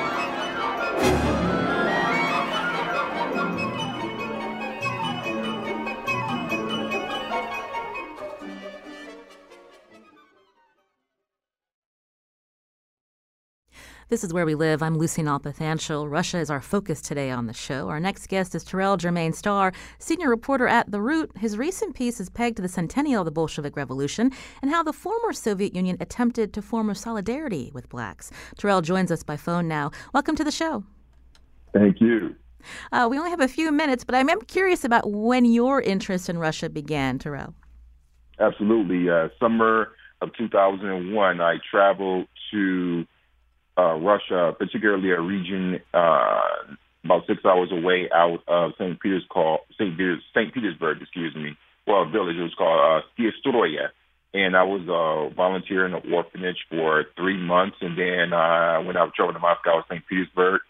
This 14.08 14.24
is 14.24 14.32
Where 14.32 14.46
We 14.46 14.54
Live. 14.54 14.84
I'm 14.84 15.00
Lucy 15.00 15.24
Nalpathanchel. 15.24 16.08
Russia 16.08 16.38
is 16.38 16.52
our 16.52 16.62
focus 16.62 17.02
today 17.02 17.32
on 17.32 17.48
the 17.48 17.56
show. 17.56 17.90
Our 17.90 18.00
next 18.00 18.28
guest 18.28 18.54
is 18.54 18.64
Terrell 18.64 18.98
Jermaine 18.98 19.34
Starr, 19.34 19.74
senior 19.98 20.30
reporter 20.30 20.68
at 20.68 20.92
The 20.92 21.02
Root. 21.02 21.32
His 21.40 21.58
recent 21.58 21.96
piece 21.96 22.20
is 22.20 22.30
pegged 22.30 22.58
to 22.58 22.62
the 22.62 22.70
centennial 22.70 23.22
of 23.22 23.26
the 23.26 23.32
Bolshevik 23.32 23.76
Revolution 23.76 24.32
and 24.62 24.70
how 24.70 24.84
the 24.84 24.94
former 24.94 25.34
Soviet 25.34 25.76
Union 25.76 25.98
attempted 26.00 26.54
to 26.54 26.62
form 26.62 26.92
a 26.92 26.94
solidarity 26.94 27.72
with 27.74 27.90
blacks. 27.90 28.32
Terrell 28.60 28.84
joins 28.84 29.12
us 29.12 29.24
by 29.24 29.38
phone 29.38 29.68
now. 29.68 29.90
Welcome 30.14 30.36
to 30.36 30.44
the 30.44 30.52
show. 30.52 30.84
Thank 31.74 32.00
you. 32.00 32.36
Uh, 32.92 33.08
we 33.10 33.18
only 33.18 33.32
have 33.32 33.42
a 33.42 33.48
few 33.48 33.72
minutes, 33.72 34.04
but 34.04 34.14
I'm 34.14 34.30
curious 34.42 34.84
about 34.84 35.10
when 35.10 35.46
your 35.46 35.82
interest 35.82 36.30
in 36.30 36.38
Russia 36.38 36.70
began, 36.70 37.18
Terrell. 37.18 37.56
Absolutely. 38.40 39.10
Uh, 39.10 39.30
summer 39.40 39.94
of 40.22 40.30
2001, 40.38 41.42
I 41.42 41.56
traveled 41.72 42.28
to 42.52 43.08
Russia, 43.84 44.56
particularly 44.58 45.12
a 45.12 45.20
region 45.20 45.80
uh, 45.94 46.42
about 47.04 47.28
six 47.28 47.44
hours 47.46 47.70
away 47.72 48.10
out 48.14 48.40
of 48.48 48.72
St. 48.80 49.00
Peter's 49.00 49.26
called 49.30 49.60
St. 49.74 49.96
Peter's, 49.98 50.24
St. 50.34 50.54
Petersburg, 50.54 51.02
excuse 51.02 51.36
me. 51.36 51.58
Well, 51.86 52.04
a 52.04 52.10
village. 52.10 52.36
It 52.36 52.42
was 52.42 52.56
called 52.58 53.04
uh, 53.04 53.88
and 54.34 54.58
I 54.58 54.64
was 54.64 54.82
uh, 54.90 55.34
volunteering 55.34 55.94
in 55.94 56.04
an 56.04 56.14
orphanage 56.14 56.66
for 56.70 57.06
three 57.16 57.38
months. 57.38 57.78
And 57.80 57.98
then 57.98 58.34
uh, 58.34 58.82
when 58.82 58.98
I 58.98 59.04
was 59.04 59.14
traveling 59.16 59.36
to 59.36 59.40
Moscow, 59.40 59.84
St. 59.88 60.06
Petersburg, 60.08 60.62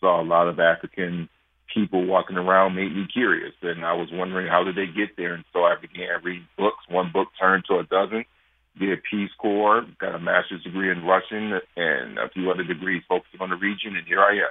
saw 0.00 0.20
a 0.20 0.26
lot 0.26 0.48
of 0.48 0.58
African 0.60 1.28
people 1.72 2.04
walking 2.04 2.36
around, 2.36 2.74
made 2.74 2.94
me 2.94 3.06
curious, 3.12 3.54
and 3.62 3.84
I 3.84 3.94
was 3.94 4.08
wondering 4.12 4.46
how 4.46 4.62
did 4.62 4.76
they 4.76 4.86
get 4.86 5.16
there. 5.16 5.34
And 5.34 5.44
so 5.52 5.60
I 5.60 5.74
began 5.80 6.22
reading 6.22 6.46
books. 6.58 6.84
One 6.88 7.10
book 7.12 7.28
turned 7.40 7.64
to 7.68 7.78
a 7.78 7.84
dozen 7.84 8.24
did 8.78 9.02
Peace 9.08 9.30
Corps, 9.38 9.84
got 9.98 10.14
a 10.14 10.18
master's 10.18 10.62
degree 10.62 10.90
in 10.90 11.04
Russian, 11.04 11.60
and 11.76 12.18
a 12.18 12.28
few 12.30 12.50
other 12.50 12.64
degrees 12.64 13.02
focusing 13.08 13.40
on 13.40 13.50
the 13.50 13.56
region, 13.56 13.96
and 13.96 14.06
here 14.06 14.20
I 14.20 14.32
am. 14.32 14.50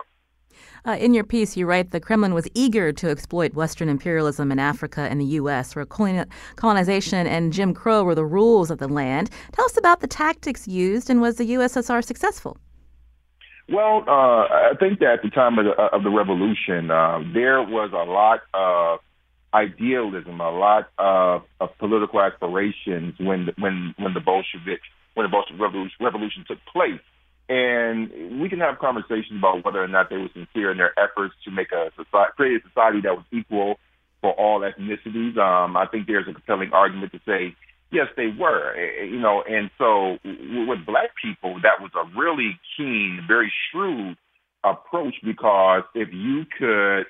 Uh, 0.86 0.98
in 0.98 1.14
your 1.14 1.24
piece, 1.24 1.56
you 1.56 1.66
write 1.66 1.92
the 1.92 2.00
Kremlin 2.00 2.34
was 2.34 2.48
eager 2.54 2.92
to 2.92 3.10
exploit 3.10 3.54
Western 3.54 3.90
imperialism 3.90 4.52
in 4.52 4.60
Africa 4.60 5.02
and 5.02 5.20
the 5.20 5.26
U.S., 5.26 5.76
where 5.76 5.86
colonization 5.86 7.26
and 7.26 7.54
Jim 7.54 7.74
Crow 7.74 8.04
were 8.04 8.16
the 8.16 8.26
rules 8.26 8.70
of 8.70 8.80
the 8.80 8.88
land. 8.88 9.30
Tell 9.54 9.66
us 9.66 9.78
about 9.78 10.02
the 10.02 10.08
tactics 10.08 10.68
used, 10.68 11.10
and 11.10 11.22
was 11.22 11.38
the 11.38 11.54
USSR 11.54 12.04
successful? 12.04 12.58
Well, 13.70 14.04
uh, 14.08 14.12
I 14.12 14.74
think 14.78 15.00
that 15.00 15.14
at 15.14 15.22
the 15.24 15.30
time 15.30 15.58
of 15.58 15.66
the, 15.66 15.72
of 15.72 16.04
the 16.04 16.10
revolution, 16.10 16.92
uh, 16.92 17.20
there 17.34 17.62
was 17.62 17.92
a 17.94 18.10
lot 18.10 18.42
of 18.54 19.00
idealism, 19.54 20.42
a 20.42 20.52
lot 20.52 20.90
of, 20.98 21.44
of 21.60 21.78
political 21.78 22.22
aspirations 22.22 23.16
when 23.20 23.50
when 23.60 23.94
when 23.98 24.14
the 24.14 24.20
Bolshevik 24.20 24.82
when 25.14 25.26
the 25.26 25.30
Bolshevik 25.30 25.62
revolution, 25.62 25.98
revolution 26.00 26.46
took 26.48 26.60
place. 26.72 27.02
And 27.50 28.42
we 28.42 28.50
can 28.50 28.60
have 28.60 28.80
conversations 28.80 29.38
about 29.38 29.66
whether 29.66 29.84
or 29.84 29.88
not 29.88 30.10
they 30.10 30.18
were 30.18 30.30
sincere 30.34 30.72
in 30.72 30.78
their 30.78 30.98
efforts 30.98 31.36
to 31.46 31.52
make 31.52 31.72
a 31.72 31.92
society, 31.92 32.32
create 32.36 32.62
a 32.64 32.68
society 32.70 33.02
that 33.02 33.16
was 33.16 33.26
equal 33.32 33.80
for 34.22 34.32
all 34.32 34.62
ethnicities. 34.62 35.38
Um, 35.38 35.76
I 35.76 35.86
think 35.86 36.08
there's 36.08 36.28
a 36.28 36.34
compelling 36.34 36.72
argument 36.72 37.12
to 37.12 37.20
say, 37.26 37.56
yes, 37.92 38.08
they 38.16 38.28
were. 38.28 38.74
Eh, 38.76 39.04
eh, 39.04 39.06
you 39.06 39.20
know, 39.20 39.44
and 39.48 39.70
so 39.78 40.18
with 40.24 40.86
black 40.86 41.12
people, 41.22 41.60
that 41.62 41.82
was 41.82 41.92
a 41.96 42.18
really 42.18 42.58
keen, 42.78 43.20
very 43.28 43.52
shrewd 43.70 44.16
approach 44.64 45.16
because 45.24 45.84
if 45.94 46.10
you 46.14 46.46
could 46.58 47.06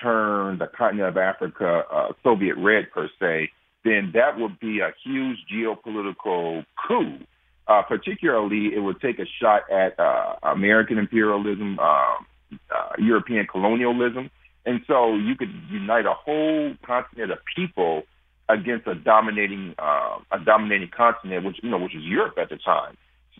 turn 0.00 0.58
the 0.58 0.66
continent 0.66 1.08
of 1.08 1.16
Africa 1.16 1.84
uh, 1.92 2.08
Soviet 2.22 2.56
red 2.56 2.90
per 2.92 3.08
se, 3.18 3.50
then 3.84 4.12
that 4.14 4.38
would 4.38 4.58
be 4.60 4.80
a 4.80 4.92
huge 5.04 5.38
geopolitical 5.52 6.64
coup. 6.86 7.18
Uh, 7.66 7.82
particularly, 7.82 8.74
it 8.74 8.80
would 8.80 9.00
take 9.00 9.18
a 9.18 9.26
shot 9.40 9.62
at 9.70 9.98
uh, 9.98 10.34
American 10.42 10.98
imperialism, 10.98 11.78
um, 11.78 12.26
uh, 12.52 12.90
European 12.98 13.46
colonialism, 13.46 14.28
and 14.66 14.80
so 14.86 15.14
you 15.14 15.36
could 15.36 15.50
unite 15.70 16.04
a 16.04 16.12
whole 16.12 16.74
continent 16.84 17.30
of 17.30 17.38
people 17.54 18.02
against 18.48 18.86
a 18.86 18.94
dominating 18.94 19.74
uh, 19.78 20.18
a 20.32 20.38
dominating 20.44 20.90
continent, 20.94 21.44
which 21.44 21.58
you 21.62 21.70
know, 21.70 21.78
which 21.78 21.94
was 21.94 22.02
Europe 22.02 22.34
at 22.38 22.48
the 22.48 22.56
time. 22.56 22.96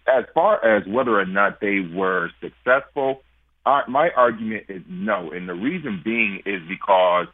As 0.07 0.24
far 0.32 0.64
as 0.64 0.86
whether 0.86 1.18
or 1.18 1.26
not 1.26 1.61
they 1.61 1.80
were 1.80 2.30
successful, 2.40 3.22
my 3.66 4.11
argument 4.16 4.64
is 4.68 4.82
no, 4.88 5.30
and 5.32 5.48
the 5.48 5.54
reason 5.54 6.00
being 6.04 6.42
is 6.46 6.62
because 6.68 7.26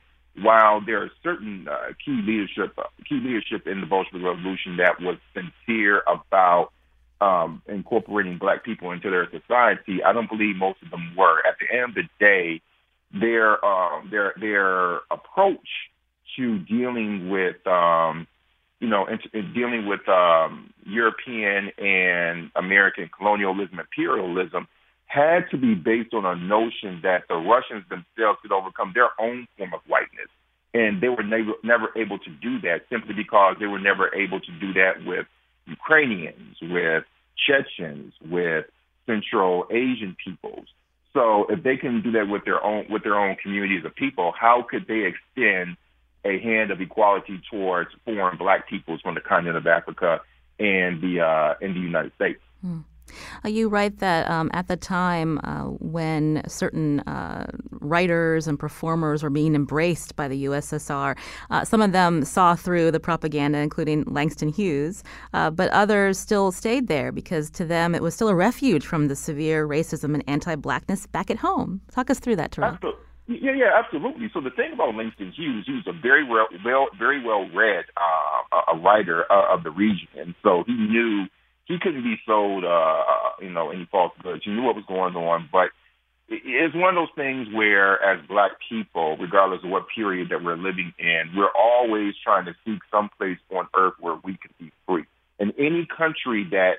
while 0.42 0.80
there 0.84 1.02
are 1.02 1.10
certain 1.22 1.66
uh, 1.68 1.92
key 2.04 2.20
leadership 2.26 2.76
uh, 2.78 2.84
key 3.08 3.20
leadership 3.22 3.66
in 3.66 3.80
the 3.80 3.86
Bolshevik 3.86 4.22
Revolution 4.22 4.76
that 4.78 5.00
was 5.00 5.16
sincere 5.34 6.02
about 6.06 6.72
um, 7.20 7.62
incorporating 7.66 8.38
black 8.38 8.64
people 8.64 8.90
into 8.90 9.10
their 9.10 9.28
society, 9.30 10.02
I 10.02 10.12
don't 10.12 10.28
believe 10.28 10.56
most 10.56 10.82
of 10.82 10.90
them 10.90 11.14
were. 11.16 11.38
At 11.46 11.56
the 11.58 11.74
end 11.74 11.90
of 11.90 11.94
the 11.94 12.02
day, 12.20 12.60
their 13.12 13.64
um, 13.64 14.08
their 14.10 14.34
their 14.38 14.96
approach 15.10 15.68
to 16.36 16.58
dealing 16.58 17.30
with 17.30 17.66
um, 17.66 18.26
you 18.80 18.88
know 18.88 19.06
in, 19.06 19.18
in 19.32 19.54
dealing 19.54 19.86
with 19.86 20.06
um, 20.08 20.72
European 20.84 21.70
and 21.78 22.50
American 22.56 23.08
colonialism, 23.16 23.78
imperialism 23.78 24.68
had 25.16 25.48
to 25.50 25.56
be 25.56 25.74
based 25.74 26.12
on 26.12 26.26
a 26.26 26.36
notion 26.36 27.00
that 27.02 27.24
the 27.28 27.36
Russians 27.36 27.84
themselves 27.88 28.38
could 28.42 28.52
overcome 28.52 28.92
their 28.94 29.08
own 29.18 29.48
form 29.56 29.72
of 29.72 29.80
whiteness. 29.86 30.28
And 30.74 31.00
they 31.00 31.08
were 31.08 31.22
never, 31.22 31.54
never 31.62 31.88
able 31.96 32.18
to 32.18 32.30
do 32.30 32.60
that 32.60 32.82
simply 32.90 33.14
because 33.14 33.56
they 33.58 33.66
were 33.66 33.80
never 33.80 34.14
able 34.14 34.40
to 34.40 34.52
do 34.60 34.74
that 34.74 35.06
with 35.06 35.26
Ukrainians, 35.64 36.56
with 36.60 37.04
Chechens, 37.46 38.12
with 38.28 38.66
Central 39.06 39.66
Asian 39.70 40.14
peoples. 40.22 40.66
So 41.14 41.46
if 41.48 41.62
they 41.62 41.78
can 41.78 42.02
do 42.02 42.12
that 42.12 42.28
with 42.28 42.44
their 42.44 42.62
own 42.62 42.84
with 42.90 43.02
their 43.02 43.18
own 43.18 43.36
communities 43.42 43.86
of 43.86 43.94
people, 43.94 44.34
how 44.38 44.66
could 44.68 44.86
they 44.86 45.10
extend 45.10 45.78
a 46.26 46.38
hand 46.40 46.70
of 46.70 46.82
equality 46.82 47.40
towards 47.50 47.88
foreign 48.04 48.36
black 48.36 48.68
peoples 48.68 49.00
from 49.00 49.14
the 49.14 49.22
continent 49.22 49.56
of 49.56 49.66
Africa 49.66 50.20
and 50.58 51.00
the 51.00 51.20
uh, 51.22 51.54
in 51.64 51.72
the 51.72 51.80
United 51.80 52.12
States? 52.16 52.40
Hmm. 52.60 52.80
Uh, 53.44 53.48
you 53.48 53.68
write 53.68 53.98
that 53.98 54.28
um, 54.30 54.50
at 54.52 54.68
the 54.68 54.76
time 54.76 55.38
uh, 55.44 55.64
when 55.64 56.42
certain 56.46 57.00
uh, 57.00 57.46
writers 57.70 58.46
and 58.46 58.58
performers 58.58 59.22
were 59.22 59.30
being 59.30 59.54
embraced 59.54 60.16
by 60.16 60.28
the 60.28 60.44
USSR, 60.44 61.16
uh, 61.50 61.64
some 61.64 61.82
of 61.82 61.92
them 61.92 62.24
saw 62.24 62.54
through 62.54 62.90
the 62.90 63.00
propaganda, 63.00 63.58
including 63.58 64.04
Langston 64.04 64.48
Hughes, 64.48 65.02
uh, 65.32 65.50
but 65.50 65.70
others 65.70 66.18
still 66.18 66.52
stayed 66.52 66.88
there 66.88 67.12
because 67.12 67.50
to 67.50 67.64
them 67.64 67.94
it 67.94 68.02
was 68.02 68.14
still 68.14 68.28
a 68.28 68.34
refuge 68.34 68.86
from 68.86 69.08
the 69.08 69.16
severe 69.16 69.66
racism 69.66 70.14
and 70.14 70.24
anti-blackness 70.26 71.06
back 71.06 71.30
at 71.30 71.38
home. 71.38 71.80
Talk 71.90 72.10
us 72.10 72.18
through 72.18 72.36
that, 72.36 72.52
Terrell. 72.52 72.78
Yeah, 73.28 73.54
yeah, 73.56 73.72
absolutely. 73.76 74.30
So 74.32 74.40
the 74.40 74.50
thing 74.50 74.72
about 74.72 74.94
Langston 74.94 75.32
Hughes, 75.32 75.64
he 75.66 75.72
was 75.72 75.86
a 75.88 75.92
very 75.92 76.22
well, 76.22 76.46
well 76.64 76.86
very 76.96 77.24
well 77.24 77.48
read 77.52 77.84
uh, 77.96 78.72
a 78.72 78.76
writer 78.78 79.24
of 79.24 79.64
the 79.64 79.70
region, 79.70 80.06
and 80.16 80.34
so 80.44 80.62
he 80.64 80.74
knew 80.74 81.26
he 81.66 81.78
couldn't 81.78 82.02
be 82.02 82.16
sold, 82.24 82.64
uh, 82.64 82.68
uh, 82.68 83.30
you 83.40 83.50
know, 83.50 83.70
any 83.70 83.86
false 83.90 84.12
goods. 84.22 84.42
He 84.44 84.50
knew 84.50 84.62
what 84.62 84.76
was 84.76 84.84
going 84.86 85.14
on, 85.16 85.48
but 85.52 85.70
it's 86.28 86.74
one 86.74 86.96
of 86.96 87.02
those 87.02 87.14
things 87.14 87.48
where, 87.54 88.02
as 88.02 88.24
black 88.26 88.52
people, 88.68 89.16
regardless 89.16 89.60
of 89.62 89.70
what 89.70 89.86
period 89.94 90.30
that 90.30 90.42
we're 90.42 90.56
living 90.56 90.92
in, 90.98 91.30
we're 91.36 91.54
always 91.56 92.14
trying 92.22 92.46
to 92.46 92.54
seek 92.64 92.80
some 92.90 93.10
place 93.16 93.38
on 93.50 93.68
earth 93.76 93.94
where 94.00 94.18
we 94.24 94.36
can 94.36 94.50
be 94.58 94.72
free. 94.86 95.04
And 95.38 95.52
any 95.58 95.86
country 95.86 96.46
that 96.50 96.78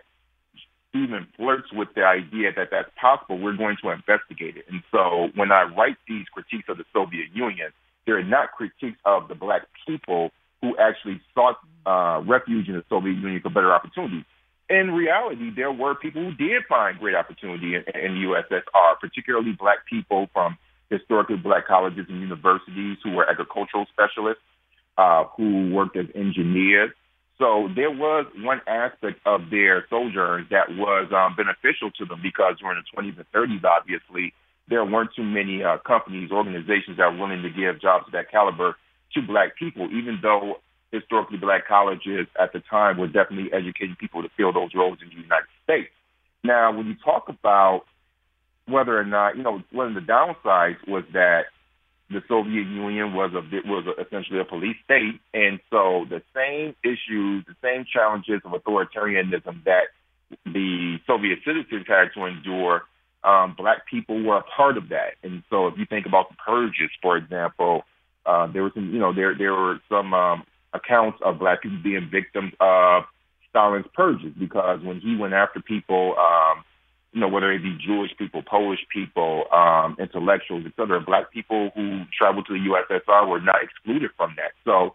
even 0.93 1.27
flirts 1.37 1.71
with 1.71 1.89
the 1.95 2.03
idea 2.03 2.51
that 2.55 2.69
that's 2.71 2.89
possible, 2.99 3.37
we're 3.37 3.55
going 3.55 3.77
to 3.83 3.89
investigate 3.91 4.57
it. 4.57 4.65
And 4.69 4.81
so 4.91 5.29
when 5.35 5.51
I 5.51 5.63
write 5.63 5.97
these 6.07 6.25
critiques 6.31 6.67
of 6.69 6.77
the 6.77 6.85
Soviet 6.91 7.27
Union, 7.33 7.69
they're 8.05 8.23
not 8.23 8.51
critiques 8.53 8.99
of 9.05 9.27
the 9.27 9.35
black 9.35 9.63
people 9.85 10.31
who 10.61 10.75
actually 10.77 11.21
sought 11.35 11.57
uh, 11.85 12.21
refuge 12.25 12.67
in 12.67 12.75
the 12.75 12.83
Soviet 12.89 13.13
Union 13.13 13.41
for 13.41 13.49
better 13.49 13.71
opportunities. 13.73 14.23
In 14.69 14.91
reality, 14.91 15.51
there 15.55 15.71
were 15.71 15.95
people 15.95 16.23
who 16.23 16.33
did 16.33 16.63
find 16.67 16.99
great 16.99 17.15
opportunity 17.15 17.75
in, 17.75 17.83
in 17.95 18.15
the 18.15 18.27
USSR, 18.27 18.99
particularly 18.99 19.53
black 19.53 19.85
people 19.89 20.27
from 20.33 20.57
historically 20.89 21.37
black 21.37 21.67
colleges 21.67 22.05
and 22.09 22.19
universities 22.19 22.97
who 23.03 23.11
were 23.11 23.29
agricultural 23.29 23.85
specialists, 23.91 24.43
uh, 24.97 25.23
who 25.35 25.71
worked 25.73 25.95
as 25.95 26.07
engineers, 26.15 26.91
so 27.37 27.69
there 27.75 27.91
was 27.91 28.25
one 28.37 28.61
aspect 28.65 29.19
of 29.25 29.49
their 29.51 29.85
sojourn 29.89 30.47
that 30.49 30.69
was 30.75 31.11
um, 31.13 31.35
beneficial 31.35 31.91
to 31.91 32.05
them 32.05 32.19
because 32.21 32.57
during 32.59 32.81
the 32.81 33.01
20s 33.01 33.17
and 33.17 33.31
30s, 33.31 33.63
obviously, 33.63 34.33
there 34.67 34.83
weren't 34.83 35.11
too 35.15 35.23
many 35.23 35.63
uh, 35.63 35.77
companies, 35.85 36.31
organizations 36.31 36.97
that 36.97 37.13
were 37.13 37.19
willing 37.19 37.43
to 37.43 37.49
give 37.49 37.79
jobs 37.79 38.05
of 38.07 38.13
that 38.13 38.31
caliber 38.31 38.75
to 39.13 39.21
black 39.21 39.55
people, 39.55 39.87
even 39.93 40.19
though 40.21 40.57
historically 40.91 41.37
black 41.37 41.67
colleges 41.67 42.27
at 42.39 42.53
the 42.53 42.59
time 42.59 42.97
were 42.97 43.07
definitely 43.07 43.51
educating 43.51 43.95
people 43.99 44.23
to 44.23 44.29
fill 44.37 44.53
those 44.53 44.73
roles 44.73 44.99
in 45.01 45.09
the 45.09 45.15
United 45.15 45.47
States. 45.63 45.89
Now, 46.43 46.71
when 46.71 46.87
you 46.87 46.95
talk 47.03 47.29
about 47.29 47.83
whether 48.67 48.97
or 48.97 49.05
not, 49.05 49.37
you 49.37 49.43
know, 49.43 49.63
one 49.71 49.87
of 49.87 49.93
the 49.95 50.01
downsides 50.01 50.77
was 50.87 51.03
that 51.13 51.45
the 52.09 52.21
Soviet 52.27 52.67
Union 52.67 53.13
was 53.13 53.31
a 53.33 53.41
was 53.67 53.85
a, 53.85 54.01
essentially 54.01 54.39
a 54.39 54.45
police 54.45 54.77
state, 54.85 55.19
and 55.33 55.59
so 55.69 56.05
the 56.09 56.21
same 56.33 56.73
issues, 56.83 57.43
the 57.45 57.55
same 57.61 57.85
challenges 57.91 58.41
of 58.45 58.51
authoritarianism 58.51 59.63
that 59.65 59.87
the 60.45 60.99
Soviet 61.05 61.39
citizens 61.45 61.85
had 61.87 62.09
to 62.13 62.25
endure, 62.25 62.83
um, 63.23 63.55
black 63.57 63.85
people 63.87 64.23
were 64.23 64.37
a 64.37 64.43
part 64.43 64.77
of 64.77 64.89
that. 64.89 65.15
And 65.21 65.43
so, 65.49 65.67
if 65.67 65.77
you 65.77 65.85
think 65.85 66.05
about 66.05 66.29
the 66.29 66.35
purges, 66.35 66.89
for 67.01 67.17
example, 67.17 67.83
uh, 68.25 68.47
there 68.47 68.63
was 68.63 68.71
some, 68.73 68.93
you 68.93 68.99
know, 68.99 69.13
there 69.13 69.35
there 69.37 69.53
were 69.53 69.79
some 69.89 70.13
um, 70.13 70.43
accounts 70.77 71.19
of 71.23 71.39
black 71.39 71.61
people 71.61 71.79
being 71.83 72.09
victims 72.09 72.53
of 72.59 73.03
Stalin's 73.49 73.85
purges 73.93 74.33
because 74.37 74.81
when 74.81 74.99
he 74.99 75.15
went 75.15 75.33
after 75.33 75.61
people. 75.61 76.15
Um, 76.17 76.63
you 77.13 77.21
know, 77.21 77.29
whether 77.29 77.51
it 77.51 77.63
be 77.63 77.75
Jewish 77.83 78.11
people, 78.17 78.43
Polish 78.43 78.81
people, 78.93 79.45
um, 79.51 79.95
intellectuals, 79.99 80.65
et 80.67 80.73
cetera, 80.75 80.99
black 81.01 81.31
people 81.31 81.71
who 81.73 82.03
traveled 82.15 82.45
to 82.45 82.53
the 82.53 82.59
USSR 82.59 83.27
were 83.27 83.41
not 83.41 83.63
excluded 83.63 84.11
from 84.17 84.35
that. 84.37 84.51
So 84.65 84.93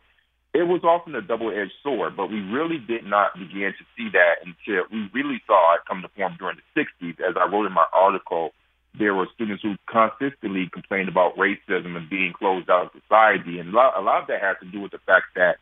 it 0.54 0.64
was 0.64 0.84
often 0.84 1.14
a 1.14 1.22
double-edged 1.22 1.72
sword, 1.82 2.16
but 2.16 2.30
we 2.30 2.40
really 2.40 2.78
did 2.78 3.04
not 3.06 3.34
begin 3.34 3.72
to 3.72 3.84
see 3.96 4.10
that 4.12 4.44
until 4.44 4.84
we 4.92 5.08
really 5.12 5.40
saw 5.46 5.74
it 5.74 5.80
come 5.88 6.02
to 6.02 6.08
form 6.08 6.36
during 6.38 6.58
the 6.58 6.80
60s. 6.80 7.18
As 7.20 7.34
I 7.36 7.50
wrote 7.50 7.66
in 7.66 7.72
my 7.72 7.86
article, 7.92 8.52
there 8.98 9.14
were 9.14 9.26
students 9.34 9.62
who 9.62 9.76
consistently 9.88 10.68
complained 10.70 11.08
about 11.08 11.36
racism 11.36 11.96
and 11.96 12.10
being 12.10 12.34
closed 12.34 12.68
out 12.68 12.86
of 12.86 13.00
society. 13.02 13.58
And 13.58 13.72
a 13.72 13.76
lot, 13.76 13.96
a 13.96 14.02
lot 14.02 14.22
of 14.22 14.28
that 14.28 14.42
has 14.42 14.56
to 14.60 14.66
do 14.66 14.80
with 14.80 14.92
the 14.92 15.00
fact 15.06 15.34
that 15.36 15.56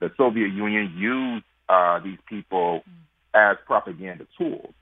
the 0.00 0.10
Soviet 0.16 0.48
Union 0.48 0.92
used 0.96 1.44
uh, 1.68 2.00
these 2.00 2.18
people 2.28 2.82
as 3.34 3.56
propaganda 3.66 4.26
tools. 4.38 4.72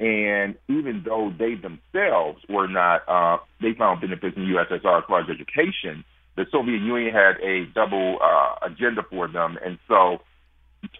And 0.00 0.56
even 0.68 1.02
though 1.04 1.32
they 1.38 1.54
themselves 1.54 2.42
were 2.48 2.66
not, 2.66 3.08
uh, 3.08 3.38
they 3.60 3.72
found 3.74 4.00
benefits 4.00 4.36
in 4.36 4.42
the 4.42 4.54
USSR 4.54 4.98
as 4.98 5.04
far 5.06 5.20
as 5.20 5.30
education, 5.30 6.04
the 6.36 6.46
Soviet 6.50 6.78
Union 6.78 7.14
had 7.14 7.36
a 7.40 7.66
double 7.66 8.18
uh, 8.20 8.66
agenda 8.66 9.02
for 9.08 9.28
them. 9.28 9.58
And 9.64 9.78
so 9.86 10.20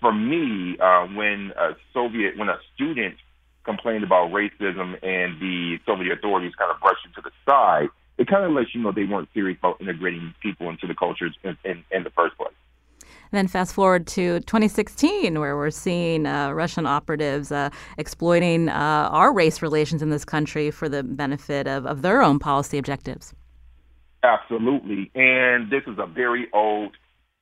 for 0.00 0.12
me, 0.12 0.76
uh, 0.78 1.06
when 1.06 1.52
a 1.56 1.70
Soviet, 1.92 2.38
when 2.38 2.48
a 2.48 2.58
student 2.74 3.16
complained 3.64 4.04
about 4.04 4.30
racism 4.30 4.94
and 5.02 5.40
the 5.40 5.78
Soviet 5.86 6.18
authorities 6.18 6.54
kind 6.56 6.70
of 6.70 6.80
brushed 6.80 7.06
it 7.06 7.14
to 7.14 7.22
the 7.22 7.30
side, 7.48 7.88
it 8.18 8.28
kind 8.28 8.44
of 8.44 8.52
lets 8.52 8.74
you 8.74 8.82
know 8.82 8.92
they 8.92 9.04
weren't 9.04 9.28
serious 9.34 9.58
about 9.58 9.80
integrating 9.80 10.34
people 10.42 10.68
into 10.68 10.86
the 10.86 10.94
cultures 10.94 11.34
in, 11.42 11.56
in, 11.64 11.84
in 11.90 12.04
the 12.04 12.10
first 12.10 12.36
place. 12.36 12.54
Then 13.32 13.48
fast 13.48 13.74
forward 13.74 14.06
to 14.08 14.40
2016, 14.40 15.40
where 15.40 15.56
we're 15.56 15.70
seeing 15.70 16.26
uh, 16.26 16.52
Russian 16.52 16.86
operatives 16.86 17.50
uh, 17.50 17.70
exploiting 17.96 18.68
uh, 18.68 19.08
our 19.10 19.32
race 19.32 19.62
relations 19.62 20.02
in 20.02 20.10
this 20.10 20.24
country 20.24 20.70
for 20.70 20.88
the 20.88 21.02
benefit 21.02 21.66
of, 21.66 21.86
of 21.86 22.02
their 22.02 22.22
own 22.22 22.38
policy 22.38 22.76
objectives. 22.76 23.34
Absolutely. 24.22 25.10
And 25.14 25.70
this 25.70 25.82
is 25.86 25.98
a 25.98 26.06
very 26.06 26.46
old 26.52 26.92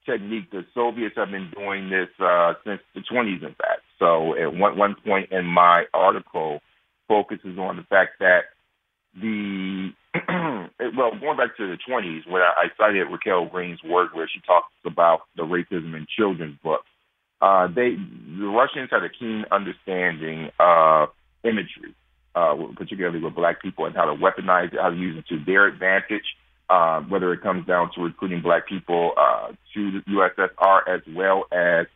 technique. 0.06 0.50
The 0.52 0.64
Soviets 0.74 1.16
have 1.16 1.32
been 1.32 1.50
doing 1.56 1.90
this 1.90 2.08
uh, 2.20 2.54
since 2.64 2.80
the 2.94 3.00
20s, 3.00 3.42
in 3.42 3.54
fact. 3.54 3.82
So 3.98 4.36
at 4.36 4.54
one, 4.54 4.78
one 4.78 4.94
point 5.04 5.30
in 5.32 5.44
my 5.44 5.84
article 5.92 6.60
focuses 7.08 7.58
on 7.58 7.76
the 7.76 7.82
fact 7.82 8.20
that 8.20 8.42
the 9.14 9.90
well, 10.96 11.12
going 11.20 11.36
back 11.36 11.56
to 11.56 11.68
the 11.68 11.78
20s, 11.88 12.28
where 12.28 12.44
I 12.44 12.66
cited 12.76 13.06
Raquel 13.10 13.46
Greene's 13.46 13.82
work 13.84 14.14
where 14.14 14.28
she 14.32 14.40
talks 14.40 14.72
about 14.84 15.20
the 15.36 15.42
racism 15.42 15.94
in 15.94 16.06
children's 16.16 16.58
books. 16.62 16.86
Uh, 17.40 17.68
they, 17.68 17.96
the 18.38 18.46
Russians 18.46 18.90
had 18.90 19.02
a 19.04 19.08
keen 19.08 19.44
understanding 19.50 20.50
of 20.58 21.10
imagery, 21.44 21.94
uh, 22.34 22.54
particularly 22.76 23.20
with 23.20 23.34
black 23.34 23.62
people 23.62 23.86
and 23.86 23.94
how 23.94 24.04
to 24.04 24.14
weaponize 24.14 24.72
it, 24.72 24.80
how 24.80 24.90
to 24.90 24.96
use 24.96 25.16
it 25.16 25.26
to 25.28 25.42
their 25.44 25.66
advantage, 25.66 26.36
uh, 26.68 27.00
whether 27.02 27.32
it 27.32 27.40
comes 27.40 27.66
down 27.66 27.90
to 27.94 28.02
recruiting 28.02 28.42
black 28.42 28.68
people 28.68 29.12
uh, 29.16 29.52
to 29.74 29.90
the 29.92 30.02
USSR 30.08 30.80
as 30.88 31.00
well 31.14 31.44
as 31.52 31.86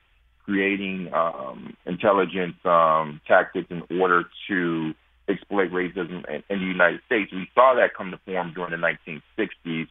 creating 0.45 1.13
um, 1.13 1.77
intelligence 1.87 2.57
um, 2.65 3.21
tactics 3.27 3.71
in 3.71 3.83
order 4.01 4.25
to 4.49 4.95
exploit 5.29 5.71
racism 5.71 6.25
in, 6.29 6.43
in 6.49 6.59
the 6.61 6.67
United 6.67 7.01
States. 7.07 7.33
We 7.33 7.49
saw 7.55 7.75
that 7.75 7.95
come 7.95 8.11
to 8.11 8.19
form 8.19 8.53
during 8.55 8.71
the 8.71 8.77
1960s. 8.77 9.89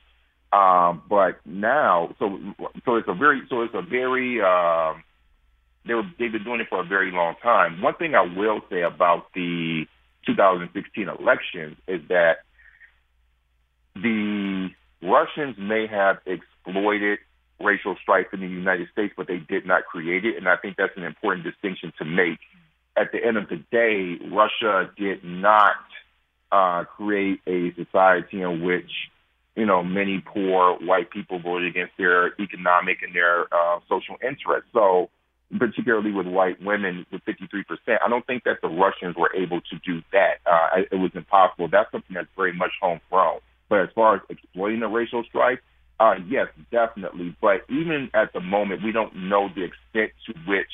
Um, 0.51 1.01
but 1.09 1.39
now, 1.45 2.15
so 2.19 2.37
so 2.85 2.95
it's 2.97 3.07
a 3.07 3.15
very 3.15 3.41
so 3.49 3.61
it's 3.61 3.73
a 3.73 3.81
very 3.81 4.39
um, 4.39 5.03
they 5.85 5.95
were 5.95 6.03
they've 6.19 6.31
been 6.31 6.43
doing 6.43 6.61
it 6.61 6.67
for 6.69 6.81
a 6.81 6.85
very 6.85 7.11
long 7.11 7.35
time. 7.41 7.81
One 7.81 7.95
thing 7.95 8.13
I 8.13 8.21
will 8.21 8.61
say 8.69 8.81
about 8.81 9.33
the 9.33 9.85
2016 10.27 11.09
elections 11.09 11.77
is 11.87 12.01
that 12.09 12.43
the 13.95 14.69
Russians 15.01 15.57
may 15.57 15.87
have 15.87 16.17
exploited 16.27 17.19
racial 17.59 17.95
strife 18.01 18.27
in 18.33 18.41
the 18.41 18.47
United 18.47 18.89
States, 18.91 19.13
but 19.17 19.27
they 19.27 19.37
did 19.37 19.65
not 19.65 19.85
create 19.85 20.25
it, 20.25 20.37
and 20.37 20.47
I 20.47 20.57
think 20.57 20.77
that's 20.77 20.95
an 20.97 21.03
important 21.03 21.45
distinction 21.45 21.93
to 21.97 22.05
make 22.05 22.39
at 22.95 23.11
the 23.11 23.23
end 23.23 23.37
of 23.37 23.49
the 23.49 23.57
day, 23.71 24.17
Russia 24.31 24.89
did 24.97 25.23
not 25.23 25.75
uh, 26.51 26.83
create 26.83 27.39
a 27.47 27.73
society 27.75 28.41
in 28.41 28.63
which, 28.63 28.91
you 29.55 29.65
know, 29.65 29.83
many 29.83 30.23
poor 30.25 30.77
white 30.79 31.09
people 31.09 31.39
voted 31.39 31.69
against 31.69 31.93
their 31.97 32.39
economic 32.39 33.01
and 33.01 33.15
their 33.15 33.45
uh, 33.53 33.79
social 33.89 34.15
interests. 34.21 34.69
So, 34.73 35.09
particularly 35.57 36.11
with 36.11 36.27
white 36.27 36.61
women 36.61 37.05
with 37.11 37.21
53%, 37.25 37.63
I 38.03 38.09
don't 38.09 38.25
think 38.25 38.43
that 38.43 38.57
the 38.61 38.69
Russians 38.69 39.15
were 39.15 39.33
able 39.35 39.61
to 39.61 39.79
do 39.85 40.01
that. 40.11 40.37
Uh, 40.45 40.81
it 40.91 40.95
was 40.95 41.11
impossible. 41.15 41.67
That's 41.71 41.91
something 41.91 42.13
that's 42.13 42.27
very 42.35 42.53
much 42.53 42.71
homegrown. 42.81 43.39
But 43.69 43.81
as 43.81 43.89
far 43.95 44.15
as 44.15 44.21
exploiting 44.29 44.79
the 44.81 44.87
racial 44.87 45.23
strife, 45.23 45.59
uh, 45.99 46.15
yes, 46.27 46.47
definitely. 46.71 47.35
But 47.41 47.65
even 47.69 48.09
at 48.13 48.33
the 48.33 48.39
moment, 48.39 48.83
we 48.83 48.91
don't 48.91 49.15
know 49.29 49.49
the 49.55 49.63
extent 49.63 50.11
to 50.27 50.33
which 50.47 50.69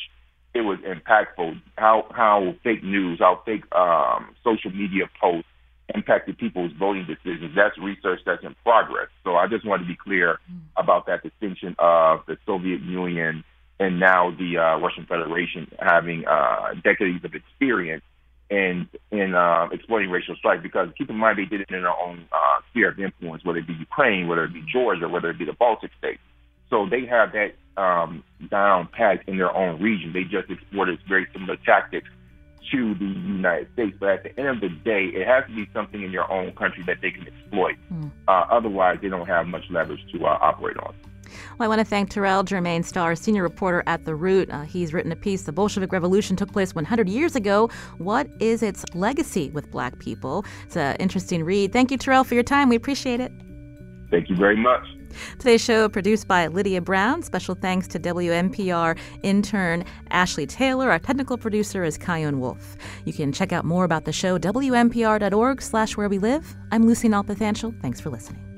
it 0.53 0.61
was 0.61 0.79
impactful. 0.79 1.61
How 1.77 2.05
how 2.11 2.55
fake 2.63 2.83
news, 2.83 3.19
how 3.19 3.41
fake 3.45 3.63
um, 3.75 4.35
social 4.43 4.71
media 4.71 5.05
posts 5.19 5.49
impacted 5.93 6.37
people's 6.37 6.71
voting 6.77 7.05
decisions. 7.05 7.55
That's 7.55 7.77
research 7.77 8.19
that's 8.25 8.43
in 8.43 8.55
progress. 8.63 9.07
So 9.23 9.35
I 9.35 9.47
just 9.47 9.65
wanted 9.65 9.83
to 9.83 9.87
be 9.89 9.95
clear 9.95 10.39
about 10.77 11.07
that 11.07 11.23
distinction 11.23 11.75
of 11.79 12.21
the 12.27 12.37
Soviet 12.45 12.81
Union 12.81 13.43
and 13.79 13.99
now 13.99 14.31
the 14.31 14.57
uh, 14.57 14.77
Russian 14.79 15.05
Federation 15.05 15.71
having 15.79 16.25
uh, 16.27 16.73
decades 16.83 17.23
of 17.23 17.33
experience 17.33 18.03
in 18.49 18.87
in 19.11 19.33
uh, 19.35 19.67
exploiting 19.71 20.09
racial 20.09 20.35
strife. 20.35 20.61
Because 20.61 20.89
keep 20.97 21.09
in 21.09 21.15
mind, 21.15 21.37
they 21.37 21.45
did 21.45 21.61
it 21.61 21.69
in 21.69 21.81
their 21.81 21.97
own 21.97 22.25
uh, 22.31 22.61
sphere 22.69 22.89
of 22.89 22.99
influence, 22.99 23.43
whether 23.45 23.59
it 23.59 23.67
be 23.67 23.73
Ukraine, 23.73 24.27
whether 24.27 24.43
it 24.43 24.53
be 24.53 24.63
Georgia, 24.71 25.07
whether 25.07 25.29
it 25.29 25.39
be 25.39 25.45
the 25.45 25.53
Baltic 25.53 25.91
states. 25.97 26.21
So 26.69 26.87
they 26.89 27.05
have 27.05 27.31
that 27.33 27.55
um, 27.81 28.23
down 28.49 28.87
pat 28.91 29.23
in 29.27 29.37
their 29.37 29.55
own 29.55 29.81
region. 29.81 30.13
They 30.13 30.23
just 30.23 30.49
exported 30.49 30.99
very 31.07 31.27
similar 31.33 31.57
tactics 31.57 32.09
to 32.71 32.93
the 32.95 33.05
United 33.05 33.71
States. 33.73 33.97
But 33.99 34.09
at 34.09 34.23
the 34.23 34.39
end 34.39 34.49
of 34.49 34.61
the 34.61 34.69
day, 34.69 35.05
it 35.05 35.25
has 35.27 35.45
to 35.47 35.55
be 35.55 35.69
something 35.73 36.01
in 36.01 36.11
your 36.11 36.31
own 36.31 36.51
country 36.53 36.83
that 36.87 37.01
they 37.01 37.11
can 37.11 37.27
exploit. 37.27 37.75
Mm. 37.91 38.11
Uh, 38.27 38.45
otherwise, 38.51 38.99
they 39.01 39.09
don't 39.09 39.27
have 39.27 39.47
much 39.47 39.63
leverage 39.69 40.01
to 40.11 40.25
uh, 40.25 40.37
operate 40.41 40.77
on. 40.77 40.93
Well, 41.57 41.65
I 41.65 41.67
want 41.67 41.79
to 41.79 41.85
thank 41.85 42.09
Terrell 42.09 42.43
Jermaine 42.43 42.83
Starr, 42.83 43.15
senior 43.15 43.43
reporter 43.43 43.83
at 43.85 44.05
The 44.05 44.15
Root. 44.15 44.49
Uh, 44.49 44.61
he's 44.61 44.93
written 44.93 45.11
a 45.11 45.15
piece, 45.15 45.43
The 45.43 45.51
Bolshevik 45.51 45.91
Revolution 45.91 46.35
Took 46.35 46.51
Place 46.51 46.73
100 46.73 47.07
Years 47.07 47.35
Ago. 47.35 47.69
What 47.97 48.27
is 48.39 48.63
its 48.63 48.83
legacy 48.95 49.51
with 49.51 49.69
black 49.69 49.99
people? 49.99 50.43
It's 50.65 50.75
an 50.75 50.95
interesting 50.97 51.43
read. 51.43 51.71
Thank 51.71 51.91
you, 51.91 51.97
Terrell, 51.97 52.23
for 52.23 52.33
your 52.33 52.43
time. 52.43 52.69
We 52.69 52.75
appreciate 52.75 53.19
it. 53.19 53.31
Thank 54.09 54.29
you 54.29 54.35
very 54.35 54.57
much. 54.57 54.83
Today's 55.37 55.63
show 55.63 55.89
produced 55.89 56.27
by 56.27 56.47
Lydia 56.47 56.81
Brown. 56.81 57.23
Special 57.23 57.55
thanks 57.55 57.87
to 57.89 57.99
WNPR 57.99 58.97
intern 59.23 59.85
Ashley 60.09 60.45
Taylor. 60.45 60.91
Our 60.91 60.99
technical 60.99 61.37
producer 61.37 61.83
is 61.83 61.97
Kyone 61.97 62.39
Wolf. 62.39 62.77
You 63.05 63.13
can 63.13 63.31
check 63.31 63.51
out 63.51 63.65
more 63.65 63.83
about 63.83 64.05
the 64.05 64.13
show, 64.13 64.37
wnpr.org 64.37 65.61
slash 65.61 65.97
where 65.97 66.09
we 66.09 66.19
live. 66.19 66.55
I'm 66.71 66.85
Lucy 66.85 67.09
Nalpathanchel. 67.09 67.79
Thanks 67.81 67.99
for 67.99 68.09
listening. 68.09 68.48